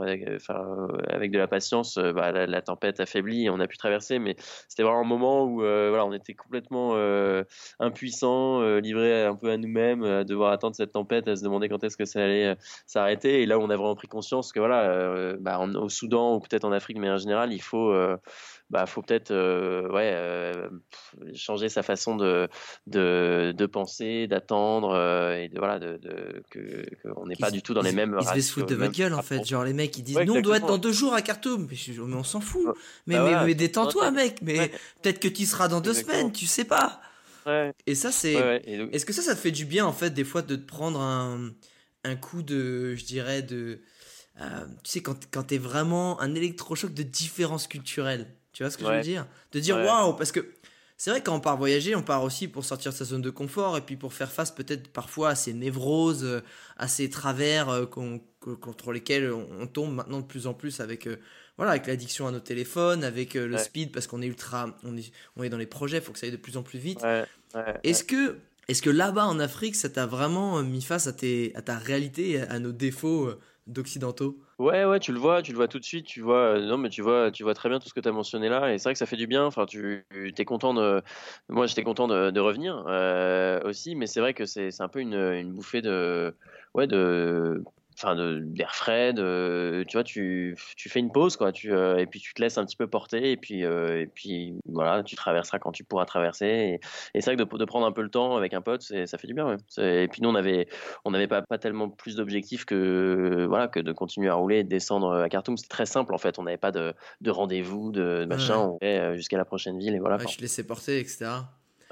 avec, 0.02 0.28
enfin, 0.34 0.88
avec 1.08 1.30
de 1.30 1.38
la 1.38 1.46
patience, 1.46 1.98
euh, 1.98 2.12
bah, 2.12 2.32
la, 2.32 2.62
tempête 2.62 2.98
affaiblit 2.98 3.44
et 3.44 3.50
on 3.50 3.60
a 3.60 3.68
pu 3.68 3.76
traverser. 3.76 4.18
Mais 4.18 4.34
c'était 4.68 4.82
vraiment 4.82 5.02
un 5.02 5.04
moment 5.04 5.44
où, 5.44 5.62
euh, 5.62 5.88
voilà, 5.90 6.04
on 6.04 6.12
était 6.12 6.34
complètement 6.34 6.94
euh, 6.94 7.44
impuissants, 7.78 8.60
euh, 8.60 8.80
livrés 8.80 9.24
un 9.24 9.36
peu 9.36 9.50
à 9.52 9.56
nous-mêmes, 9.56 10.02
à 10.02 10.24
devoir 10.24 10.50
attendre 10.50 10.74
cette 10.74 10.90
tempête, 10.90 11.28
à 11.28 11.36
se 11.36 11.44
demander 11.44 11.68
quand 11.68 11.84
est-ce 11.84 11.96
que 11.96 12.04
ça 12.04 12.24
allait 12.24 12.56
s'arrêter. 12.86 13.42
Et 13.42 13.46
là, 13.46 13.60
on 13.60 13.70
a 13.70 13.76
vraiment 13.76 13.94
pris 13.94 14.08
conscience 14.08 14.52
que, 14.52 14.58
voilà, 14.58 15.36
bah, 15.38 15.60
au 15.60 15.88
Soudan 15.88 16.34
ou 16.34 16.40
peut-être 16.40 16.64
en 16.64 16.72
Afrique, 16.72 16.98
mais 16.98 17.10
en 17.10 17.18
général, 17.18 17.52
il 17.52 17.62
faut, 17.62 17.94
bah, 18.72 18.86
faut 18.86 19.02
peut-être, 19.02 19.30
euh, 19.30 19.86
ouais, 19.90 20.10
euh, 20.14 20.68
changer 21.34 21.68
sa 21.68 21.82
façon 21.82 22.16
de, 22.16 22.48
de, 22.88 23.54
de 23.56 23.66
penser, 23.66 24.26
d'attendre 24.26 24.90
euh, 24.94 25.36
et 25.36 25.48
de 25.50 25.58
voilà 25.58 25.78
de, 25.78 25.98
de 25.98 26.42
que 26.50 26.84
qu'on 27.02 27.26
n'est 27.26 27.36
pas 27.36 27.50
du 27.50 27.60
tout 27.62 27.74
dans 27.74 27.82
les 27.82 27.92
mêmes 27.92 28.18
Ils 28.34 28.42
se 28.42 28.52
foutent 28.52 28.68
de 28.70 28.74
votre 28.74 28.92
gueule 28.96 29.12
en 29.14 29.22
fait. 29.22 29.44
Genre 29.46 29.62
les 29.64 29.74
mecs 29.74 29.96
ils 29.98 30.02
disent 30.02 30.16
Ouais, 30.16 30.24
nous 30.24 30.34
on 30.34 30.40
doit 30.40 30.56
être 30.56 30.66
dans 30.66 30.78
deux 30.78 30.90
jours 30.92 31.12
à 31.14 31.22
Khartoum. 31.22 31.68
Mais, 31.70 31.76
je- 31.76 32.00
mais 32.00 32.16
on 32.16 32.24
s'en 32.24 32.40
fout. 32.40 32.66
Mais, 33.06 33.16
Bah 33.16 33.44
mais, 33.44 33.54
détends-toi 33.54 34.10
mec. 34.10 34.38
Mais 34.42 34.58
Ouais. 34.58 34.72
peut-être 35.02 35.20
que 35.20 35.28
tu 35.28 35.44
seras 35.46 35.68
dans 35.68 35.80
deux 35.82 35.90
Exactement. 35.90 36.18
semaines, 36.18 36.32
tu 36.32 36.46
sais 36.46 36.64
pas. 36.64 37.00
Et 37.86 37.94
ça 37.94 38.10
c'est. 38.10 38.32
donc- 38.78 38.94
Est-ce 38.94 39.04
que 39.04 39.12
ça 39.12 39.20
ça 39.22 39.34
te 39.34 39.40
fait 39.40 39.50
du 39.50 39.66
bien 39.66 39.84
en 39.84 39.92
fait 39.92 40.10
des 40.10 40.24
fois 40.24 40.42
de 40.42 40.56
te 40.56 40.66
prendre 40.66 41.00
un, 41.00 41.50
un 42.04 42.16
coup 42.16 42.42
de 42.42 42.94
je 42.94 43.04
dirais 43.04 43.42
de 43.42 43.80
euh, 44.40 44.64
tu 44.82 44.90
sais 44.92 45.02
quand 45.02 45.18
quand 45.30 45.42
t'es 45.42 45.58
vraiment 45.58 46.18
un 46.22 46.34
électrochoc 46.34 46.94
de 46.94 47.02
différence 47.02 47.66
culturelle. 47.66 48.28
Tu 48.52 48.62
vois 48.62 48.70
ce 48.70 48.76
que 48.76 48.84
je 48.84 48.90
veux 48.90 49.00
dire? 49.00 49.26
De 49.52 49.60
dire 49.60 49.76
waouh 49.76 50.14
parce 50.14 50.32
que 50.32 50.46
c'est 50.96 51.10
vrai 51.10 51.20
quand 51.20 51.34
on 51.34 51.40
part 51.40 51.56
voyager, 51.56 51.96
on 51.96 52.02
part 52.02 52.22
aussi 52.22 52.46
pour 52.46 52.64
sortir 52.64 52.92
de 52.92 52.96
sa 52.96 53.04
zone 53.04 53.22
de 53.22 53.30
confort 53.30 53.76
et 53.76 53.80
puis 53.80 53.96
pour 53.96 54.12
faire 54.12 54.30
face 54.30 54.52
peut-être 54.52 54.88
parfois 54.88 55.30
à 55.30 55.34
ces 55.34 55.52
névroses, 55.52 56.24
euh, 56.24 56.42
à 56.76 56.86
ces 56.86 57.10
travers 57.10 57.70
euh, 57.70 57.86
contre 57.86 58.92
lesquels 58.92 59.32
on, 59.32 59.66
tombe 59.66 59.94
maintenant 59.94 60.20
de 60.20 60.26
plus 60.26 60.46
en 60.46 60.54
plus 60.54 60.80
avec 60.80 61.08
euh, 61.08 61.16
voilà 61.56 61.72
avec 61.72 61.86
l'addiction 61.86 62.28
à 62.28 62.30
nos 62.30 62.40
téléphones, 62.40 63.02
avec 63.02 63.34
le 63.34 63.52
Ouais. 63.52 63.58
speed 63.58 63.90
parce 63.90 64.06
qu'on 64.06 64.22
est 64.22 64.26
ultra 64.26 64.78
on 64.84 64.96
est 64.96 65.10
on 65.36 65.42
est 65.42 65.48
dans 65.48 65.58
les 65.58 65.66
projets, 65.66 66.00
faut 66.00 66.12
que 66.12 66.18
ça 66.18 66.26
aille 66.26 66.32
de 66.32 66.36
plus 66.36 66.56
en 66.56 66.62
plus 66.62 66.78
vite. 66.78 67.02
ouais, 67.02 67.24
Est-ce 67.82 68.04
que 68.04 68.38
est-ce 68.68 68.82
que 68.82 68.90
là-bas 68.90 69.26
en 69.26 69.38
Afrique, 69.38 69.74
ça 69.74 69.88
t'a 69.88 70.06
vraiment 70.06 70.58
euh, 70.58 70.62
mis 70.62 70.82
face 70.82 71.06
à 71.06 71.12
ta 71.12 71.78
réalité, 71.78 72.40
à, 72.40 72.58
nos 72.58 72.72
défauts 72.72 73.26
euh, 73.26 73.40
d'occidentaux? 73.66 74.38
Ouais, 74.58 74.84
ouais, 74.84 75.00
tu 75.00 75.12
le 75.12 75.18
vois, 75.18 75.42
tu 75.42 75.52
le 75.52 75.56
vois 75.56 75.68
tout 75.68 75.78
de 75.78 75.84
suite, 75.84 76.06
tu 76.06 76.20
vois, 76.20 76.60
non, 76.60 76.78
mais 76.78 76.88
tu 76.88 77.02
vois, 77.02 77.30
tu 77.30 77.42
vois 77.42 77.54
très 77.54 77.68
bien 77.68 77.80
tout 77.80 77.88
ce 77.88 77.94
que 77.94 78.00
tu 78.00 78.08
as 78.08 78.12
mentionné 78.12 78.48
là, 78.48 78.72
et 78.72 78.78
c'est 78.78 78.84
vrai 78.84 78.92
que 78.92 78.98
ça 78.98 79.06
fait 79.06 79.16
du 79.16 79.26
bien. 79.26 79.44
Enfin, 79.44 79.66
tu 79.66 80.04
es 80.12 80.44
content 80.44 80.74
de, 80.74 81.02
moi, 81.48 81.66
j'étais 81.66 81.82
content 81.82 82.06
de, 82.06 82.30
de 82.30 82.40
revenir 82.40 82.84
aussi, 83.64 83.96
mais 83.96 84.06
c'est 84.06 84.20
vrai 84.20 84.34
que 84.34 84.46
c'est 84.46 84.80
un 84.80 84.88
peu 84.88 85.00
une, 85.00 85.14
une 85.14 85.52
bouffée 85.52 85.82
de, 85.82 86.34
ouais, 86.74 86.86
de 86.86 87.64
enfin 87.94 88.16
d'air 88.40 88.74
frais 88.74 89.12
de, 89.12 89.84
tu 89.88 89.96
vois 89.96 90.04
tu, 90.04 90.56
tu, 90.76 90.88
fais 90.88 91.00
une 91.00 91.12
pause 91.12 91.36
quoi 91.36 91.52
tu 91.52 91.72
euh, 91.72 91.98
et 91.98 92.06
puis 92.06 92.20
tu 92.20 92.34
te 92.34 92.40
laisses 92.40 92.58
un 92.58 92.64
petit 92.64 92.76
peu 92.76 92.86
porter 92.86 93.32
et 93.32 93.36
puis 93.36 93.64
euh, 93.64 94.00
et 94.00 94.06
puis 94.06 94.54
voilà 94.66 95.02
tu 95.02 95.16
traverseras 95.16 95.58
quand 95.58 95.72
tu 95.72 95.84
pourras 95.84 96.04
traverser 96.04 96.46
et, 96.46 96.80
et 97.14 97.20
c'est 97.20 97.34
vrai 97.34 97.36
que 97.36 97.42
de, 97.42 97.58
de, 97.58 97.64
prendre 97.64 97.86
un 97.86 97.92
peu 97.92 98.02
le 98.02 98.10
temps 98.10 98.36
avec 98.36 98.54
un 98.54 98.60
pote 98.60 98.82
ça 98.82 99.18
fait 99.18 99.26
du 99.26 99.34
bien 99.34 99.46
ouais. 99.46 100.04
et 100.04 100.08
puis 100.08 100.22
nous 100.22 100.28
on 100.28 100.34
avait 100.34 100.68
on 101.04 101.10
n'avait 101.10 101.28
pas, 101.28 101.42
pas 101.42 101.58
tellement 101.58 101.88
plus 101.88 102.16
d'objectifs 102.16 102.64
que 102.64 103.46
voilà 103.48 103.68
que 103.68 103.80
de 103.80 103.92
continuer 103.92 104.28
à 104.28 104.34
rouler 104.34 104.58
et 104.58 104.64
de 104.64 104.68
descendre 104.68 105.12
à 105.14 105.28
Khartoum. 105.28 105.56
C'était 105.56 105.68
très 105.68 105.86
simple 105.86 106.14
en 106.14 106.18
fait. 106.18 106.38
On 106.38 106.44
n'avait 106.44 106.56
pas 106.56 106.72
de, 106.72 106.94
de 107.20 107.30
rendez-vous 107.30 107.92
de 107.92 108.24
machin. 108.24 108.58
On 108.58 108.78
euh, 108.82 109.16
jusqu'à 109.16 109.36
la 109.36 109.44
prochaine 109.44 109.78
ville 109.78 109.94
et 109.94 109.98
voilà 109.98 110.18
je 110.18 110.40
laissais 110.40 110.64
porter 110.64 110.98
etc 110.98 111.30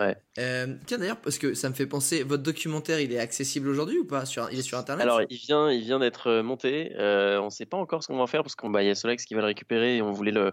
Ouais. 0.01 0.17
Euh, 0.39 0.67
tiens 0.87 0.97
d'ailleurs 0.97 1.21
parce 1.21 1.37
que 1.37 1.53
ça 1.53 1.69
me 1.69 1.75
fait 1.75 1.87
penser, 1.87 2.23
votre 2.23 2.43
documentaire 2.43 3.01
il 3.01 3.13
est 3.13 3.19
accessible 3.19 3.69
aujourd'hui 3.69 3.99
ou 3.99 4.07
pas 4.07 4.25
sur, 4.25 4.49
Il 4.51 4.59
est 4.59 4.63
sur 4.63 4.79
internet 4.79 5.05
Alors 5.05 5.21
il 5.29 5.37
vient, 5.37 5.71
il 5.71 5.83
vient 5.83 5.99
d'être 5.99 6.29
euh, 6.29 6.43
monté. 6.43 6.93
Euh, 6.99 7.39
on 7.41 7.47
ne 7.47 7.51
sait 7.51 7.67
pas 7.67 7.77
encore 7.77 8.03
ce 8.03 8.09
qu'on 8.09 8.17
va 8.17 8.27
faire 8.27 8.43
parce 8.43 8.57
qu'il 8.57 8.71
bah, 8.71 8.83
y 8.83 8.89
a 8.89 8.95
Solex 8.95 9.27
qui 9.27 9.35
va 9.35 9.41
le 9.43 9.49
récupérer 9.49 9.99
et 9.99 10.03
on 10.03 10.11
voulait 10.11 10.31
le 10.33 10.53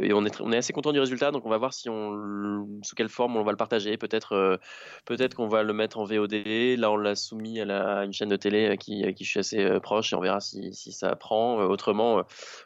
et 0.00 0.14
on 0.14 0.24
est 0.24 0.40
on 0.40 0.52
est 0.52 0.56
assez 0.56 0.72
content 0.72 0.92
du 0.92 1.00
résultat 1.00 1.32
donc 1.32 1.44
on 1.44 1.50
va 1.50 1.58
voir 1.58 1.74
si 1.74 1.90
on 1.90 2.66
sous 2.82 2.94
quelle 2.94 3.10
forme 3.10 3.36
on 3.36 3.42
va 3.42 3.50
le 3.50 3.58
partager. 3.58 3.98
Peut-être 3.98 4.58
peut-être 5.04 5.34
qu'on 5.34 5.48
va 5.48 5.62
le 5.62 5.74
mettre 5.74 5.98
en 5.98 6.04
VOD. 6.04 6.32
Là 6.78 6.90
on 6.90 6.96
l'a 6.96 7.14
soumis 7.14 7.60
à, 7.60 7.66
la, 7.66 8.04
une 8.04 8.12
chaîne 8.14 8.30
de 8.30 8.36
télé 8.36 8.74
qui 8.78 9.04
qui 9.14 9.24
je 9.24 9.28
suis 9.28 9.40
assez 9.40 9.80
proche 9.80 10.14
et 10.14 10.16
on 10.16 10.20
verra 10.20 10.40
si, 10.40 10.72
si 10.72 10.92
ça 10.92 11.14
prend. 11.14 11.58
autrement 11.64 12.22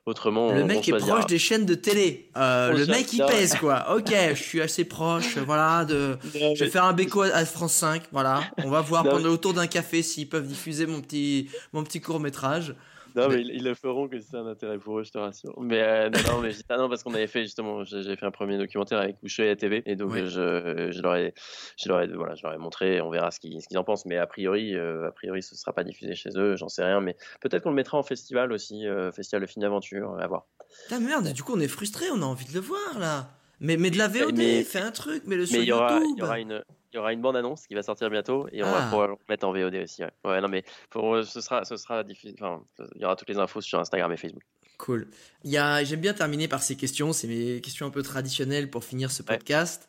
autrement 0.06 0.52
le 0.52 0.64
mec 0.64 0.88
est 0.88 0.96
proche 0.96 1.26
des 1.26 1.40
chaînes 1.40 1.66
de 1.66 1.74
télé. 1.74 2.30
le 2.36 2.86
mec 2.86 3.12
il 3.12 3.24
pèse 3.26 3.56
quoi. 3.56 3.96
Ok 3.96 4.12
je 4.12 4.42
suis 4.42 4.60
assez 4.60 4.84
proche 4.84 5.38
voilà 5.38 5.84
de 5.84 6.11
je 6.34 6.64
vais 6.64 6.70
faire 6.70 6.84
un 6.84 6.92
béco 6.92 7.22
à 7.22 7.44
France 7.44 7.74
5, 7.74 8.04
voilà. 8.12 8.42
On 8.58 8.70
va 8.70 8.80
voir 8.80 9.04
pendant 9.08 9.30
autour 9.30 9.54
d'un 9.54 9.66
café 9.66 10.02
s'ils 10.02 10.28
peuvent 10.28 10.46
diffuser 10.46 10.86
mon 10.86 11.00
petit, 11.00 11.48
mon 11.72 11.84
petit 11.84 12.00
court 12.00 12.20
métrage. 12.20 12.74
Non, 13.14 13.28
mais, 13.28 13.42
ils, 13.42 13.62
le 13.62 13.74
feront 13.74 14.08
que 14.08 14.18
c'est 14.20 14.36
un 14.36 14.46
intérêt 14.46 14.78
pour 14.78 14.98
eux, 14.98 15.04
je 15.04 15.10
te 15.10 15.18
rassure. 15.18 15.54
Mais 15.60 15.80
euh, 15.82 16.10
non, 16.10 16.40
mais 16.40 16.52
non, 16.76 16.88
parce 16.88 17.02
qu'on 17.02 17.14
avait 17.14 17.26
fait 17.26 17.42
justement, 17.42 17.84
j'ai 17.84 18.16
fait 18.16 18.24
un 18.24 18.30
premier 18.30 18.56
documentaire 18.56 18.98
avec 18.98 19.16
Boucher 19.20 19.44
et 19.44 19.48
la 19.48 19.56
TV, 19.56 19.82
et 19.86 19.96
donc 19.96 20.14
je, 20.14 20.90
je, 20.90 21.02
leur 21.02 21.16
ai, 21.16 21.34
je 21.78 21.88
leur 21.88 22.00
ai, 22.00 22.06
voilà, 22.06 22.34
je 22.34 22.42
leur 22.42 22.54
ai 22.54 22.58
montré, 22.58 23.00
on 23.00 23.10
verra 23.10 23.30
ce 23.30 23.40
qu'ils, 23.40 23.60
en 23.76 23.84
pensent. 23.84 24.06
Mais 24.06 24.16
a 24.16 24.26
priori, 24.26 24.74
euh, 24.74 25.08
a 25.08 25.12
priori, 25.12 25.42
ce 25.42 25.54
sera 25.56 25.72
pas 25.72 25.84
diffusé 25.84 26.14
chez 26.14 26.30
eux, 26.36 26.56
j'en 26.56 26.68
sais 26.68 26.84
rien. 26.84 27.00
Mais 27.00 27.16
peut-être 27.40 27.62
qu'on 27.62 27.70
le 27.70 27.76
mettra 27.76 27.98
en 27.98 28.02
festival 28.02 28.52
aussi, 28.52 28.86
euh, 28.86 29.12
festival 29.12 29.42
de 29.42 29.46
film 29.46 29.62
d'aventure, 29.62 30.16
à 30.18 30.26
voir. 30.26 30.46
Ah 30.90 30.98
merde, 30.98 31.32
du 31.32 31.42
coup, 31.42 31.52
on 31.54 31.60
est 31.60 31.68
frustré, 31.68 32.06
on 32.10 32.22
a 32.22 32.26
envie 32.26 32.46
de 32.46 32.54
le 32.54 32.60
voir 32.60 32.98
là. 32.98 33.28
Mais, 33.62 33.76
mais 33.76 33.90
de 33.90 33.98
la 33.98 34.08
VOD, 34.08 34.64
fais 34.64 34.80
un 34.80 34.90
truc, 34.90 35.22
mais 35.26 35.36
le 35.36 35.46
sur 35.46 35.56
mais 35.56 35.64
il 35.64 35.68
y 35.68 35.72
aura, 35.72 36.00
Il 36.02 36.18
y 36.18 36.22
aura 36.22 36.40
une, 36.40 36.64
il 36.92 36.96
y 36.96 36.98
aura 36.98 37.12
une 37.12 37.20
bande 37.20 37.36
annonce 37.36 37.66
qui 37.68 37.74
va 37.74 37.82
sortir 37.84 38.10
bientôt 38.10 38.48
et 38.50 38.62
on 38.64 38.66
va 38.66 38.86
ah. 38.86 38.88
pouvoir 38.88 39.08
le 39.08 39.14
mettre 39.28 39.46
en 39.46 39.52
VOD 39.52 39.76
aussi. 39.76 40.02
Ouais, 40.24 40.40
non, 40.40 40.48
mais 40.48 40.64
pour, 40.90 41.24
ce 41.24 41.40
sera, 41.40 41.64
ce 41.64 41.76
sera 41.76 42.02
difficile. 42.02 42.34
Enfin, 42.40 42.62
il 42.96 43.00
y 43.00 43.04
aura 43.04 43.14
toutes 43.14 43.28
les 43.28 43.38
infos 43.38 43.60
sur 43.60 43.78
Instagram 43.78 44.12
et 44.12 44.16
Facebook. 44.16 44.42
Cool. 44.78 45.06
Il 45.44 45.52
y 45.52 45.58
a, 45.58 45.84
j'aime 45.84 46.00
bien 46.00 46.12
terminer 46.12 46.48
par 46.48 46.60
ces 46.60 46.76
questions. 46.76 47.12
C'est 47.12 47.28
mes 47.28 47.60
questions 47.60 47.86
un 47.86 47.90
peu 47.90 48.02
traditionnelles 48.02 48.68
pour 48.68 48.82
finir 48.82 49.12
ce 49.12 49.22
podcast. 49.22 49.88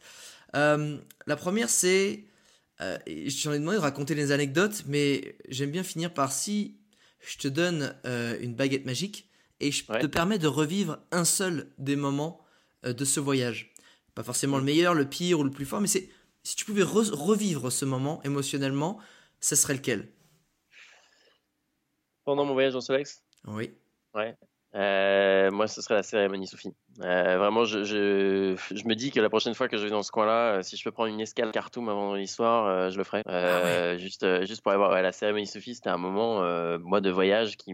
Euh, 0.55 0.99
la 1.25 1.35
première, 1.35 1.69
c'est, 1.69 2.25
euh, 2.79 2.99
je 3.07 3.43
t'en 3.43 3.53
ai 3.53 3.59
demandé 3.59 3.77
de 3.77 3.81
raconter 3.81 4.13
les 4.13 4.31
anecdotes, 4.31 4.83
mais 4.85 5.35
j'aime 5.49 5.71
bien 5.71 5.83
finir 5.83 6.13
par 6.13 6.31
si 6.31 6.77
je 7.21 7.39
te 7.39 7.47
donne 7.47 7.95
euh, 8.05 8.37
une 8.39 8.53
baguette 8.53 8.85
magique 8.85 9.27
et 9.59 9.71
je 9.71 9.83
te 9.83 10.05
permets 10.05 10.37
de 10.37 10.47
revivre 10.47 10.99
un 11.11 11.25
seul 11.25 11.71
des 11.79 11.95
moments 11.95 12.39
euh, 12.39 12.42
de 12.83 13.05
ce 13.05 13.19
voyage. 13.19 13.73
Pas 14.15 14.23
forcément 14.23 14.57
le 14.57 14.63
meilleur, 14.63 14.93
le 14.93 15.07
pire 15.07 15.39
ou 15.39 15.43
le 15.43 15.51
plus 15.51 15.65
fort, 15.65 15.81
mais 15.81 15.87
c'est 15.87 16.09
si 16.43 16.55
tu 16.55 16.65
pouvais 16.65 16.83
revivre 16.83 17.71
ce 17.71 17.85
moment 17.85 18.21
émotionnellement, 18.23 18.99
ce 19.39 19.55
serait 19.55 19.73
lequel? 19.73 20.09
Pendant 22.25 22.45
mon 22.45 22.53
voyage 22.53 22.75
en 22.75 22.81
Solex? 22.81 23.23
Oui. 23.45 23.71
Ouais. 24.13 24.35
Euh, 24.75 25.51
moi, 25.51 25.67
ce 25.67 25.81
serait 25.81 25.95
la 25.95 26.03
cérémonie 26.03 26.47
Sophie. 26.47 26.73
Euh, 27.01 27.37
vraiment, 27.37 27.63
je, 27.63 27.83
je, 27.83 28.55
je, 28.71 28.87
me 28.87 28.95
dis 28.95 29.11
que 29.11 29.19
la 29.19 29.29
prochaine 29.29 29.53
fois 29.53 29.67
que 29.67 29.77
je 29.77 29.83
vais 29.83 29.91
dans 29.91 30.01
ce 30.01 30.11
coin-là, 30.11 30.63
si 30.63 30.77
je 30.77 30.83
peux 30.83 30.91
prendre 30.91 31.09
une 31.09 31.21
escale 31.21 31.51
Khartoum 31.51 31.89
avant 31.89 32.15
l'histoire, 32.15 32.89
je 32.89 32.97
le 32.97 33.03
ferai. 33.03 33.21
Ah 33.25 33.97
juste, 33.97 34.45
juste 34.45 34.61
pour 34.61 34.71
avoir 34.71 34.99
la 35.01 35.11
cérémonie 35.11 35.45
Sophie, 35.45 35.75
c'était 35.75 35.89
un 35.89 35.97
moment, 35.97 36.41
moi, 36.79 37.01
de 37.01 37.11
voyage 37.11 37.55
qui, 37.57 37.71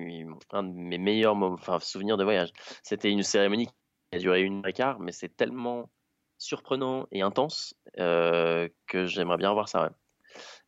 un 0.51 0.63
de 0.63 0.73
mes 0.73 0.97
meilleurs 0.97 1.35
enfin, 1.37 1.79
souvenirs 1.79 2.17
de 2.17 2.23
voyage. 2.23 2.51
C'était 2.83 3.09
une 3.09 3.23
cérémonie 3.23 3.69
a 4.11 4.17
duré 4.17 4.41
une 4.41 4.59
heure 4.59 4.67
et 4.67 4.73
quart, 4.73 4.99
mais 4.99 5.11
c'est 5.11 5.35
tellement 5.35 5.89
surprenant 6.37 7.07
et 7.11 7.21
intense 7.21 7.75
euh, 7.99 8.67
que 8.87 9.05
j'aimerais 9.05 9.37
bien 9.37 9.53
voir 9.53 9.69
ça. 9.69 9.91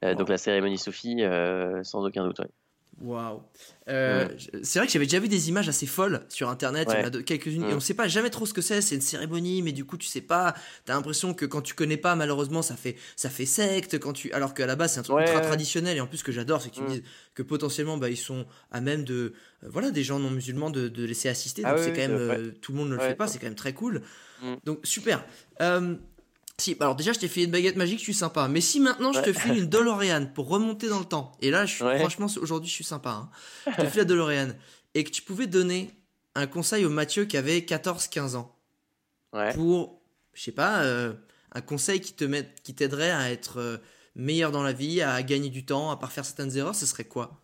Euh, 0.04 0.16
donc 0.16 0.30
la 0.30 0.38
cérémonie 0.38 0.78
Sophie, 0.78 1.24
euh, 1.24 1.84
sans 1.84 2.06
aucun 2.06 2.26
doute. 2.26 2.42
Waouh. 3.02 3.42
C'est 3.88 4.80
vrai 4.80 4.88
que 4.88 4.94
j'avais 4.94 5.06
déjà 5.06 5.20
vu 5.20 5.28
des 5.28 5.50
images 5.50 5.68
assez 5.68 5.86
folles 5.86 6.26
sur 6.30 6.50
internet, 6.50 6.88
il 6.92 7.00
y 7.00 7.04
en 7.04 7.08
a 7.08 7.24
quelques-unes, 7.24 7.64
et 7.64 7.74
mm. 7.74 7.78
on 7.78 7.80
sait 7.80 7.94
pas 7.94 8.08
jamais 8.08 8.30
trop 8.30 8.46
ce 8.46 8.54
que 8.54 8.62
c'est, 8.62 8.82
c'est 8.82 8.96
une 8.96 9.02
cérémonie, 9.02 9.62
mais 9.62 9.72
du 9.72 9.86
coup 9.86 9.98
tu 9.98 10.08
sais 10.08 10.22
pas, 10.22 10.54
t'as 10.86 10.94
l'impression 10.94 11.34
que 11.34 11.46
quand 11.46 11.62
tu 11.62 11.74
connais 11.74 11.98
pas, 11.98 12.16
malheureusement 12.16 12.62
ça 12.62 12.76
fait, 12.76 12.96
ça 13.16 13.30
fait 13.30 13.46
secte, 13.46 14.00
quand 14.00 14.14
tu... 14.14 14.32
alors 14.34 14.54
qu'à 14.54 14.66
la 14.66 14.76
base 14.76 14.94
c'est 14.94 15.00
un 15.00 15.04
truc 15.04 15.20
ultra 15.20 15.42
traditionnel, 15.42 15.98
et 15.98 16.02
en 16.02 16.08
plus 16.08 16.20
ce 16.20 16.24
que 16.24 16.32
j'adore 16.32 16.62
c'est 16.62 16.70
que 16.70 16.76
tu 16.76 16.82
me 16.82 16.88
mm. 16.88 16.92
dises 16.92 17.04
que 17.34 17.44
potentiellement 17.44 17.98
bah, 17.98 18.10
ils 18.10 18.18
sont 18.18 18.46
à 18.72 18.82
même 18.82 19.04
de, 19.04 19.34
euh, 19.64 19.68
voilà, 19.70 19.92
des 19.92 20.04
gens 20.04 20.20
non 20.20 20.30
musulmans 20.30 20.70
de, 20.70 20.88
de 20.88 21.04
laisser 21.04 21.30
assister, 21.30 21.64
ah 21.66 21.72
donc 21.72 21.80
c'est 21.84 21.92
quand 21.92 22.08
même, 22.08 22.12
euh, 22.12 22.52
tout 22.62 22.72
le 22.72 22.78
monde 22.78 22.90
ne 22.90 22.96
le 22.96 23.02
fait 23.02 23.16
pas, 23.16 23.28
c'est 23.28 23.40
quand 23.40 23.48
même 23.48 23.56
très 23.56 23.74
cool. 23.74 24.02
Mm. 24.42 24.56
Donc 24.64 24.80
super. 24.84 25.24
Euh, 25.62 25.96
si, 26.62 26.78
alors 26.80 26.96
déjà, 26.96 27.14
je 27.14 27.20
t'ai 27.20 27.28
fait 27.28 27.44
une 27.44 27.52
baguette 27.52 27.76
magique, 27.76 28.00
je 28.00 28.04
suis 28.04 28.14
sympa. 28.14 28.48
Mais 28.48 28.62
si 28.62 28.80
maintenant 28.80 29.12
je 29.12 29.22
te 29.22 29.34
file 29.34 29.58
une 29.58 29.70
DeLorean 29.70 30.26
pour 30.34 30.48
remonter 30.48 30.88
dans 30.88 31.00
le 31.00 31.06
temps, 31.06 31.32
et 31.42 31.50
là, 31.50 31.66
je 31.66 31.76
suis, 31.76 31.84
franchement, 32.00 32.28
aujourd'hui, 32.40 32.70
je 32.70 32.76
suis 32.76 32.84
sympa. 32.84 33.10
Hein. 33.10 33.30
Je 33.66 33.84
te 33.84 33.88
file 33.88 34.00
la 34.00 34.06
DeLorean. 34.06 34.50
Et 34.94 35.04
que 35.04 35.10
tu 35.10 35.22
pouvais 35.22 35.48
donner 35.48 35.92
un 36.36 36.48
conseil 36.48 36.86
au 36.86 36.90
Mathieu 36.90 37.26
qui 37.26 37.38
avait 37.38 37.60
14-15 37.60 38.36
ans. 38.36 38.56
Pour, 39.54 40.02
je 40.34 40.42
sais 40.44 40.52
pas, 40.52 40.84
euh, 40.84 41.14
un 41.54 41.62
conseil 41.62 42.02
qui 42.02 42.14
te 42.14 42.26
met, 42.26 42.54
qui 42.64 42.74
t'aiderait 42.74 43.12
à 43.12 43.32
être 43.32 43.60
euh, 43.60 43.78
meilleur 44.16 44.52
dans 44.52 44.64
la 44.64 44.74
vie, 44.74 45.02
à 45.02 45.22
gagner 45.24 45.50
du 45.50 45.66
temps, 45.66 45.92
à 45.92 45.98
pas 45.98 46.08
faire 46.08 46.26
certaines 46.26 46.56
erreurs, 46.58 46.76
ce 46.76 46.86
serait 46.86 47.06
quoi? 47.06 47.42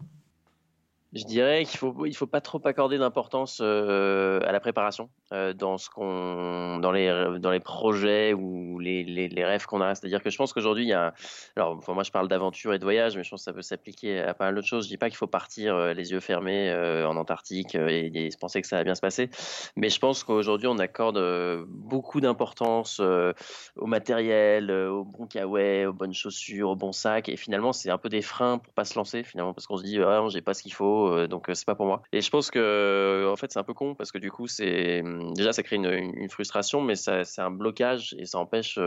Je 1.13 1.23
dirais 1.23 1.63
qu'il 1.63 1.79
faut 1.79 2.05
il 2.05 2.15
faut 2.15 2.27
pas 2.27 2.41
trop 2.41 2.61
accorder 2.65 2.97
d'importance 2.97 3.59
euh, 3.61 4.41
à 4.45 4.51
la 4.51 4.59
préparation 4.59 5.09
euh, 5.31 5.53
dans 5.53 5.77
ce 5.77 5.89
qu'on 5.89 6.79
dans 6.79 6.91
les 6.91 7.39
dans 7.39 7.51
les 7.51 7.61
projets 7.61 8.33
ou 8.33 8.77
les, 8.79 9.03
les, 9.03 9.45
rêves 9.45 9.65
qu'on 9.65 9.79
a. 9.79 9.95
C'est-à-dire 9.95 10.21
que 10.21 10.29
je 10.29 10.37
pense 10.37 10.51
qu'aujourd'hui 10.51 10.83
il 10.83 10.89
y 10.89 10.93
a 10.93 11.13
alors 11.55 11.81
moi 11.87 12.03
je 12.03 12.11
parle 12.11 12.27
d'aventure 12.27 12.73
et 12.73 12.79
de 12.79 12.83
voyage, 12.83 13.15
mais 13.15 13.23
je 13.23 13.29
pense 13.29 13.41
que 13.41 13.45
ça 13.45 13.53
peut 13.53 13.61
s'appliquer 13.61 14.19
à 14.19 14.33
pas 14.33 14.45
mal 14.45 14.55
d'autres 14.55 14.67
choses. 14.67 14.85
Je 14.85 14.89
dis 14.89 14.97
pas 14.97 15.09
qu'il 15.09 15.17
faut 15.17 15.27
partir 15.27 15.75
euh, 15.75 15.93
les 15.93 16.11
yeux 16.11 16.19
fermés 16.19 16.73
en 17.07 17.15
Antarctique 17.15 17.75
et, 17.75 18.11
et, 18.13 18.29
penser 18.39 18.61
que 18.61 18.67
ça 18.67 18.75
va 18.75 18.83
bien 18.83 18.95
se 18.95 19.01
passer, 19.01 19.29
mais 19.75 19.89
je 19.89 19.99
pense 19.99 20.23
qu'aujourd'hui 20.23 20.67
on 20.67 20.77
accorde 20.77 21.19
beaucoup 21.67 22.21
d'importance 22.21 22.99
au 22.99 23.85
matériel, 23.85 24.71
au 24.71 25.03
bon 25.03 25.25
kawaii, 25.25 25.85
aux 25.85 25.93
bonnes 25.93 26.13
chaussures, 26.13 26.69
au 26.69 26.75
bon 26.75 26.91
sac, 26.91 27.29
et 27.29 27.37
finalement 27.37 27.71
c'est 27.71 27.89
un 27.89 27.97
peu 27.97 28.09
des 28.09 28.21
freins 28.21 28.57
pour 28.57 28.73
pas 28.73 28.85
se 28.85 28.95
lancer 28.95 29.23
finalement 29.23 29.53
parce 29.53 29.67
qu'on 29.67 29.77
se 29.77 29.83
dit 29.83 29.99
ah 29.99 30.25
j'ai 30.29 30.41
pas 30.41 30.53
ce 30.53 30.61
qu'il 30.61 30.73
faut 30.73 31.06
euh, 31.07 31.27
donc 31.27 31.49
euh, 31.49 31.53
c'est 31.53 31.65
pas 31.65 31.75
pour 31.75 31.85
moi. 31.85 32.01
Et 32.11 32.21
je 32.21 32.29
pense 32.29 32.51
que 32.51 32.59
euh, 32.59 33.31
en 33.31 33.35
fait 33.35 33.51
c'est 33.51 33.59
un 33.59 33.63
peu 33.63 33.73
con 33.73 33.95
parce 33.95 34.11
que 34.11 34.17
du 34.17 34.31
coup 34.31 34.47
c'est 34.47 35.01
hum, 35.01 35.33
déjà 35.33 35.53
ça 35.53 35.63
crée 35.63 35.77
une, 35.77 36.29
frustration, 36.29 36.81
mais 36.81 36.95
c'est 36.95 37.39
un 37.39 37.51
blocage 37.51 38.15
et 38.19 38.25
ça 38.25 38.39
empêche 38.39 38.79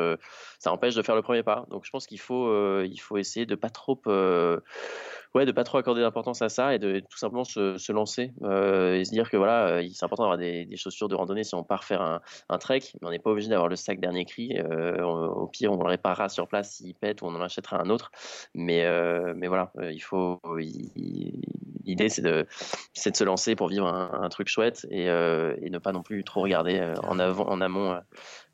ça 0.58 0.72
empêche 0.72 0.94
de 0.94 1.02
faire 1.02 1.14
le 1.14 1.22
premier 1.22 1.42
pas. 1.42 1.66
Donc 1.70 1.84
je 1.84 1.90
pense 1.90 2.06
qu'il 2.06 2.20
faut 2.20 2.82
il 2.82 2.98
faut 2.98 3.16
essayer 3.16 3.46
de 3.46 3.54
pas 3.54 3.70
trop 3.70 3.96
ouais, 5.34 5.46
de 5.46 5.52
pas 5.52 5.64
trop 5.64 5.78
accorder 5.78 6.00
d'importance 6.00 6.42
à 6.42 6.48
ça 6.48 6.74
et 6.74 6.78
de 6.78 7.00
tout 7.00 7.18
simplement 7.18 7.44
se, 7.44 7.92
lancer 7.92 8.32
euh, 8.42 8.96
et 8.96 9.04
se 9.04 9.10
dire 9.10 9.30
que 9.30 9.36
voilà, 9.36 9.80
c'est 9.92 10.04
important 10.04 10.24
d'avoir 10.24 10.38
des, 10.38 10.64
des, 10.64 10.76
chaussures 10.76 11.08
de 11.08 11.14
randonnée 11.14 11.44
si 11.44 11.54
on 11.54 11.64
part 11.64 11.84
faire 11.84 12.02
un, 12.02 12.20
un 12.48 12.58
trek, 12.58 12.80
mais 13.00 13.08
on 13.08 13.10
n'est 13.10 13.18
pas 13.18 13.30
obligé 13.30 13.48
d'avoir 13.48 13.68
le 13.68 13.76
sac 13.76 14.00
dernier 14.00 14.24
cri. 14.24 14.56
Euh, 14.58 15.02
au 15.02 15.46
pire, 15.46 15.72
on 15.72 15.82
le 15.82 15.88
réparera 15.88 16.28
sur 16.28 16.48
place 16.48 16.76
s'il 16.76 16.94
pète 16.94 17.22
ou 17.22 17.26
on 17.26 17.34
en 17.34 17.40
achètera 17.40 17.80
un 17.80 17.90
autre. 17.90 18.10
Mais, 18.54 18.84
euh, 18.84 19.34
mais 19.36 19.48
voilà, 19.48 19.72
il 19.90 20.02
faut. 20.02 20.40
L'idée, 21.84 22.08
c'est 22.08 22.22
de, 22.22 22.46
de 23.06 23.16
se 23.16 23.24
lancer 23.24 23.56
pour 23.56 23.68
vivre 23.68 23.86
un, 23.86 24.28
truc 24.28 24.48
chouette 24.48 24.86
et, 24.90 25.06
et, 25.06 25.70
ne 25.70 25.78
pas 25.78 25.92
non 25.92 26.02
plus 26.02 26.22
trop 26.24 26.42
regarder 26.42 26.94
en, 27.02 27.18
avant, 27.18 27.48
en 27.48 27.60
amont 27.60 27.98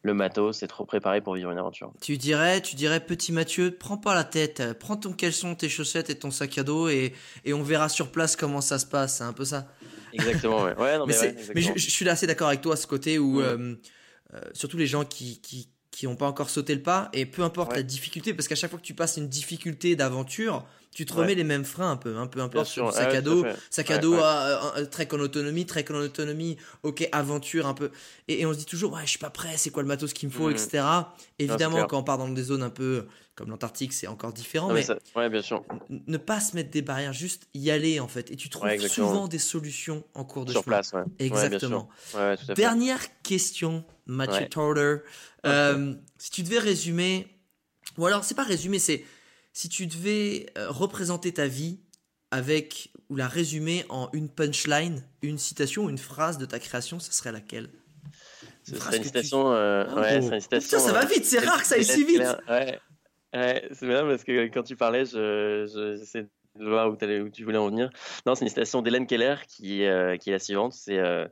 le 0.07 0.15
matos, 0.15 0.59
c'est 0.59 0.67
trop 0.67 0.85
préparé 0.85 1.21
pour 1.21 1.35
vivre 1.35 1.51
une 1.51 1.59
aventure. 1.59 1.93
Tu 2.01 2.17
dirais, 2.17 2.63
tu 2.63 2.77
dirais, 2.77 3.01
petit 3.01 3.33
Mathieu, 3.33 3.77
prends 3.77 3.99
pas 3.99 4.15
la 4.15 4.25
tête, 4.25 4.63
prends 4.79 4.97
ton 4.97 5.13
caleçon, 5.13 5.55
tes 5.55 5.69
chaussettes 5.69 6.09
et 6.09 6.15
ton 6.15 6.31
sac 6.31 6.57
à 6.59 6.63
dos 6.63 6.89
et, 6.89 7.13
et 7.45 7.53
on 7.53 7.63
verra 7.63 7.89
sur 7.89 8.11
place 8.11 8.37
comment 8.37 8.61
ça 8.61 8.79
se 8.79 8.87
passe, 8.87 9.19
c'est 9.19 9.25
un 9.25 9.33
peu 9.33 9.45
ça. 9.45 9.67
Exactement, 10.13 10.63
ouais. 10.63 10.99
non, 10.99 11.07
mais, 11.07 11.15
mais, 11.55 11.61
je, 11.61 11.91
suis 11.91 12.09
assez 12.09 12.27
d'accord 12.27 12.49
avec 12.49 12.61
toi 12.61 12.75
à 12.75 12.77
ce 12.77 12.87
côté 12.87 13.19
où, 13.19 13.41
euh, 13.41 13.75
euh, 14.35 14.41
surtout 14.53 14.77
les 14.77 14.87
gens 14.87 15.05
qui, 15.05 15.41
qui, 15.41 15.69
qui 15.97 16.07
n'ont 16.07 16.15
pas 16.15 16.27
encore 16.27 16.51
sauté 16.51 16.75
le 16.75 16.83
pas, 16.83 17.09
et 17.15 17.25
peu 17.25 17.43
importe 17.43 17.71
Ouais. 17.71 17.79
la 17.79 17.83
difficulté, 17.83 18.35
parce 18.35 18.49
qu'à 18.49 18.55
chaque 18.55 18.69
fois 18.71 18.79
que 18.79 18.85
tu 18.85 18.93
passes 18.93 19.17
une 19.17 19.29
difficulté 19.29 19.97
d'aventure, 19.97 20.67
tu 20.93 21.07
te 21.07 21.15
Ouais. 21.15 21.21
remets 21.21 21.35
les 21.35 21.43
mêmes 21.45 21.65
freins 21.65 21.91
un 21.93 21.97
peu, 21.97 22.19
un 22.19 22.27
peu 22.27 22.41
importe 22.41 22.67
sur 22.67 22.93
sac 22.93 23.15
à 23.15 23.23
dos, 23.23 23.47
sac 23.71 23.91
à 23.91 23.97
dos, 23.97 24.15
euh, 24.15 24.85
trek 24.91 25.09
en 25.13 25.21
autonomie, 25.21 25.65
trek 25.65 25.87
en 25.91 25.95
autonomie, 25.95 26.59
ok, 26.83 27.09
aventure 27.13 27.67
un 27.67 27.73
peu, 27.73 27.91
et, 28.29 28.43
et 28.43 28.47
on 28.47 28.53
se 28.53 28.59
dit 28.59 28.67
toujours, 28.67 28.93
ouais, 28.93 29.01
je 29.05 29.11
suis 29.11 29.19
pas 29.19 29.31
prêt, 29.31 29.55
c'est 29.57 29.71
quoi 29.71 29.83
le 29.83 29.89
matos 29.89 30.13
qu'il 30.13 30.29
me 30.29 30.35
faut, 30.35 30.51
etc. 30.51 30.85
Évidemment, 31.39 31.77
clair. 31.77 31.87
quand 31.87 31.99
on 31.99 32.03
part 32.05 32.19
dans 32.19 32.29
des 32.29 32.43
zones 32.43 32.63
un 32.63 32.69
peu 32.71 33.07
comme 33.37 33.51
l'Antarctique, 33.51 33.93
c'est 33.93 34.07
encore 34.09 34.33
différent, 34.33 34.69
Non, 34.69 34.75
mais 34.75 34.81
mais 34.81 34.87
ça- 34.87 34.99
ouais, 35.15 35.29
bien 35.29 35.43
sûr. 35.43 35.63
ne 35.91 36.17
pas 36.17 36.41
se 36.41 36.57
mettre 36.57 36.71
des 36.71 36.83
barrières, 36.83 37.13
juste 37.13 37.47
y 37.55 37.71
aller 37.71 38.01
en 38.01 38.09
fait, 38.09 38.31
et 38.31 38.37
tu 38.37 38.49
trouves 38.49 38.69
souvent 38.89 39.29
des 39.29 39.39
solutions 39.39 40.05
en 40.15 40.25
cours 40.25 40.45
de 40.47 40.53
Sur 40.53 40.65
chemin. 40.65 40.77
place, 40.77 40.93
ouais. 40.95 41.01
Ouais, 41.01 41.07
bien 41.19 41.29
sûr. 41.37 41.45
Exactement. 41.45 41.89
Ouais, 42.15 42.21
ouais, 42.21 42.37
tout 42.37 42.43
à 42.45 42.47
fait. 42.47 42.55
Dernière 42.55 43.23
question, 43.23 43.85
Mathieu 44.07 44.41
Ouais. 44.41 44.49
Torder. 44.49 44.97
Euh, 45.45 45.95
si 46.19 46.31
tu 46.31 46.43
devais 46.43 46.59
résumer, 46.59 47.29
ou 47.99 48.07
alors 48.07 48.25
c'est 48.25 48.35
pas 48.35 48.43
résumer, 48.43 48.79
c'est 48.79 49.05
si 49.53 49.69
tu 49.69 49.87
devais 49.87 50.47
euh, 50.59 50.71
représenter 50.71 51.33
ta 51.33 51.47
vie 51.47 51.79
avec 52.31 52.91
ou 53.11 53.17
la 53.17 53.29
résumer 53.29 53.85
en 53.91 54.09
une 54.13 54.29
punchline, 54.29 55.05
une 55.23 55.39
citation 55.39 55.85
ou 55.85 55.91
une 55.91 55.99
phrase 55.99 56.39
de 56.39 56.47
ta 56.47 56.59
création, 56.59 56.99
serait 57.01 57.33
laquelle? 57.33 57.69
Ce 58.65 58.75
serait 58.77 58.97
une 58.97 59.03
tu- 59.03 59.09
citation. 59.09 59.53
euh, 59.53 59.85
ouais, 59.95 60.21
ce 60.21 60.27
serait 60.27 60.35
une 60.37 60.41
citation. 60.41 60.79
Putain, 60.79 60.79
ça 60.81 60.93
va 60.93 61.05
vite, 61.05 61.25
c'est 61.25 61.39
rare 61.39 61.61
que 61.63 61.67
ça 61.69 61.77
aille 61.77 61.85
si 61.85 62.03
vite. 62.05 62.21
Ouais, 62.49 62.81
c'est 63.33 63.87
bien 63.87 64.07
parce 64.07 64.25
que 64.25 64.47
quand 64.49 64.63
tu 64.63 64.77
parlais, 64.77 65.05
je, 65.05 65.67
je- 65.73 65.97
j'essaie 65.99 66.29
de 66.59 66.65
voir 66.69 66.91
où, 66.91 66.97
tu 67.31 67.45
voulais 67.45 67.59
en 67.59 67.69
venir. 67.69 67.91
Non, 68.27 68.35
c'est 68.35 68.45
une 68.45 68.49
citation 68.49 68.83
d'Hélène 68.83 69.07
Keller 69.07 69.37
qui, 69.49 69.85
euh, 69.85 70.17
est 70.31 70.33
la 70.33 70.39
suivante 70.39 70.73
c'est 70.73 70.99
euh, 70.99 71.27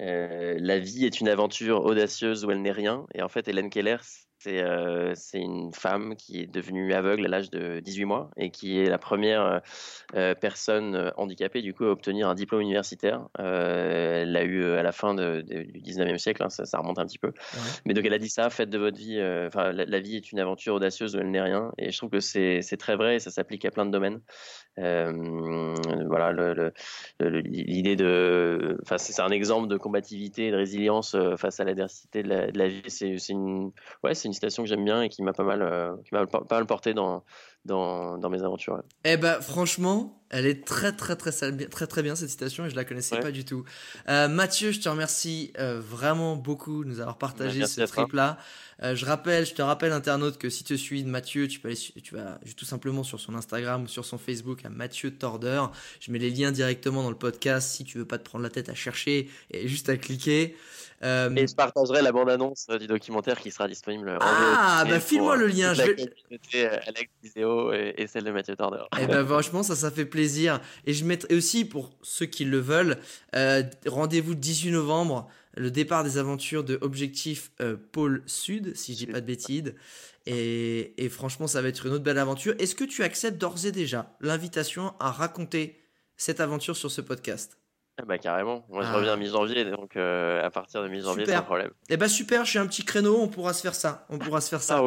euh, 0.00 0.56
La 0.60 0.78
vie 0.78 1.06
est 1.06 1.20
une 1.20 1.28
aventure 1.28 1.84
audacieuse 1.84 2.44
où 2.44 2.50
elle 2.50 2.62
n'est 2.62 2.72
rien. 2.72 3.06
Et 3.14 3.22
en 3.22 3.28
fait, 3.28 3.48
Hélène 3.48 3.70
Keller, 3.70 3.98
c'est 4.46 4.62
euh, 4.62 5.12
c'est 5.16 5.40
une 5.40 5.72
femme 5.72 6.14
qui 6.14 6.40
est 6.40 6.46
devenue 6.46 6.92
aveugle 6.92 7.24
à 7.26 7.28
l'âge 7.28 7.50
de 7.50 7.80
18 7.80 8.04
mois 8.04 8.30
et 8.36 8.50
qui 8.50 8.78
est 8.78 8.88
la 8.88 8.96
première 8.98 9.42
euh, 9.42 9.58
euh, 10.14 10.34
personne 10.36 11.12
handicapée 11.16 11.62
du 11.62 11.74
coup 11.74 11.84
à 11.84 11.90
obtenir 11.90 12.28
un 12.28 12.36
diplôme 12.36 12.60
universitaire. 12.60 13.26
Euh, 13.40 14.22
elle 14.22 14.30
l'a 14.30 14.44
eu 14.44 14.64
à 14.64 14.84
la 14.84 14.92
fin 14.92 15.14
de- 15.14 15.40
de- 15.40 15.64
du 15.64 15.80
19e 15.80 16.18
siècle, 16.18 16.44
hein, 16.44 16.48
ça, 16.48 16.64
ça 16.64 16.78
remonte 16.78 17.00
un 17.00 17.06
petit 17.06 17.18
peu. 17.18 17.32
Mais 17.86 17.92
donc 17.94 18.04
elle 18.04 18.14
a 18.14 18.18
dit 18.18 18.28
ça, 18.28 18.48
faites 18.50 18.70
de 18.70 18.78
votre 18.78 18.96
vie, 18.96 19.20
enfin 19.48 19.72
la, 19.72 19.84
la 19.84 20.00
vie 20.00 20.14
est 20.14 20.30
une 20.30 20.38
aventure 20.38 20.74
audacieuse 20.76 21.16
où 21.16 21.18
elle 21.18 21.30
n'est 21.32 21.42
rien. 21.42 21.72
Et 21.78 21.90
je 21.90 21.96
trouve 21.98 22.10
que 22.10 22.20
c'est 22.20 22.60
très 22.78 22.94
vrai 22.94 23.16
et 23.16 23.18
ça 23.18 23.30
s'applique 23.32 23.64
à 23.64 23.72
plein 23.72 23.84
de 23.86 23.90
domaines. 23.90 24.20
Voilà, 24.76 26.32
l'idée 27.20 27.96
de, 27.96 28.78
enfin 28.82 28.98
c'est 28.98 29.20
un 29.22 29.30
exemple 29.30 29.68
de 29.68 29.76
combativité 29.76 30.46
et 30.46 30.50
de 30.52 30.56
résilience 30.56 31.16
face 31.36 31.58
à 31.60 31.64
l'adversité 31.64 32.22
de 32.22 32.28
la, 32.28 32.50
de 32.50 32.58
la 32.58 32.68
vie. 32.68 32.82
C'est 32.88 33.16
une, 33.30 33.72
ouais, 34.04 34.14
c'est 34.14 34.28
une 34.28 34.34
citation 34.36 34.62
que 34.62 34.68
j'aime 34.68 34.84
bien 34.84 35.02
et 35.02 35.08
qui 35.08 35.22
m'a 35.22 35.32
pas 35.32 35.42
mal, 35.44 35.62
euh, 35.62 35.92
qui 36.04 36.14
m'a 36.14 36.26
pas 36.26 36.44
mal 36.50 36.66
porté 36.66 36.94
dans 36.94 37.24
dans, 37.64 38.16
dans 38.16 38.30
mes 38.30 38.42
aventures. 38.44 38.80
Eh 39.04 39.16
ben 39.16 39.40
franchement, 39.40 40.22
elle 40.30 40.46
est 40.46 40.64
très 40.64 40.92
très 40.94 41.16
très 41.16 41.32
très 41.32 41.50
bien, 41.50 41.66
très, 41.66 41.88
très 41.88 42.00
bien 42.04 42.14
cette 42.14 42.30
citation 42.30 42.64
et 42.64 42.70
je 42.70 42.76
la 42.76 42.84
connaissais 42.84 43.16
Ouais. 43.16 43.20
pas 43.22 43.32
du 43.32 43.44
tout. 43.44 43.64
Euh, 44.08 44.28
Mathieu, 44.28 44.70
je 44.70 44.78
te 44.78 44.88
remercie 44.88 45.52
euh, 45.58 45.80
vraiment 45.80 46.36
beaucoup 46.36 46.84
de 46.84 46.88
nous 46.90 47.00
avoir 47.00 47.18
partagé 47.18 47.58
Merci 47.58 47.74
ce 47.74 47.80
à 47.80 47.86
toi. 47.88 48.04
trip 48.04 48.12
là. 48.12 48.38
je 48.94 49.04
rappelle, 49.04 49.44
je 49.46 49.54
te 49.54 49.62
rappelle 49.62 49.90
internaute 49.90 50.38
que 50.38 50.48
si 50.48 50.62
tu 50.62 50.78
suis 50.78 51.02
Mathieu, 51.04 51.48
tu 51.48 51.58
peux 51.58 51.66
aller, 51.66 51.76
tu 52.04 52.14
vas 52.14 52.38
tout 52.56 52.64
simplement 52.64 53.02
sur 53.02 53.18
son 53.18 53.34
Instagram 53.34 53.82
ou 53.82 53.88
sur 53.88 54.04
son 54.04 54.16
Facebook 54.18 54.64
à 54.64 54.68
Mathieu 54.68 55.10
Torder. 55.10 55.62
Je 55.98 56.12
mets 56.12 56.20
les 56.20 56.30
liens 56.30 56.52
directement 56.52 57.02
dans 57.02 57.10
le 57.10 57.16
podcast 57.18 57.68
si 57.70 57.82
tu 57.82 57.98
veux 57.98 58.04
pas 58.06 58.18
te 58.18 58.24
prendre 58.24 58.44
la 58.44 58.50
tête 58.50 58.68
à 58.68 58.74
chercher 58.74 59.28
et 59.50 59.66
juste 59.66 59.88
à 59.88 59.96
cliquer. 59.96 60.54
Euh, 61.04 61.30
Et 61.36 61.46
je 61.46 61.54
partagerai 61.54 62.00
la 62.02 62.10
bande-annonce 62.12 62.68
du 62.80 62.86
documentaire 62.86 63.38
qui 63.38 63.50
sera 63.50 63.68
disponible. 63.68 64.08
en 64.10 64.18
Ah, 64.20 64.84
bah, 64.88 64.98
file-moi 64.98 65.36
le 65.36 65.46
lien, 65.46 65.74
je 65.74 65.82
vais- 65.82 65.96
euh, 66.54 66.78
Alex 66.86 67.10
Iseo 67.22 67.72
et, 67.72 67.94
et 67.98 68.06
celle 68.06 68.24
de 68.24 68.30
Mathieu 68.30 68.56
Torder. 68.56 68.82
Eh 69.00 69.06
ben 69.06 69.24
franchement 69.26 69.62
ça 69.62 69.76
ça 69.76 69.90
fait 69.90 70.06
plaisir 70.06 70.60
et 70.86 70.92
je 70.94 71.04
mettrai 71.04 71.34
aussi 71.34 71.64
pour 71.64 71.90
ceux 72.02 72.26
qui 72.26 72.44
le 72.44 72.58
veulent 72.58 72.96
euh, 73.34 73.62
rendez-vous 73.86 74.30
le 74.30 74.36
18 74.36 74.70
novembre 74.70 75.28
le 75.54 75.70
départ 75.70 76.02
des 76.04 76.16
aventures 76.18 76.64
de 76.64 76.78
Objectif 76.80 77.50
euh, 77.60 77.76
Pôle 77.92 78.22
Sud 78.26 78.74
si 78.76 78.92
je 78.94 78.98
dis 78.98 79.06
pas 79.06 79.20
de 79.20 79.26
bêtises 79.26 79.74
et, 80.26 80.94
et 81.04 81.08
franchement 81.08 81.46
ça 81.46 81.60
va 81.62 81.68
être 81.68 81.84
une 81.86 81.92
autre 81.92 82.04
belle 82.04 82.18
aventure 82.18 82.54
est-ce 82.58 82.74
que 82.74 82.84
tu 82.84 83.02
acceptes 83.02 83.38
d'ores 83.38 83.64
et 83.66 83.72
déjà 83.72 84.16
l'invitation 84.20 84.94
à 84.98 85.10
raconter 85.10 85.78
cette 86.16 86.40
aventure 86.40 86.76
sur 86.76 86.90
ce 86.90 87.00
podcast? 87.02 87.58
Ah 87.98 88.04
bah 88.04 88.18
carrément. 88.18 88.66
Moi 88.68 88.82
je 88.82 88.88
Ah. 88.88 88.96
reviens 88.96 89.16
mi-janvier, 89.16 89.64
donc 89.70 89.96
euh, 89.96 90.44
à 90.44 90.50
partir 90.50 90.82
de 90.82 90.88
mi-janvier 90.88 91.24
sans 91.26 91.42
problème. 91.42 91.70
Eh 91.88 91.96
ben 91.96 92.08
super 92.08 92.44
j'ai 92.44 92.58
un 92.58 92.66
petit 92.66 92.84
créneau 92.84 93.18
on 93.20 93.28
pourra 93.28 93.52
se 93.54 93.62
faire 93.62 93.74
ça 93.74 94.06
on 94.10 94.18
pourra 94.18 94.40
se 94.42 94.50
faire 94.50 94.62
ça. 94.62 94.82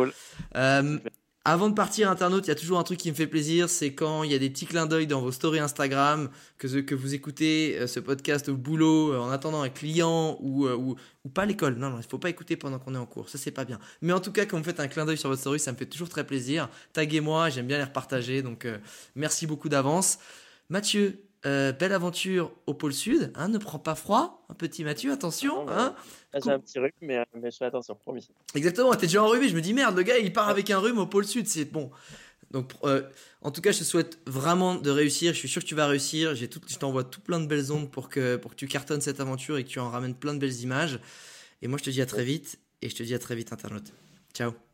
Euh, 0.55 0.99
avant 1.45 1.69
de 1.69 1.73
partir, 1.73 2.11
internaute, 2.11 2.45
il 2.45 2.49
y 2.49 2.51
a 2.51 2.55
toujours 2.55 2.77
un 2.77 2.83
truc 2.83 2.99
qui 2.99 3.09
me 3.09 3.15
fait 3.15 3.25
plaisir, 3.25 3.69
c'est 3.69 3.93
quand 3.95 4.23
il 4.23 4.31
y 4.31 4.35
a 4.35 4.37
des 4.39 4.49
petits 4.51 4.67
clins 4.67 4.85
d'œil 4.85 5.07
dans 5.07 5.21
vos 5.21 5.31
stories 5.31 5.59
Instagram, 5.59 6.29
que, 6.59 6.67
que 6.81 6.93
vous 6.93 7.15
écoutez 7.15 7.77
euh, 7.79 7.87
ce 7.87 7.99
podcast 7.99 8.49
au 8.49 8.55
boulot, 8.57 9.15
en 9.19 9.31
attendant 9.31 9.61
un 9.63 9.69
client 9.69 10.37
ou, 10.41 10.67
ou, 10.67 10.95
ou 11.23 11.29
pas 11.29 11.43
à 11.43 11.45
l'école. 11.45 11.75
Non, 11.77 11.89
non, 11.89 11.97
il 11.97 12.07
faut 12.07 12.19
pas 12.19 12.29
écouter 12.29 12.57
pendant 12.57 12.77
qu'on 12.77 12.93
est 12.93 12.99
en 12.99 13.05
cours, 13.07 13.29
ça 13.29 13.37
c'est 13.39 13.51
pas 13.51 13.65
bien. 13.65 13.79
Mais 14.01 14.13
en 14.13 14.19
tout 14.19 14.33
cas, 14.33 14.45
quand 14.45 14.57
vous 14.57 14.63
faites 14.63 14.81
un 14.81 14.89
clin 14.89 15.05
d'œil 15.05 15.17
sur 15.17 15.29
votre 15.29 15.41
story, 15.41 15.59
ça 15.59 15.71
me 15.71 15.77
fait 15.77 15.87
toujours 15.87 16.09
très 16.09 16.25
plaisir. 16.25 16.69
Taguez-moi, 16.93 17.49
j'aime 17.49 17.65
bien 17.67 17.77
les 17.77 17.85
repartager, 17.85 18.43
donc 18.43 18.67
merci 19.15 19.47
beaucoup 19.47 19.69
d'avance. 19.69 20.19
Mathieu, 20.69 21.23
euh, 21.45 21.71
belle 21.71 21.93
aventure 21.93 22.51
au 22.67 22.73
pôle 22.73 22.93
sud, 22.93 23.31
hein, 23.35 23.47
ne 23.47 23.57
prends 23.57 23.79
pas 23.79 23.95
froid, 23.95 24.45
un 24.49 24.53
petit 24.53 24.83
Mathieu, 24.83 25.11
attention. 25.11 25.65
Non. 25.65 25.71
Hein. 25.71 25.95
J'ai 26.43 26.51
un 26.51 26.59
petit 26.59 26.79
rhume, 26.79 26.91
mais, 27.01 27.25
mais 27.33 27.49
je 27.51 27.57
fais 27.57 27.65
attention, 27.65 27.95
promis. 27.95 28.27
Exactement, 28.55 28.93
t'es 28.93 29.07
déjà 29.07 29.23
enrhumé. 29.23 29.47
Je 29.47 29.55
me 29.55 29.61
dis 29.61 29.73
merde, 29.73 29.95
le 29.95 30.03
gars 30.03 30.17
il 30.17 30.33
part 30.33 30.49
avec 30.49 30.69
un 30.69 30.79
rhume 30.79 30.99
au 30.99 31.07
pôle 31.07 31.25
sud, 31.25 31.47
c'est 31.47 31.65
bon. 31.65 31.91
Donc, 32.51 32.73
euh, 32.83 33.03
en 33.41 33.51
tout 33.51 33.61
cas, 33.61 33.71
je 33.71 33.79
te 33.79 33.83
souhaite 33.83 34.19
vraiment 34.25 34.75
de 34.75 34.89
réussir. 34.89 35.33
Je 35.33 35.39
suis 35.39 35.49
sûr 35.49 35.61
que 35.61 35.67
tu 35.67 35.75
vas 35.75 35.87
réussir. 35.87 36.35
J'ai 36.35 36.49
tout, 36.49 36.59
je 36.67 36.77
t'envoie 36.77 37.03
tout 37.03 37.21
plein 37.21 37.39
de 37.39 37.45
belles 37.45 37.71
ondes 37.71 37.91
pour 37.91 38.09
que, 38.09 38.37
pour 38.37 38.51
que 38.51 38.55
tu 38.55 38.67
cartonnes 38.67 39.01
cette 39.01 39.19
aventure 39.19 39.57
et 39.57 39.63
que 39.63 39.69
tu 39.69 39.79
en 39.79 39.89
ramènes 39.89 40.15
plein 40.15 40.33
de 40.33 40.39
belles 40.39 40.61
images. 40.61 40.99
Et 41.61 41.67
moi, 41.67 41.77
je 41.77 41.83
te 41.83 41.89
dis 41.89 42.01
à 42.01 42.05
très 42.05 42.23
vite. 42.23 42.59
Et 42.81 42.89
je 42.89 42.95
te 42.95 43.03
dis 43.03 43.13
à 43.13 43.19
très 43.19 43.35
vite, 43.35 43.53
internaute. 43.53 43.93
Ciao. 44.33 44.68